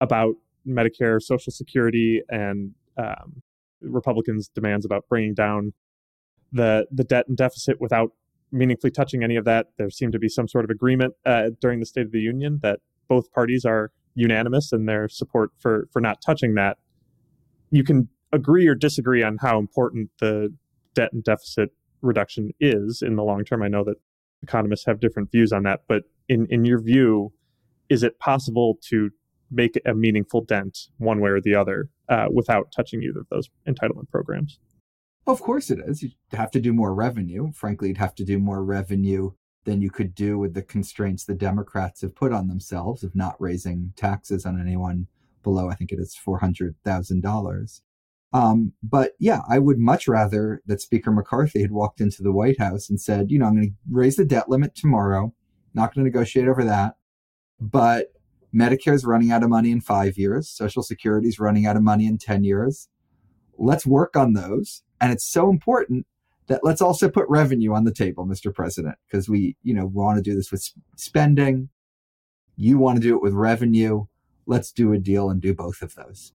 about 0.00 0.34
Medicare, 0.66 1.20
Social 1.20 1.52
Security, 1.52 2.22
and 2.28 2.74
um, 2.98 3.42
Republicans' 3.82 4.48
demands 4.48 4.84
about 4.84 5.08
bringing 5.08 5.34
down 5.34 5.72
the 6.52 6.86
the 6.90 7.04
debt 7.04 7.26
and 7.28 7.36
deficit 7.36 7.80
without 7.80 8.12
meaningfully 8.52 8.90
touching 8.90 9.22
any 9.22 9.36
of 9.36 9.44
that. 9.44 9.68
There 9.78 9.90
seemed 9.90 10.12
to 10.12 10.18
be 10.18 10.28
some 10.28 10.48
sort 10.48 10.64
of 10.64 10.70
agreement 10.70 11.14
uh, 11.24 11.50
during 11.60 11.80
the 11.80 11.86
State 11.86 12.06
of 12.06 12.12
the 12.12 12.20
Union 12.20 12.60
that 12.62 12.80
both 13.08 13.32
parties 13.32 13.64
are 13.64 13.92
unanimous 14.14 14.72
in 14.72 14.86
their 14.86 15.08
support 15.08 15.50
for 15.58 15.88
for 15.92 16.00
not 16.00 16.20
touching 16.24 16.54
that. 16.54 16.78
You 17.70 17.84
can 17.84 18.08
agree 18.32 18.66
or 18.66 18.74
disagree 18.74 19.22
on 19.22 19.38
how 19.40 19.58
important 19.58 20.10
the 20.20 20.54
debt 20.94 21.12
and 21.12 21.22
deficit 21.22 21.70
reduction 22.02 22.50
is 22.60 23.02
in 23.02 23.16
the 23.16 23.22
long 23.22 23.44
term. 23.44 23.62
I 23.62 23.68
know 23.68 23.84
that 23.84 23.96
economists 24.42 24.86
have 24.86 25.00
different 25.00 25.30
views 25.30 25.52
on 25.52 25.62
that, 25.64 25.82
but 25.88 26.04
in 26.28 26.46
in 26.50 26.64
your 26.64 26.80
view, 26.80 27.32
is 27.88 28.02
it 28.02 28.18
possible 28.18 28.78
to 28.88 29.10
make 29.50 29.80
a 29.84 29.94
meaningful 29.94 30.42
dent 30.42 30.88
one 30.98 31.20
way 31.20 31.30
or 31.30 31.40
the 31.40 31.54
other 31.54 31.88
uh, 32.10 32.26
without 32.32 32.72
touching 32.74 33.02
either 33.02 33.20
of 33.20 33.28
those 33.30 33.48
entitlement 33.66 34.10
programs. 34.10 34.58
Of 35.26 35.40
course 35.40 35.70
it 35.70 35.78
is. 35.86 36.02
You 36.02 36.10
have 36.32 36.50
to 36.50 36.60
do 36.60 36.72
more 36.72 36.94
revenue. 36.94 37.52
Frankly, 37.52 37.88
you'd 37.88 37.98
have 37.98 38.14
to 38.16 38.24
do 38.24 38.38
more 38.38 38.64
revenue 38.64 39.32
than 39.64 39.80
you 39.80 39.90
could 39.90 40.14
do 40.14 40.38
with 40.38 40.54
the 40.54 40.62
constraints 40.62 41.24
the 41.24 41.34
Democrats 41.34 42.00
have 42.00 42.14
put 42.14 42.32
on 42.32 42.48
themselves 42.48 43.04
of 43.04 43.14
not 43.14 43.36
raising 43.38 43.92
taxes 43.96 44.46
on 44.46 44.60
anyone 44.60 45.06
below, 45.42 45.68
I 45.68 45.74
think 45.74 45.92
it 45.92 45.98
is 45.98 46.18
$400,000. 46.26 47.80
Um, 48.32 48.72
but 48.82 49.12
yeah, 49.18 49.40
I 49.48 49.58
would 49.58 49.78
much 49.78 50.06
rather 50.06 50.62
that 50.66 50.80
Speaker 50.80 51.10
McCarthy 51.10 51.62
had 51.62 51.72
walked 51.72 52.00
into 52.00 52.22
the 52.22 52.32
White 52.32 52.58
House 52.58 52.88
and 52.88 53.00
said, 53.00 53.30
you 53.30 53.38
know, 53.38 53.46
I'm 53.46 53.56
going 53.56 53.70
to 53.70 53.74
raise 53.90 54.16
the 54.16 54.24
debt 54.24 54.48
limit 54.48 54.74
tomorrow. 54.74 55.34
Not 55.74 55.94
going 55.94 56.04
to 56.04 56.10
negotiate 56.10 56.48
over 56.48 56.64
that. 56.64 56.96
But 57.60 58.12
Medicare's 58.54 59.04
running 59.04 59.30
out 59.30 59.42
of 59.42 59.50
money 59.50 59.70
in 59.70 59.80
five 59.80 60.18
years. 60.18 60.48
Social 60.48 60.82
Security 60.82 61.28
is 61.28 61.38
running 61.38 61.66
out 61.66 61.76
of 61.76 61.82
money 61.82 62.06
in 62.06 62.18
10 62.18 62.44
years. 62.44 62.88
Let's 63.58 63.86
work 63.86 64.16
on 64.16 64.32
those. 64.32 64.82
And 65.00 65.12
it's 65.12 65.30
so 65.30 65.50
important 65.50 66.06
that 66.48 66.64
let's 66.64 66.82
also 66.82 67.08
put 67.08 67.28
revenue 67.28 67.72
on 67.72 67.84
the 67.84 67.94
table, 67.94 68.26
Mr. 68.26 68.52
President, 68.52 68.96
because 69.06 69.28
we, 69.28 69.56
you 69.62 69.72
know, 69.72 69.86
want 69.86 70.16
to 70.16 70.22
do 70.22 70.34
this 70.34 70.50
with 70.50 70.68
spending. 70.96 71.68
You 72.56 72.76
want 72.76 72.96
to 72.96 73.02
do 73.02 73.14
it 73.14 73.22
with 73.22 73.32
revenue. 73.32 74.06
Let's 74.46 74.72
do 74.72 74.92
a 74.92 74.98
deal 74.98 75.30
and 75.30 75.40
do 75.40 75.54
both 75.54 75.80
of 75.80 75.94
those. 75.94 76.32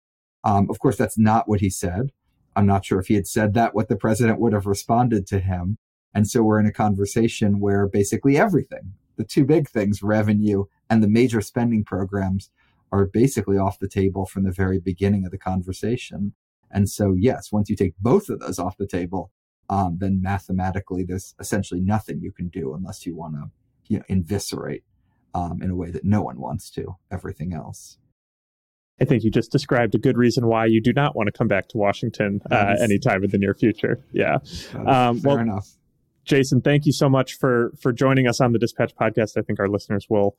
Um, 0.44 0.68
of 0.68 0.78
course, 0.80 0.96
that's 0.96 1.18
not 1.18 1.48
what 1.48 1.60
he 1.60 1.70
said. 1.70 2.12
I'm 2.54 2.66
not 2.66 2.84
sure 2.84 3.00
if 3.00 3.06
he 3.06 3.14
had 3.14 3.26
said 3.26 3.54
that, 3.54 3.74
what 3.74 3.88
the 3.88 3.96
president 3.96 4.38
would 4.38 4.52
have 4.52 4.66
responded 4.66 5.26
to 5.28 5.38
him. 5.38 5.78
And 6.14 6.28
so 6.28 6.42
we're 6.42 6.60
in 6.60 6.66
a 6.66 6.72
conversation 6.72 7.58
where 7.58 7.88
basically 7.88 8.36
everything, 8.36 8.92
the 9.16 9.24
two 9.24 9.44
big 9.44 9.68
things, 9.68 10.02
revenue 10.02 10.64
and 10.92 11.02
the 11.02 11.08
major 11.08 11.40
spending 11.40 11.84
programs, 11.84 12.50
are 12.92 13.06
basically 13.06 13.56
off 13.56 13.78
the 13.78 13.88
table 13.88 14.26
from 14.26 14.44
the 14.44 14.52
very 14.52 14.78
beginning 14.78 15.24
of 15.24 15.30
the 15.30 15.38
conversation. 15.38 16.34
And 16.70 16.90
so, 16.90 17.14
yes, 17.14 17.50
once 17.50 17.70
you 17.70 17.76
take 17.76 17.94
both 17.98 18.28
of 18.28 18.40
those 18.40 18.58
off 18.58 18.76
the 18.76 18.86
table, 18.86 19.30
um, 19.70 19.96
then 19.98 20.20
mathematically 20.20 21.02
there's 21.02 21.34
essentially 21.40 21.80
nothing 21.80 22.20
you 22.20 22.30
can 22.30 22.48
do 22.48 22.74
unless 22.74 23.06
you 23.06 23.16
want 23.16 23.36
to, 23.36 23.50
you 23.88 23.98
know, 23.98 24.04
eviscerate 24.10 24.84
um, 25.34 25.62
in 25.62 25.70
a 25.70 25.74
way 25.74 25.90
that 25.90 26.04
no 26.04 26.20
one 26.20 26.38
wants 26.38 26.68
to 26.72 26.96
everything 27.10 27.54
else. 27.54 27.96
I 29.00 29.06
think 29.06 29.24
you 29.24 29.30
just 29.30 29.50
described 29.50 29.94
a 29.94 29.98
good 29.98 30.18
reason 30.18 30.46
why 30.46 30.66
you 30.66 30.82
do 30.82 30.92
not 30.92 31.16
want 31.16 31.28
to 31.28 31.32
come 31.32 31.48
back 31.48 31.68
to 31.68 31.78
Washington 31.78 32.42
uh, 32.50 32.76
anytime 32.78 33.24
in 33.24 33.30
the 33.30 33.38
near 33.38 33.54
future. 33.54 34.04
Yeah. 34.12 34.40
Um, 34.74 35.18
fair 35.18 35.36
well, 35.36 35.38
enough. 35.38 35.78
Jason, 36.24 36.60
thank 36.60 36.86
you 36.86 36.92
so 36.92 37.08
much 37.08 37.36
for 37.36 37.72
for 37.80 37.92
joining 37.92 38.28
us 38.28 38.40
on 38.40 38.52
the 38.52 38.58
Dispatch 38.58 38.94
podcast. 38.94 39.36
I 39.36 39.42
think 39.42 39.58
our 39.58 39.68
listeners 39.68 40.06
will 40.08 40.36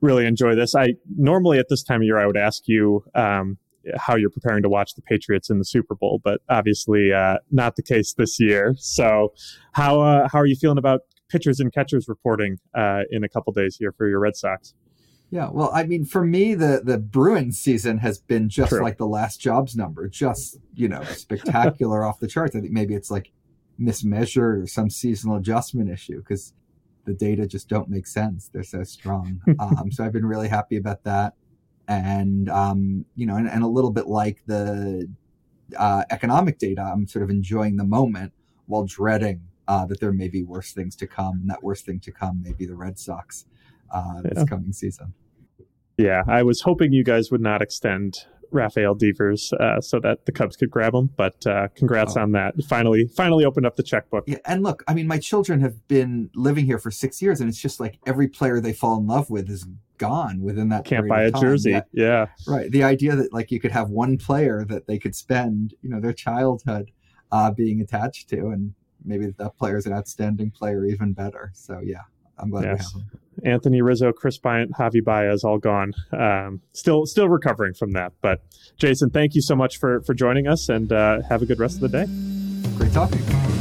really 0.00 0.26
enjoy 0.26 0.54
this. 0.54 0.74
I 0.74 0.94
normally 1.16 1.58
at 1.58 1.66
this 1.68 1.82
time 1.82 2.00
of 2.00 2.04
year 2.04 2.18
I 2.18 2.26
would 2.26 2.36
ask 2.36 2.62
you 2.66 3.04
um, 3.14 3.58
how 3.96 4.16
you're 4.16 4.30
preparing 4.30 4.62
to 4.62 4.68
watch 4.68 4.94
the 4.94 5.02
Patriots 5.02 5.50
in 5.50 5.58
the 5.58 5.64
Super 5.64 5.94
Bowl, 5.94 6.20
but 6.22 6.40
obviously 6.48 7.12
uh, 7.12 7.36
not 7.50 7.76
the 7.76 7.82
case 7.82 8.14
this 8.14 8.38
year. 8.38 8.74
So, 8.78 9.32
how 9.72 10.00
uh, 10.00 10.28
how 10.30 10.38
are 10.38 10.46
you 10.46 10.56
feeling 10.56 10.78
about 10.78 11.00
pitchers 11.28 11.60
and 11.60 11.72
catchers 11.72 12.08
reporting 12.08 12.58
uh, 12.74 13.02
in 13.10 13.24
a 13.24 13.28
couple 13.28 13.52
days 13.52 13.76
here 13.76 13.92
for 13.92 14.08
your 14.08 14.20
Red 14.20 14.36
Sox? 14.36 14.74
Yeah, 15.30 15.50
well, 15.50 15.70
I 15.74 15.84
mean, 15.84 16.04
for 16.04 16.24
me, 16.24 16.54
the 16.54 16.80
the 16.82 16.98
Bruins 16.98 17.58
season 17.58 17.98
has 17.98 18.18
been 18.18 18.48
just 18.48 18.70
True. 18.70 18.82
like 18.82 18.96
the 18.96 19.06
last 19.06 19.40
jobs 19.40 19.76
number, 19.76 20.08
just 20.08 20.58
you 20.74 20.88
know, 20.88 21.02
spectacular 21.10 22.04
off 22.04 22.20
the 22.20 22.28
charts. 22.28 22.56
I 22.56 22.60
think 22.60 22.72
maybe 22.72 22.94
it's 22.94 23.10
like 23.10 23.32
mismeasured 23.78 24.64
or 24.64 24.66
some 24.66 24.90
seasonal 24.90 25.36
adjustment 25.36 25.90
issue 25.90 26.18
because 26.18 26.52
the 27.08 27.14
data 27.14 27.46
just 27.46 27.68
don't 27.68 27.88
make 27.88 28.06
sense. 28.06 28.50
They're 28.52 28.62
so 28.62 28.84
strong. 28.84 29.40
um, 29.58 29.90
so 29.90 30.04
I've 30.04 30.12
been 30.12 30.26
really 30.26 30.48
happy 30.48 30.76
about 30.76 31.02
that, 31.04 31.34
and 31.88 32.48
um, 32.50 33.04
you 33.16 33.26
know, 33.26 33.36
and, 33.36 33.48
and, 33.48 33.64
a 33.64 33.66
little 33.66 33.90
bit 33.90 34.06
like 34.06 34.42
the 34.46 35.08
uh, 35.76 36.04
economic 36.10 36.58
data, 36.58 36.82
I'm 36.82 37.06
sort 37.06 37.22
of 37.22 37.30
enjoying 37.30 37.76
the 37.76 37.84
moment 37.84 38.32
while 38.66 38.84
dreading 38.84 39.40
uh, 39.66 39.86
that 39.86 40.00
there 40.00 40.12
may 40.12 40.28
be 40.28 40.42
worse 40.42 40.72
things 40.72 40.94
to 40.96 41.06
come, 41.06 41.40
and 41.40 41.50
that 41.50 41.62
worst 41.62 41.86
thing 41.86 41.98
to 42.00 42.12
come 42.12 42.42
may 42.42 42.52
be 42.52 42.66
the 42.66 42.76
Red 42.76 42.98
Sox 42.98 43.46
uh, 43.90 44.20
this 44.22 44.34
yeah. 44.36 44.44
coming 44.44 44.72
season. 44.72 45.14
Yeah, 45.96 46.22
I 46.28 46.42
was 46.42 46.60
hoping 46.60 46.92
you 46.92 47.04
guys 47.04 47.30
would 47.30 47.40
not 47.40 47.62
extend 47.62 48.26
Rafael 48.50 48.94
Devers 48.94 49.52
uh, 49.54 49.80
so 49.80 50.00
that 50.00 50.26
the 50.26 50.32
Cubs 50.32 50.56
could 50.56 50.70
grab 50.70 50.94
him. 50.94 51.10
But 51.16 51.46
uh, 51.46 51.68
congrats 51.74 52.16
oh. 52.16 52.22
on 52.22 52.32
that. 52.32 52.54
Finally, 52.64 53.06
finally 53.08 53.44
opened 53.44 53.66
up 53.66 53.76
the 53.76 53.82
checkbook. 53.82 54.24
Yeah, 54.26 54.38
and 54.44 54.62
look, 54.62 54.84
I 54.88 54.94
mean, 54.94 55.06
my 55.06 55.18
children 55.18 55.60
have 55.60 55.86
been 55.88 56.30
living 56.34 56.66
here 56.66 56.78
for 56.78 56.90
six 56.90 57.20
years, 57.22 57.40
and 57.40 57.48
it's 57.48 57.60
just 57.60 57.80
like 57.80 57.98
every 58.06 58.28
player 58.28 58.60
they 58.60 58.72
fall 58.72 58.98
in 58.98 59.06
love 59.06 59.30
with 59.30 59.48
is 59.48 59.66
gone 59.98 60.40
within 60.42 60.68
that. 60.70 60.84
Can't 60.84 61.08
buy 61.08 61.24
a 61.24 61.30
jersey. 61.30 61.72
That, 61.72 61.88
yeah, 61.92 62.26
right. 62.46 62.70
The 62.70 62.84
idea 62.84 63.16
that 63.16 63.32
like 63.32 63.50
you 63.50 63.60
could 63.60 63.72
have 63.72 63.90
one 63.90 64.16
player 64.16 64.64
that 64.68 64.86
they 64.86 64.98
could 64.98 65.14
spend, 65.14 65.74
you 65.82 65.90
know, 65.90 66.00
their 66.00 66.12
childhood 66.12 66.90
uh, 67.32 67.50
being 67.50 67.80
attached 67.80 68.28
to, 68.30 68.48
and 68.48 68.74
maybe 69.04 69.26
that 69.26 69.56
player 69.58 69.76
is 69.76 69.86
an 69.86 69.92
outstanding 69.92 70.50
player, 70.50 70.84
even 70.84 71.12
better. 71.12 71.50
So 71.54 71.80
yeah, 71.84 72.02
I'm 72.38 72.50
glad 72.50 72.64
yes. 72.64 72.94
we 72.94 73.00
have 73.00 73.10
him. 73.10 73.18
Anthony 73.44 73.82
Rizzo, 73.82 74.12
Kris 74.12 74.38
Bryant, 74.38 74.72
Javi 74.72 75.02
Baez, 75.02 75.44
all 75.44 75.58
gone. 75.58 75.92
Um, 76.12 76.60
still, 76.72 77.06
still 77.06 77.28
recovering 77.28 77.74
from 77.74 77.92
that. 77.92 78.12
But 78.20 78.40
Jason, 78.78 79.10
thank 79.10 79.34
you 79.34 79.42
so 79.42 79.54
much 79.54 79.78
for 79.78 80.00
for 80.02 80.14
joining 80.14 80.48
us, 80.48 80.68
and 80.68 80.92
uh, 80.92 81.22
have 81.28 81.42
a 81.42 81.46
good 81.46 81.58
rest 81.58 81.80
of 81.82 81.90
the 81.90 82.04
day. 82.04 82.76
Great 82.76 82.92
talking. 82.92 83.57